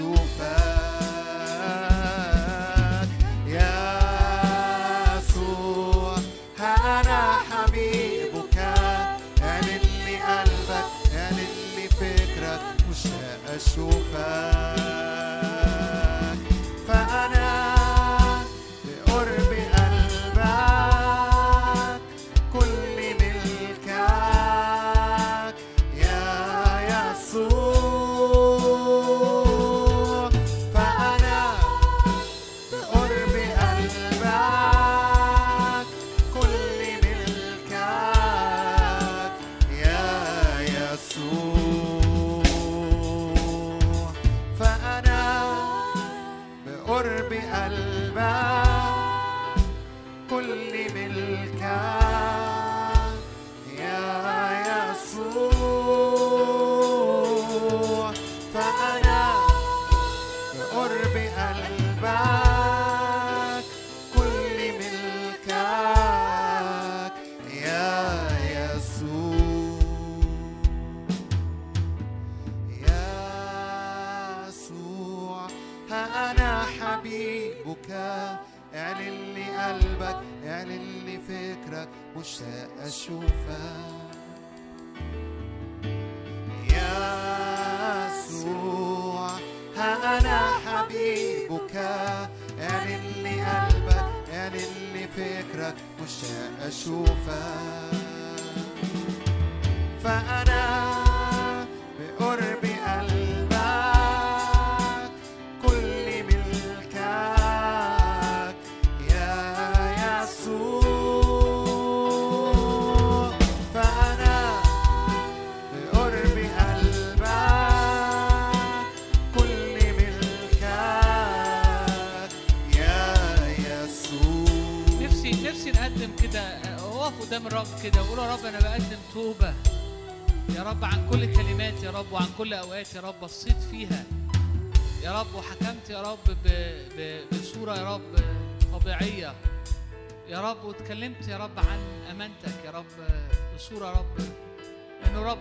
[0.00, 0.79] sua oferta.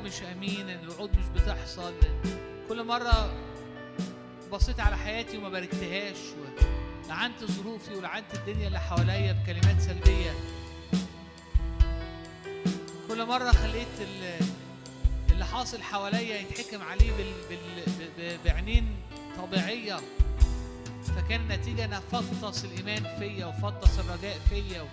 [0.10, 1.94] مش أمين إن الوعود مش بتحصل
[2.70, 3.34] كل مرة
[4.52, 6.18] بصيت على حياتي وما باركتهاش
[7.08, 10.32] ولعنت ظروفي ولعنت الدنيا اللي حواليا بكلمات سلبية.
[13.08, 14.46] كل مرة خليت ال-
[15.32, 17.32] اللي حاصل حواليا يتحكم عليه بال...
[18.18, 18.38] بال...
[18.46, 18.96] بعينين
[19.38, 19.98] طبيعية.
[21.16, 24.88] فكان النتيجه أنا فطس الإيمان فيا وفطس الرجاء فيا و...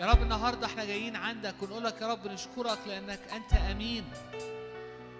[0.00, 4.04] يا رب النهارده إحنا جايين عندك ونقول لك يا رب نشكرك لانك انت امين.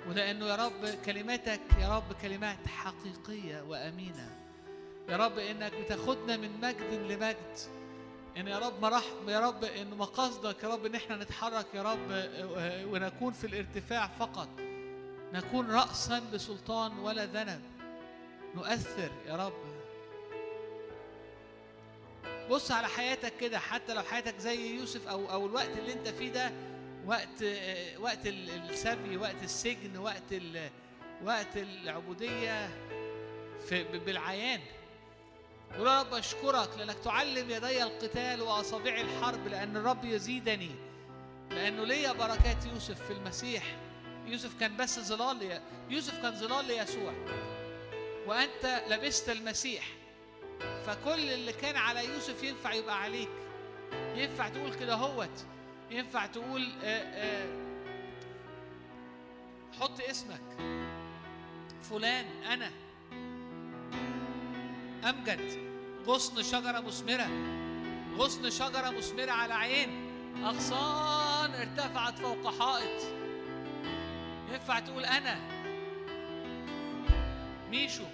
[0.08, 4.36] ولأنه يا رب كلماتك يا رب كلمات حقيقية وامينة.
[5.08, 7.58] يا رب انك بتاخدنا من مجد لمجد.
[8.36, 12.28] ان يا رب مرح يا رب ان مقاصدك يا رب ان إحنا نتحرك يا رب
[12.92, 14.48] ونكون في الارتفاع فقط.
[15.32, 17.60] نكون رأسا بسلطان ولا ذنب.
[18.54, 19.69] نؤثر يا رب
[22.50, 26.28] بص على حياتك كده حتى لو حياتك زي يوسف أو أو الوقت اللي أنت فيه
[26.32, 26.52] ده
[27.06, 30.34] وقت آه، وقت ال- السبي وقت السجن وقت
[31.24, 32.68] وقت العبودية
[33.68, 34.60] في بالعيان.
[35.78, 40.70] قول يا رب أشكرك لأنك تعلم يدي القتال واصابعي الحرب لأن الرب يزيدني
[41.50, 43.76] لأنه ليا بركات يوسف في المسيح.
[44.26, 45.60] يوسف كان بس ظلال
[45.90, 47.12] يوسف كان ظلال ليسوع.
[48.26, 49.84] وأنت لبست المسيح.
[50.86, 53.28] فكل اللي كان على يوسف ينفع يبقى عليك.
[54.14, 55.44] ينفع تقول كده هوت.
[55.90, 57.46] ينفع تقول آه، آه،
[59.80, 60.40] حط اسمك.
[61.82, 62.70] فلان أنا.
[65.10, 65.70] أمجد.
[66.06, 67.28] غصن شجرة مثمرة.
[68.16, 70.10] غصن شجرة مثمرة على عين.
[70.44, 73.02] أغصان ارتفعت فوق حائط.
[74.52, 75.38] ينفع تقول أنا.
[77.70, 78.04] ميشو.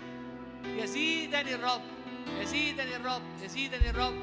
[0.64, 1.95] يزيدني الرب.
[2.40, 4.14] يزيدني الرب يزيدني الرب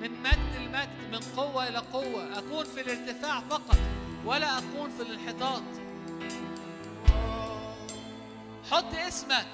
[0.00, 2.38] من مجد لمجد من قوة إلى قوة.
[2.38, 3.76] أكون في الارتفاع فقط
[4.24, 5.62] ولا أكون في الانحطاط.
[8.70, 9.46] حط اسمك.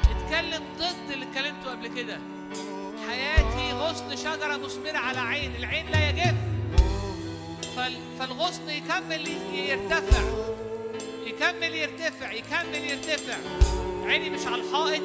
[0.00, 2.18] اتكلم ضد اللي اتكلمته قبل كده.
[3.08, 6.34] حياتي غصن شجرة مثمرة على عين العين لا يجف.
[7.76, 10.22] فال- فالغصن يكمل يرتفع.
[11.26, 13.36] يكمل يرتفع يكمل يرتفع.
[14.06, 15.02] عيني مش على الحائط.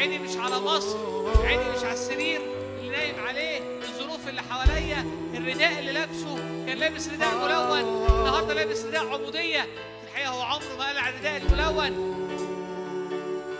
[0.00, 0.98] عيني مش على مصر
[1.44, 2.40] عيني مش على السرير
[2.80, 5.04] اللي نايم عليه الظروف اللي حواليا
[5.34, 10.76] الرداء اللي لابسه كان لابس رداء ملون النهارده لابس رداء عمودية في الحقيقة هو عمره
[10.78, 12.10] ما قلع الرداء الملون.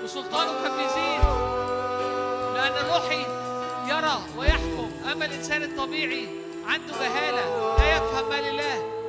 [0.05, 1.20] وسلطانه كان بيزيد
[2.55, 3.20] لأن الروحي
[3.91, 6.27] يرى ويحكم أما الإنسان الطبيعي
[6.67, 9.00] عنده جهالة لا يفهم ما لله.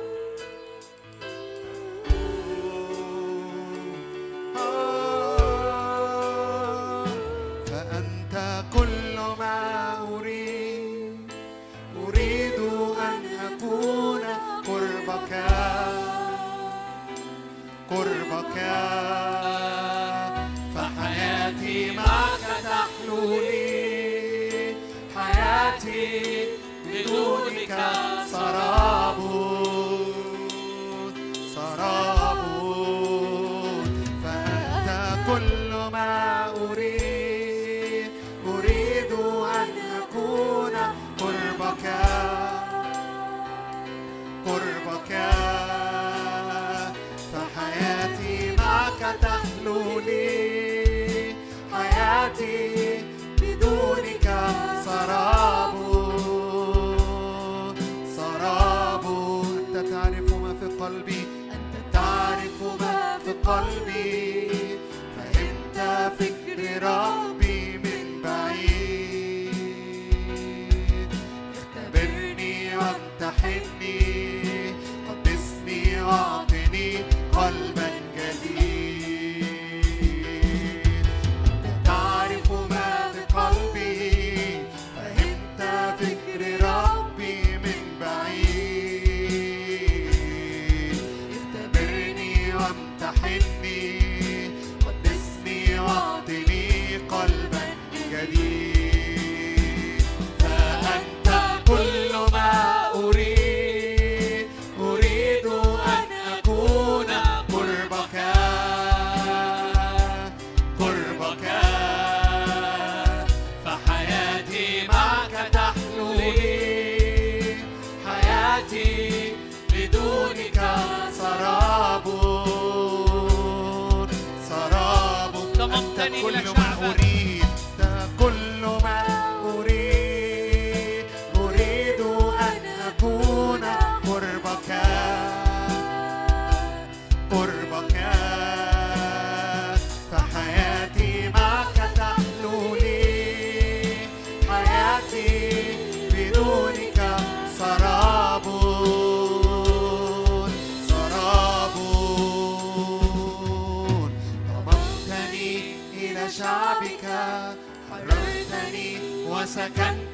[60.82, 61.26] قلبي.
[61.52, 63.02] أنت تعرف ما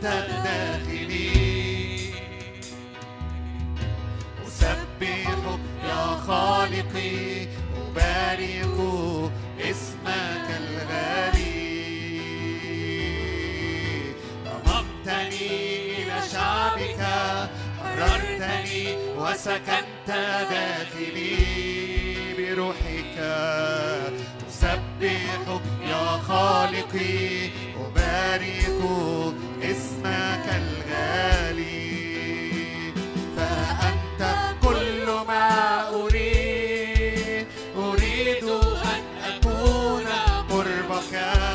[0.03, 1.31] وسكنت داخلي
[4.47, 7.47] أسبحك يا خالقي
[7.77, 8.77] أبارك
[9.61, 11.69] اسمك الغالي.
[14.45, 17.01] ضممتني إلى شعبك
[17.83, 20.09] حررتني وسكنت
[20.51, 21.37] داخلي
[22.39, 23.19] بروحك.
[24.49, 28.81] أسبحك يا خالقي أبارك
[29.63, 31.89] اسمك الغالي
[33.37, 34.23] فأنت
[34.63, 37.47] كل ما أريد
[37.77, 40.05] أريد أن أكون
[40.51, 41.48] قربك.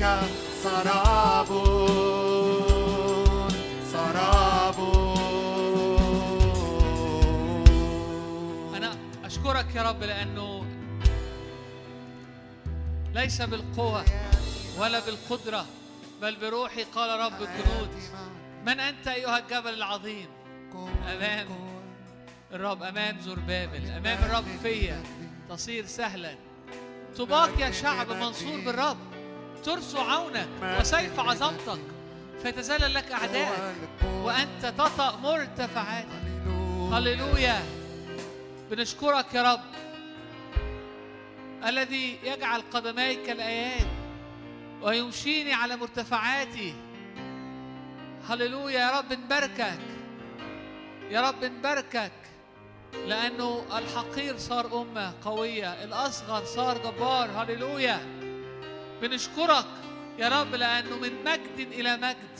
[0.00, 0.30] بدونك
[0.62, 1.50] سراب
[8.74, 10.64] أنا أشكرك يا رب لأنه
[13.14, 14.04] ليس بالقوة
[14.78, 15.66] ولا بالقدرة
[16.22, 17.90] بل بروحي قال رب الجنود
[18.66, 20.28] من أنت أيها الجبل العظيم؟
[21.08, 21.46] أمام
[22.52, 25.02] الرب أمام زربابل أمام الرب فيا
[25.50, 26.34] تصير سهلا.
[27.16, 28.96] طباك يا شعب منصور بالرب.
[29.64, 30.48] ترس عونك
[30.80, 31.80] وسيف عظمتك
[32.42, 33.74] فيتذلل لك أعدائك.
[34.02, 36.06] وأنت تطأ مرتفعات
[36.92, 37.62] هللويا.
[38.70, 39.60] بنشكرك يا رب.
[41.66, 43.86] الذي يجعل قدمي كالآيات
[44.82, 46.74] ويمشيني على مرتفعاتي.
[48.28, 49.78] هللويا يا رب نباركك
[51.10, 52.12] يا رب نباركك
[53.06, 57.30] لأنه الحقير صار أمة قوية الأصغر صار جبار.
[57.30, 58.19] هللويا.
[59.02, 59.66] بنشكرك
[60.18, 62.38] يا رب لأنه من مجد إلى مجد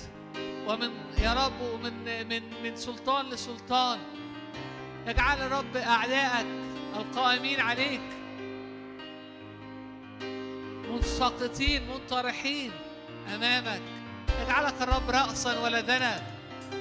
[0.66, 3.98] ومن يا رب ومن من من سلطان لسلطان.
[5.06, 6.47] يجعل رب أعدائك
[6.97, 8.00] القائمين عليك
[10.90, 12.72] منسقطين منطرحين
[13.34, 13.82] أمامك.
[14.42, 16.22] يجعلك الرب رأسا ولا ذنب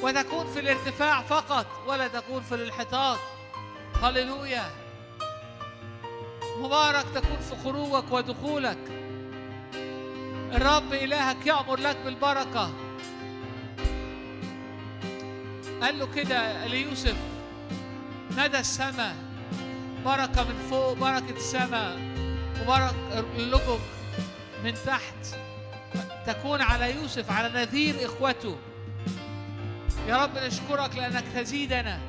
[0.02, 3.20] وتكون في الارتفاع فقط ولا تكون في الانحطاط.
[4.02, 4.72] هللويا.
[6.60, 8.99] مبارك تكون في خروجك ودخولك.
[10.54, 12.72] الرب إلهك يأمر لك بالبركة.
[15.82, 17.16] قال له كده ليوسف
[18.38, 19.16] ندى السماء؟
[20.06, 22.00] بركة من فوق بركة السماء
[22.62, 22.96] وبرك
[23.38, 23.80] اللجب
[24.64, 25.36] من تحت
[26.28, 28.58] تكون على يوسف على نذير إخوته.
[30.08, 32.00] يا رب نشكرك لأنك تزيدنا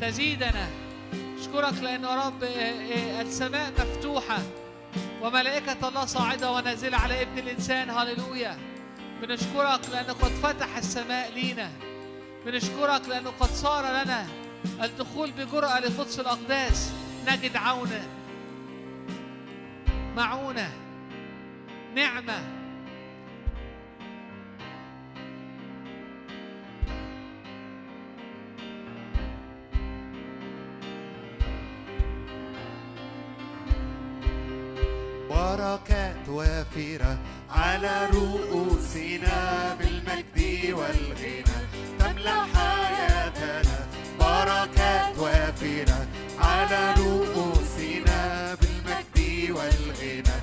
[0.00, 0.68] تزيدنا.
[1.14, 4.38] نشكرك لأنه رب آه، آه، السماء مفتوحة.
[5.22, 7.90] وملائكة الله صاعدة ونازلة على ابن الإنسان.
[7.90, 8.58] هللويا.
[9.22, 11.70] بنشكرك لأنه قد فتح السماء لينا.
[12.46, 14.26] بنشكرك لأنه قد صار لنا
[14.82, 16.92] الدخول بجرأة لقدس الأقداس.
[17.28, 18.02] نجد عونا
[20.16, 20.72] معونة.
[21.94, 22.63] نعمة.
[35.44, 37.18] بركات وافرة
[37.50, 39.38] على رؤوسنا
[39.78, 40.38] بالمجد
[40.78, 41.58] والغنى.
[42.00, 43.78] تملأ حياتنا
[44.20, 46.06] بركات وافرة
[46.40, 48.20] على رؤوسنا
[48.60, 49.18] بالمجد
[49.56, 50.36] والغنى.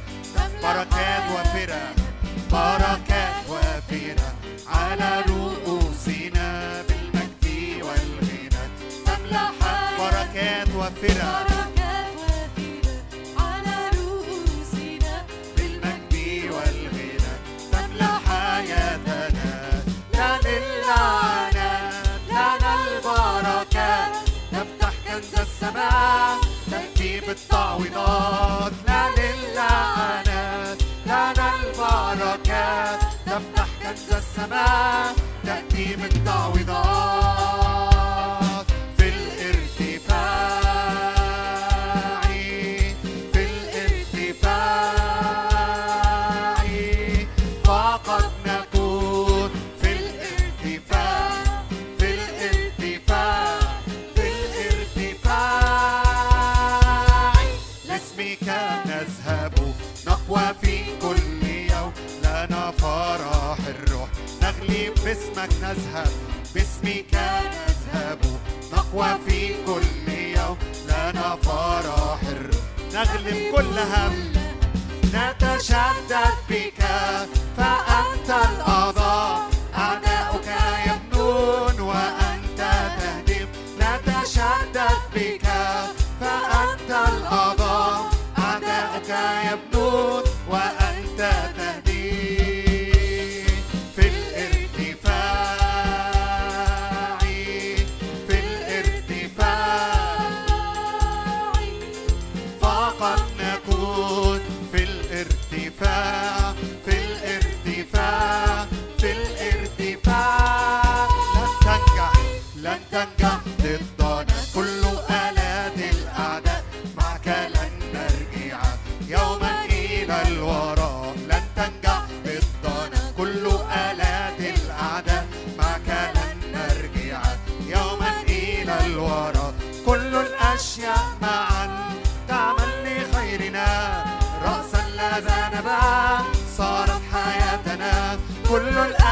[0.64, 1.84] بركات وافرة
[2.52, 4.30] بركات وافرة
[4.68, 6.48] على رؤوسنا
[6.88, 7.46] بالمجد
[7.88, 8.64] والغنى.
[9.06, 9.46] تملأ
[10.00, 11.51] بركات وافرة
[25.82, 26.38] السماء
[26.72, 33.00] تأتي بالتعويضات لا للعنة لنا البركات.
[33.28, 37.41] نفتح كنز السماء تأتي بالتعويضات
[65.42, 66.12] باسمك نذهب
[66.56, 68.20] باسمك نذهب.
[68.74, 70.58] نقوى في كل يوم.
[70.86, 72.20] لنا فرح
[72.94, 74.34] نغلب كل هم.
[75.14, 76.84] نتشدد بك.
[77.58, 79.61] فأنت الأعضاء.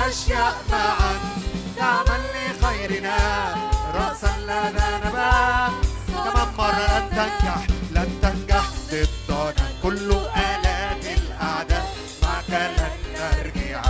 [0.09, 1.19] الأشياء معا
[1.77, 3.17] تعمل لخيرنا.
[3.93, 5.69] رأسا لا ذنبا
[6.07, 9.53] كمان مرة لن تنجح لن تنجح ضدنا.
[9.83, 11.85] كل آلات الأعداء
[12.23, 13.81] معك لن نرجع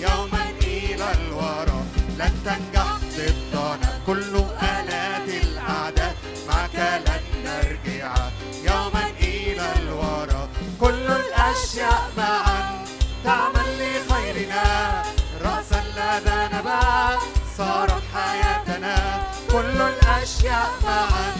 [0.00, 1.86] يوما إلى الوراء
[2.18, 4.00] لن تنجح ضدنا.
[4.06, 6.14] كل آلات الأعداء
[6.48, 8.14] معك لن نرجع
[8.64, 10.48] يوما إلى الوراء
[10.80, 12.84] كل الأشياء معا
[13.24, 13.57] تعمل
[17.58, 18.96] صارت حياتنا
[19.52, 21.32] كل الأشياء معا.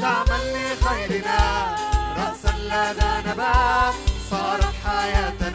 [0.00, 1.74] تعمل لخيرنا
[2.16, 3.94] رأسا لدى نبات
[4.30, 5.45] صارت حياتنا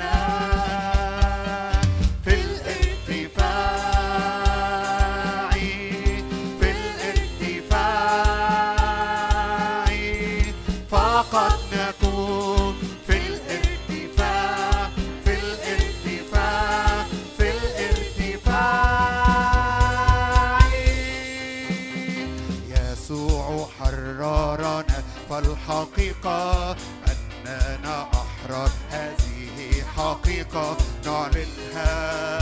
[31.42, 32.41] it has.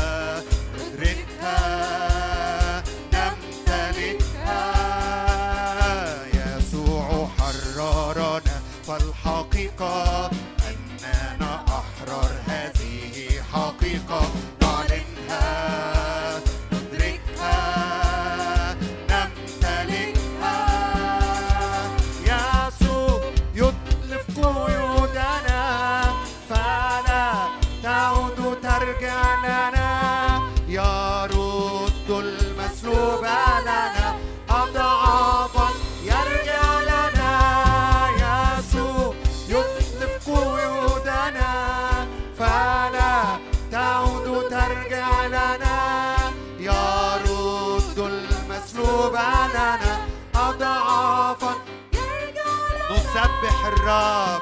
[53.90, 54.42] الرب.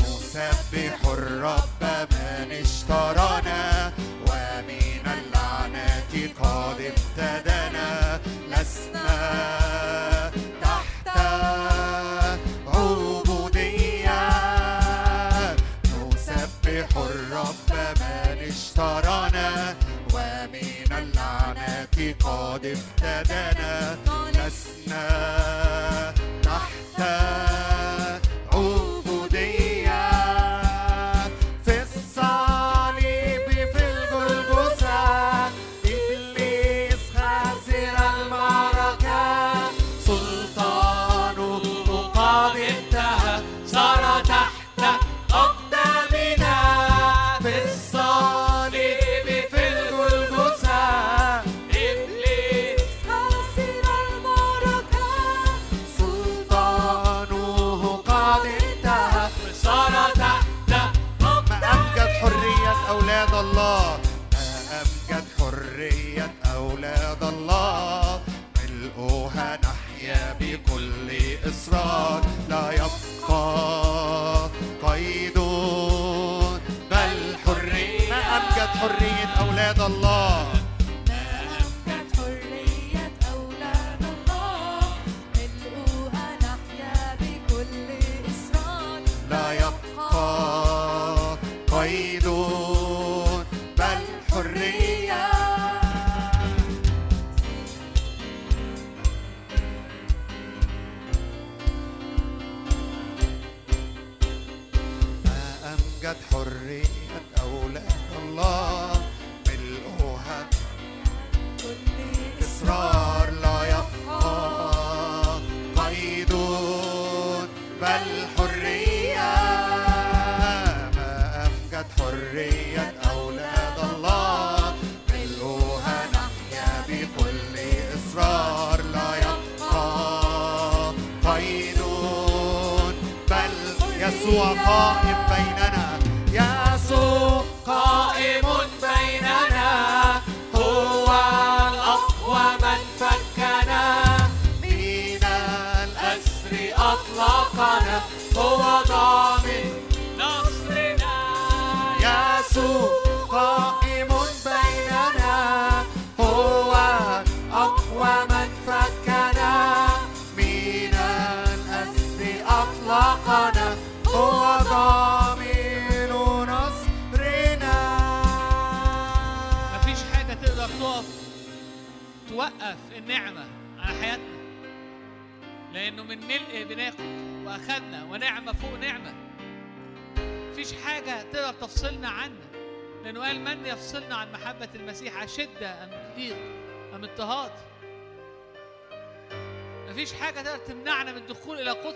[0.00, 3.92] نسبح الرب من اشترانا
[4.28, 8.20] ومن اللعنة قد ابتدانا
[8.50, 9.10] لسنا
[10.62, 11.08] تحت
[12.66, 14.20] عبودية.
[15.84, 17.70] نسبح الرب
[18.00, 19.74] من اشترانا
[20.14, 23.51] ومن اللعنة قد افتدانا.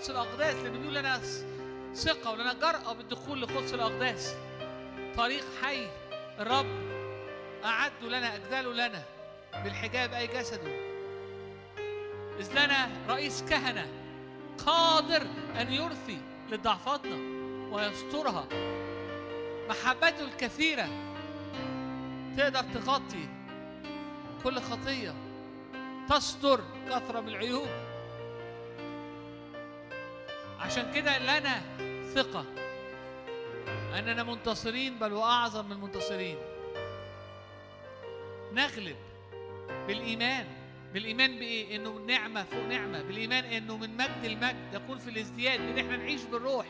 [0.06, 1.20] قدس الأقداس لأنه بيقول لنا
[1.94, 4.34] ثقة ولنا جرأة بالدخول لقدس الأقداس.
[5.16, 5.86] طريق حي
[6.38, 6.66] الرب
[7.64, 9.02] أعده لنا أجدله لنا
[9.64, 10.70] بالحجاب أي جسده.
[12.38, 13.86] إذ لنا رئيس كهنة
[14.66, 15.22] قادر
[15.60, 16.18] أن يرثي
[16.50, 17.16] لضعفاتنا
[17.74, 18.46] ويسترها.
[19.68, 20.88] محبته الكثيرة
[22.36, 23.28] تقدر تغطي
[24.44, 25.14] كل خطية
[26.08, 26.60] تستر
[26.90, 27.68] كثرة من العيوب.
[30.60, 31.60] عشان كده لنا
[32.14, 32.44] ثقة.
[33.98, 36.36] أننا منتصرين بل وأعظم من المنتصرين.
[38.52, 38.96] نغلب
[39.86, 40.46] بالإيمان.
[40.94, 43.02] بالإيمان بإيه؟ إنه نعمة فوق نعمة.
[43.02, 46.66] بالإيمان إنه من مجد المجد يكون في الازدياد إن إحنا نعيش بالروح.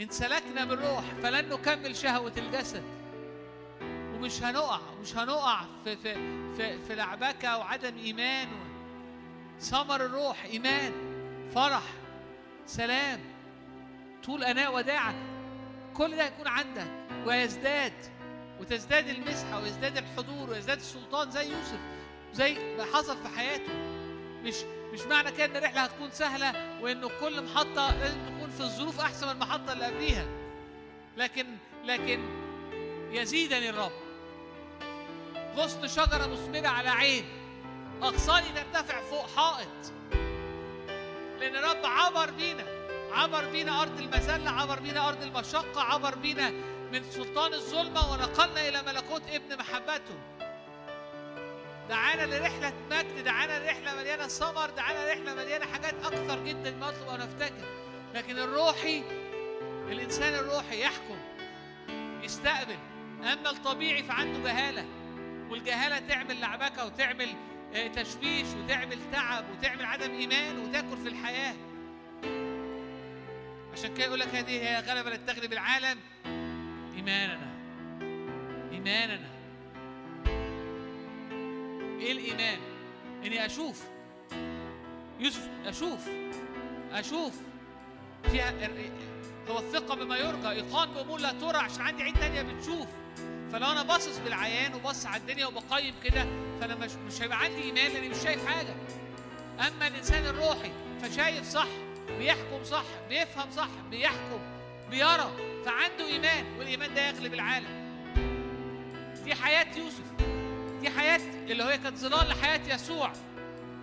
[0.00, 2.82] إن سلكنا بالروح فلن نكمل شهوة الجسد.
[3.82, 6.14] ومش هنقع مش هنقع في في
[6.56, 8.48] في, في لعبكة وعدم إيمان.
[9.60, 10.92] ثمر الروح إيمان
[11.54, 11.82] فرح.
[12.66, 13.20] سلام.
[14.24, 15.14] طول أناء وداعة
[15.94, 16.86] كل ده يكون عندك
[17.26, 17.92] ويزداد
[18.60, 21.78] وتزداد المسحة ويزداد الحضور ويزداد السلطان زي يوسف
[22.32, 23.72] زي ما حصل في حياته.
[24.42, 24.54] مش
[24.92, 29.26] مش معنى كده إن الرحلة هتكون سهلة وإنه كل محطة لازم تكون في الظروف أحسن
[29.26, 30.26] من المحطة اللي قبليها.
[31.16, 31.46] لكن
[31.84, 32.20] لكن
[33.10, 33.92] يزيدني الرب.
[35.56, 37.24] غصن شجرة مثمرة على عين.
[38.02, 39.92] أغصاني ترتفع فوق حائط.
[41.42, 42.64] لأن الرب عبر بينا
[43.12, 46.50] عبر بينا أرض المذله عبر بينا أرض المشقة عبر بينا
[46.92, 50.14] من سلطان الظلمة ونقلنا إلى ملكوت ابن محبته.
[51.88, 57.08] دعانا لرحلة مجد دعانا لرحلة مليانة ثمر دعانا لرحلة مليانة حاجات أكثر جدا ما نطلب
[57.08, 57.64] أو نفتكر.
[58.14, 59.02] لكن الروحي
[59.88, 61.18] الإنسان الروحي يحكم
[62.22, 62.78] يستقبل.
[63.20, 64.84] أما الطبيعي فعنده جهالة
[65.50, 67.28] والجهالة تعمل لعبكة وتعمل
[67.72, 71.54] تشويش وتعمل تعب وتعمل عدم إيمان وتاكل في الحياة.
[73.72, 75.98] عشان كده يقول لك هذه هي غلبة التي تغلب العالم.
[76.96, 77.52] إيماننا
[78.72, 79.28] إيماننا.
[82.00, 82.58] إيه الإيمان؟
[83.24, 83.84] إني أشوف.
[85.20, 86.08] يوسف أشوف
[86.92, 87.34] أشوف.
[88.30, 88.68] فيها
[89.48, 92.88] هو الثقة بما يرجى إيقان بأمور لا ترى عشان عندي عين تانية بتشوف.
[93.52, 96.26] فلو أنا باصص بالعيان وبص على الدنيا وبقيم كده
[96.60, 98.74] فأنا مش مش هيبقى عندي إيمان لأني مش شايف حاجة.
[99.68, 100.72] أما الإنسان الروحي
[101.02, 101.66] فشايف صح
[102.18, 104.40] بيحكم صح بيفهم صح بيحكم
[104.90, 105.30] بيرى
[105.64, 107.82] فعنده إيمان والإيمان ده يغلب العالم.
[109.24, 110.04] دي حياة يوسف.
[110.80, 113.12] دي حياة اللي هي كانت ظلال لحياة يسوع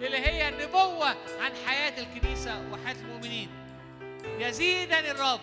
[0.02, 1.08] اللي هي النبوة
[1.42, 3.50] عن حياة الكنيسة وحياة المؤمنين.
[4.40, 5.40] يزيدني الرب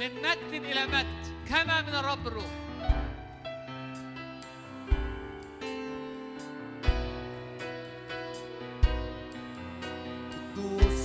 [0.00, 1.35] من مجد إلى مجد.
[1.48, 2.50] كما من الرب الروح
[10.56, 10.95] قدوس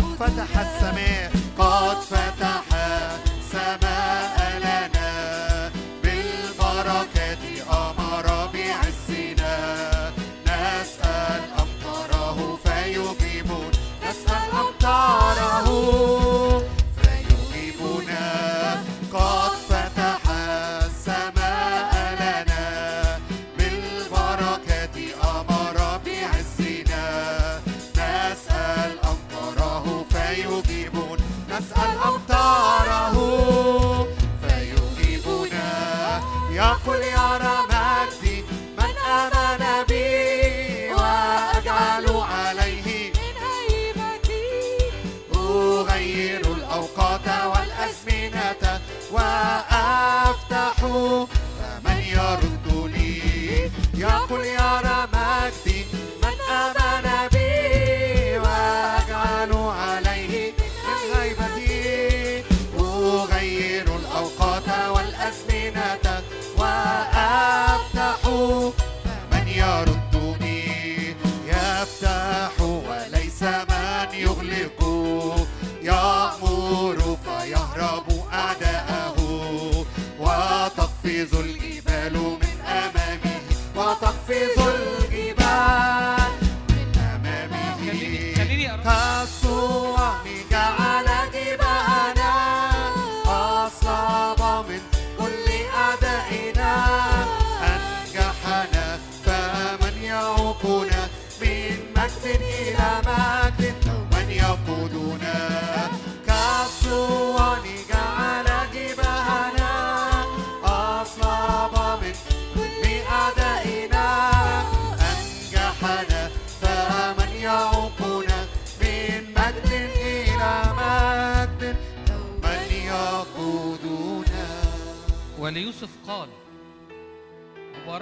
[0.00, 1.29] فتح السماء.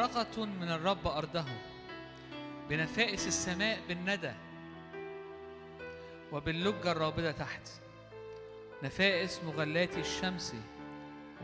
[0.09, 1.45] مباركة من الرب أرضه
[2.69, 4.33] بنفائس السماء بالندى
[6.33, 7.69] وباللجة الرابضة تحت
[8.83, 10.55] نفائس مغلات الشمس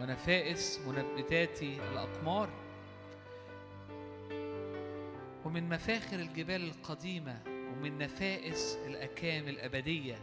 [0.01, 2.49] ونفائس منبتات الأقمار
[5.45, 10.19] ومن مفاخر الجبال القديمة ومن نفائس الأكام الأبدية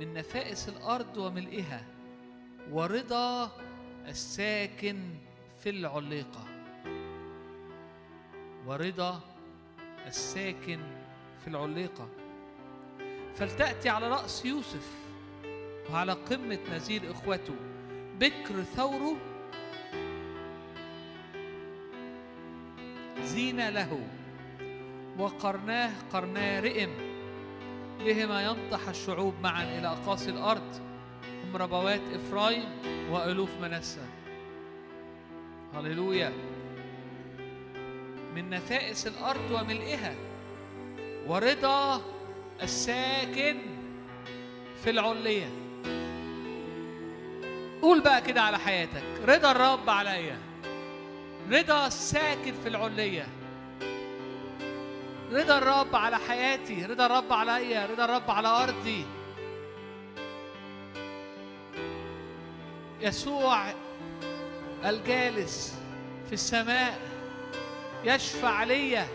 [0.00, 1.84] من نفائس الأرض وملئها
[2.70, 3.50] ورضا
[4.08, 5.14] الساكن
[5.62, 6.53] في العليقة.
[8.66, 9.20] ورضا
[10.06, 10.80] الساكن
[11.42, 12.08] في العليقة.
[13.34, 14.92] فلتأتي على رأس يوسف
[15.90, 17.54] وعلى قمة نزيل إخوته
[18.20, 19.16] بكر ثوره
[23.22, 24.06] زين له
[25.18, 26.90] وقرناه قرنا رئم
[27.98, 30.80] بهما ينطح الشعوب معا إلى أقاصي الأرض
[31.44, 32.64] هم ربوات إفرايم
[33.10, 34.06] وألوف منسى
[35.74, 36.53] هللويا.
[38.34, 40.14] من نفائس الأرض وملئها
[41.26, 42.02] ورضا
[42.62, 43.56] الساكن
[44.84, 45.48] في العلية
[47.82, 50.38] قول بقى كده على حياتك رضا الرب عليا
[51.50, 53.26] رضا الساكن في العلية
[55.32, 59.04] رضا الرب على حياتي رضا الرب عليا رضا الرب على أرضي.
[63.00, 63.64] يسوع
[64.84, 65.78] الجالس
[66.26, 67.13] في السماء.
[68.04, 69.08] يشفع ليا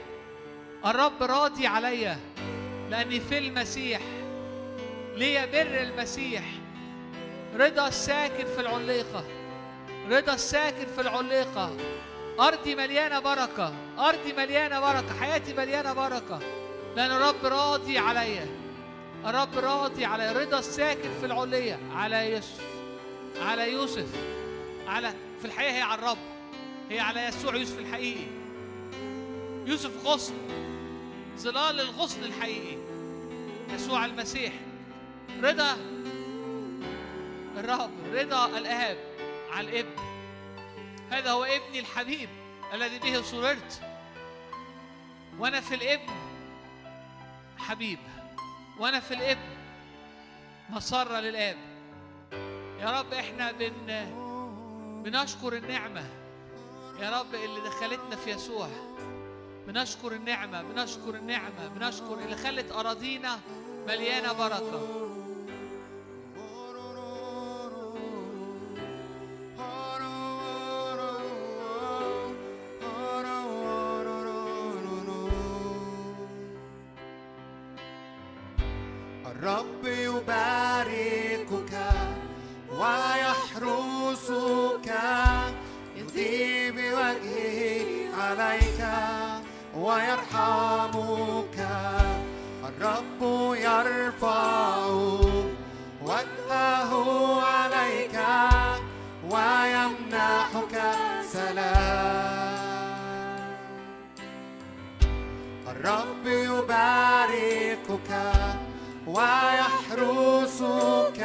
[0.86, 2.18] الرب راضي عليا
[2.90, 4.02] لأني في المسيح.
[5.16, 6.44] ليا بر المسيح.
[7.56, 9.24] رضا الساكن في العليقة.
[10.10, 11.78] رضا الساكن في العليقة.
[12.40, 13.74] أرضي مليانة بركة.
[14.00, 15.20] أرضي مليانة بركة.
[15.20, 16.40] حياتي مليانة بركة.
[16.96, 18.48] لأن الرب راضي عليا.
[19.26, 22.66] الرب راضي على رضا الساكن في العلية على يوسف.
[23.42, 24.08] على يوسف.
[24.88, 26.18] على في الحقيقة هي على الرب.
[26.90, 28.39] هي على يسوع يوسف الحقيقي
[29.66, 30.34] يوسف غصن
[31.38, 32.78] ظلال الغصن الحقيقي
[33.70, 34.54] يسوع المسيح
[35.44, 35.78] رضا
[37.58, 38.98] الرب رضا الآب
[39.52, 40.02] على الابن.
[41.12, 42.30] هذا هو ابني الحبيب
[42.74, 43.82] الذي به سررت
[45.40, 46.14] وأنا في الابن
[47.58, 48.00] حبيب
[48.80, 49.50] وأنا في الابن
[50.70, 51.58] مسرة للآب.
[52.80, 54.06] يا رب إحنا بن
[55.04, 56.06] بنشكر النعمة.
[57.00, 58.70] يا رب اللي دخلتنا في يسوع.
[59.70, 63.40] بنشكر النعمة بنشكر النعمة بنشكر اللي خلت أراضينا
[63.88, 65.09] مليانة بركة.
[89.90, 91.58] ويرحمك
[92.70, 93.22] الرب
[93.56, 94.86] يرفع
[96.02, 96.92] وجهه
[97.42, 98.18] عليك
[99.32, 100.76] ويمنحك
[101.32, 102.60] سلام.
[105.68, 108.12] الرب يباركك
[109.08, 111.22] ويحرسك.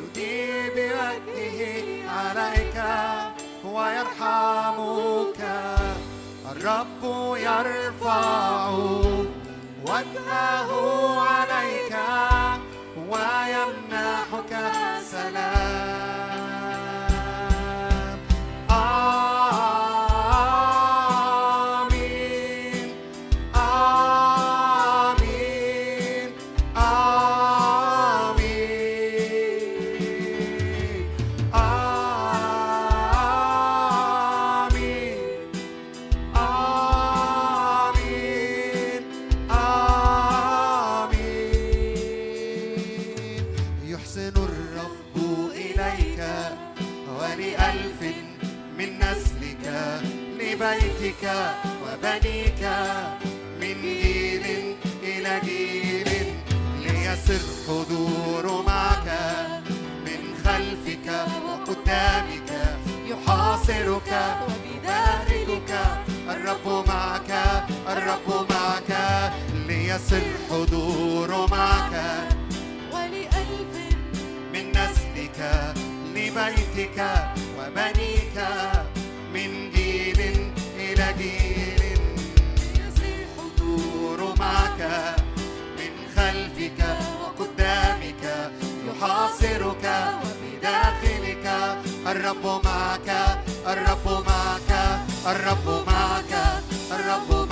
[0.00, 2.78] يدي بوجهه عليك
[3.64, 5.40] ويرحمك.
[6.50, 8.70] الرب يرفع
[9.82, 10.70] وجهه
[11.20, 11.96] عليك
[12.96, 14.52] ويمنحك
[15.10, 15.69] سلام
[66.50, 67.30] الرب معك
[67.88, 68.92] الرب معك
[69.54, 71.94] ليسر حضور معك.
[72.92, 73.74] ولألف
[74.52, 75.38] من نسلك
[76.14, 76.98] لبيتك
[77.58, 78.36] وبنيك
[79.34, 80.20] من جيل
[80.76, 81.82] إلى جيل
[82.82, 84.80] يصير حضور معك.
[85.78, 86.80] من خلفك
[87.22, 88.24] وقدامك
[88.86, 89.84] يحاصرك
[90.24, 91.46] وبداخلك.
[92.06, 93.08] الرب معك
[93.66, 94.70] الرب معك
[95.26, 95.99] الرب معك.
[97.26, 97.49] trouble.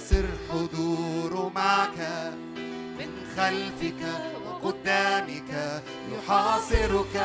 [0.00, 1.98] ليسر حضور معك.
[2.98, 4.02] من خلفك
[4.46, 7.16] وقدامك يحاصرك.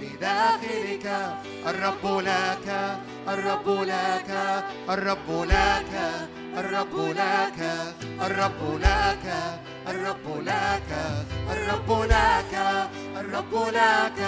[0.00, 1.06] بداخلك
[1.66, 2.98] الرب لك
[3.28, 4.30] الرب لك
[4.88, 5.92] الرب لك
[6.58, 7.60] الرب لك
[8.26, 9.26] الرب لك
[9.88, 10.90] الرب لك
[11.50, 12.54] الرب لك
[13.16, 14.20] الرب لك.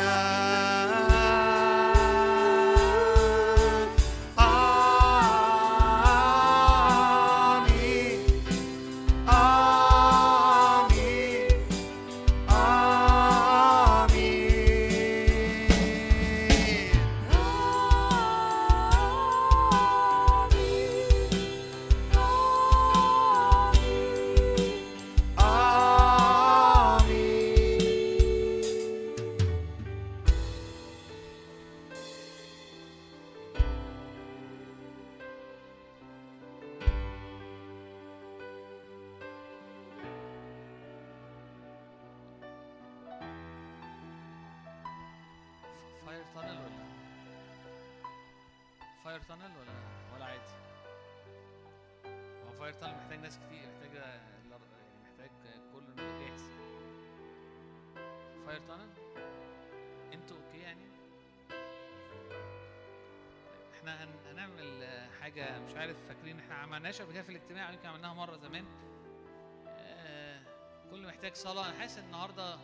[71.48, 71.70] كل محتاج صلاة.
[71.70, 72.58] أنا حاسس النهارده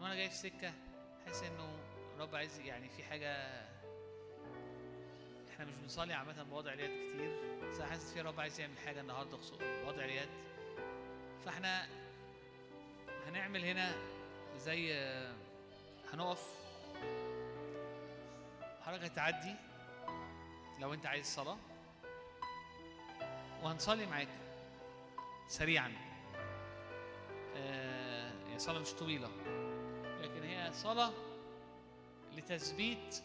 [0.00, 0.72] وأنا جاي في سكة
[1.26, 1.78] حاسس إنه
[2.18, 3.36] رب عايز يعني في حاجة
[5.52, 7.30] إحنا مش بنصلي عامة بوضع اليد كتير
[7.70, 10.28] بس أنا حاسس في رب عايز يعمل حاجة النهاردة خصوصا بوضع اليد.
[11.44, 11.86] فإحنا
[13.26, 13.94] هنعمل هنا
[14.56, 14.94] زي
[16.12, 16.46] هنقف.
[18.82, 19.54] حركة تعدي
[20.80, 21.56] لو أنت عايز صلاة
[23.62, 24.28] وهنصلي معاك
[25.48, 25.92] سريعا.
[28.52, 29.28] هي صلاة مش طويلة.
[30.22, 31.12] لكن هي صلاة
[32.36, 33.22] لتثبيت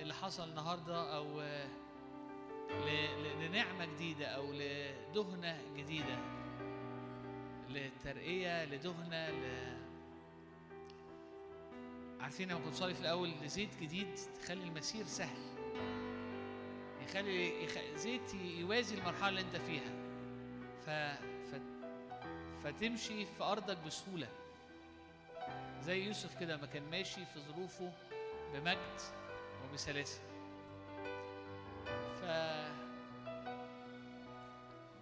[0.00, 1.66] اللي حصل النهارده أو آه،
[2.70, 6.18] ل- ل- لنعمة جديدة أو لدهنة جديدة.
[7.70, 9.72] لترقية لدهنة ل...
[12.20, 15.38] عارفين لما كنت صلي في الأول لزيت جديد تخلي المسير سهل.
[17.02, 17.78] يخلي يخ...
[17.94, 20.01] زيت يوازي المرحلة اللي أنت فيها.
[20.86, 20.90] ف...
[21.50, 21.60] ف...
[22.64, 24.28] فتمشي في أرضك بسهولة.
[25.80, 27.92] زي يوسف كده ما كان ماشي في ظروفه
[28.54, 29.00] بمجد
[29.64, 30.20] وبسلاسة.
[32.20, 32.24] ف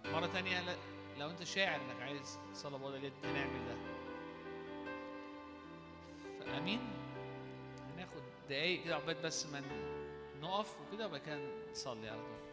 [0.07, 0.75] مرة تانية لا-
[1.17, 3.75] لو أنت شاعر إنك عايز صلاة بوضع هنعمل ده.
[6.45, 6.79] فامين
[7.93, 9.61] هناخد دقايق كده عقبال بس ما
[10.41, 11.39] نقف وكده وبعد كده
[11.71, 12.50] نصلي على طول.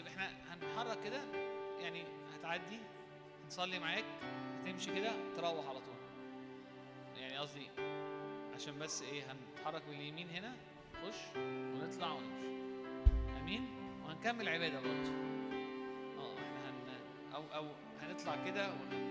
[0.00, 1.20] طيب إحنا هنحرك كده
[1.80, 2.04] يعني
[2.34, 2.78] هتعدي
[3.44, 4.04] هنصلي معاك
[4.66, 5.94] هتمشي كده تروح على طول.
[7.16, 7.66] يعني قصدي
[8.54, 10.52] عشان بس إيه هنتحرك باليمين هنا
[10.94, 12.46] نخش ونطلع ونمشي.
[13.40, 13.68] آمين؟
[14.04, 15.10] وهنكمل عبادة برضه.
[16.18, 17.68] آه إحنا هن أو أو
[18.00, 19.09] هنطلع كده وهنمشي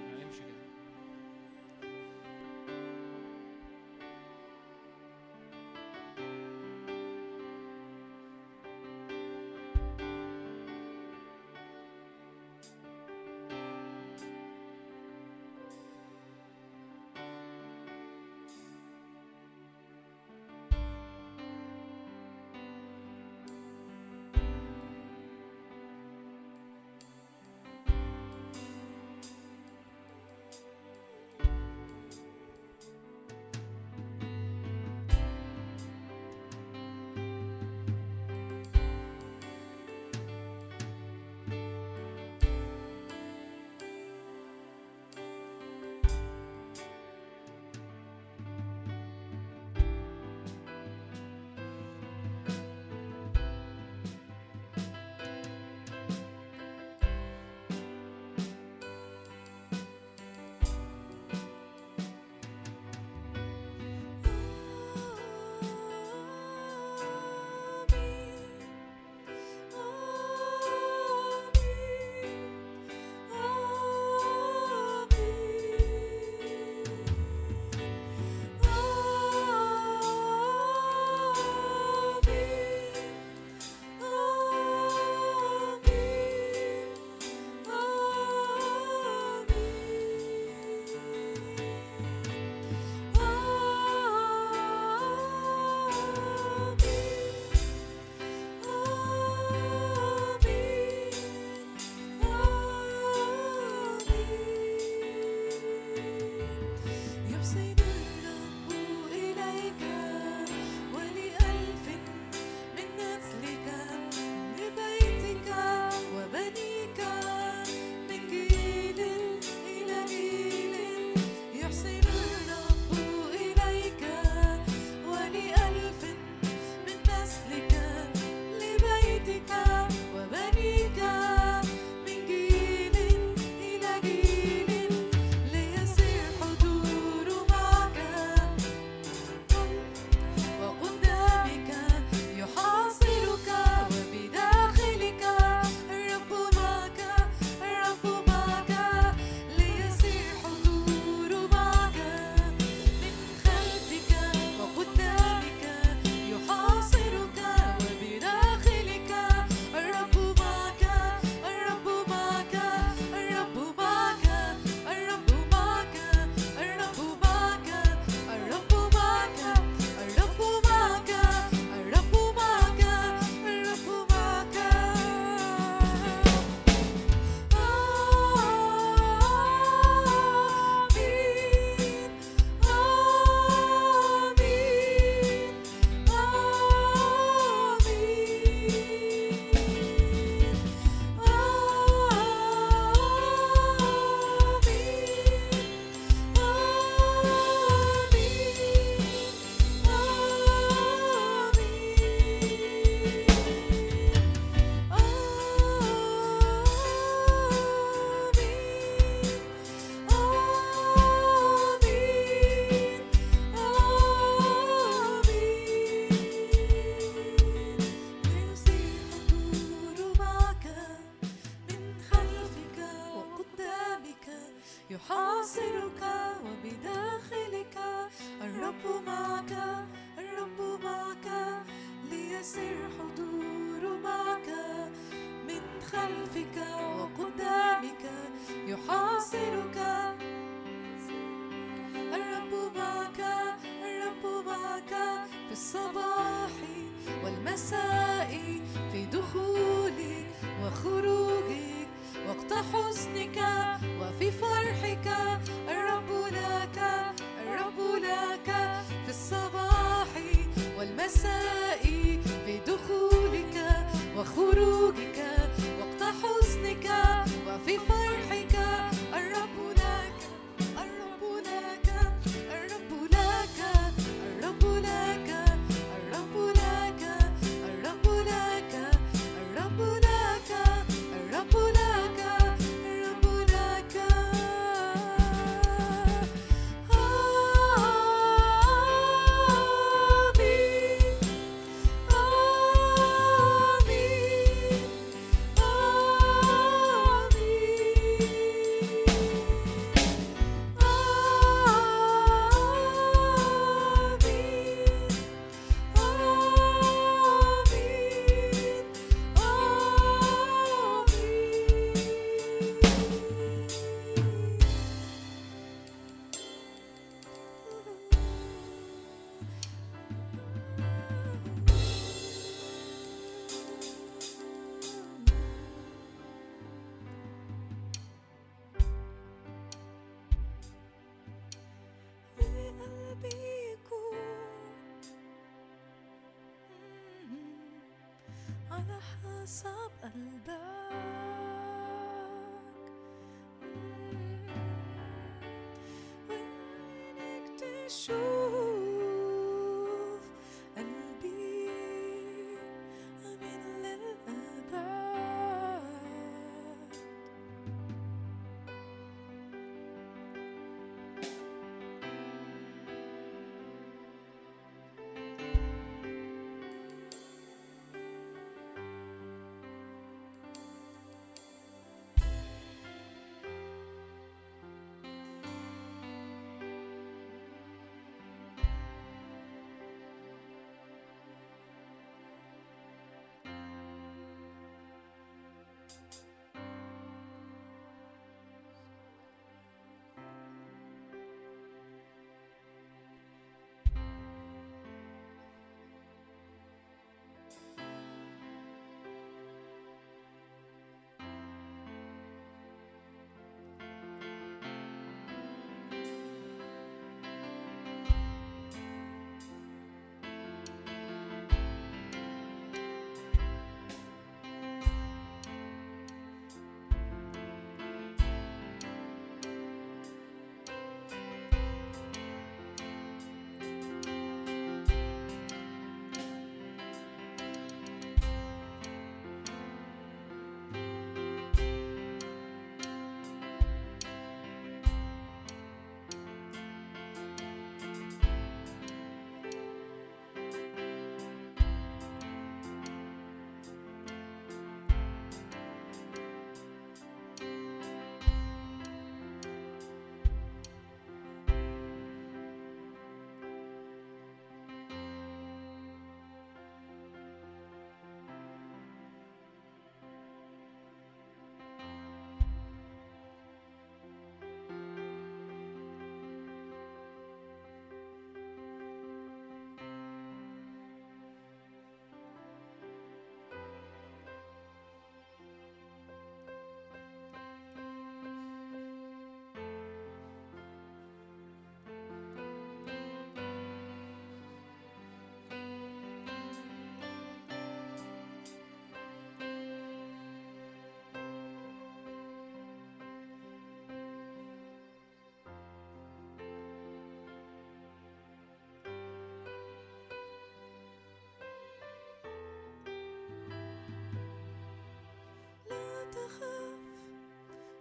[506.11, 506.79] تخاف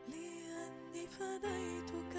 [0.09, 2.15] لأني فديتك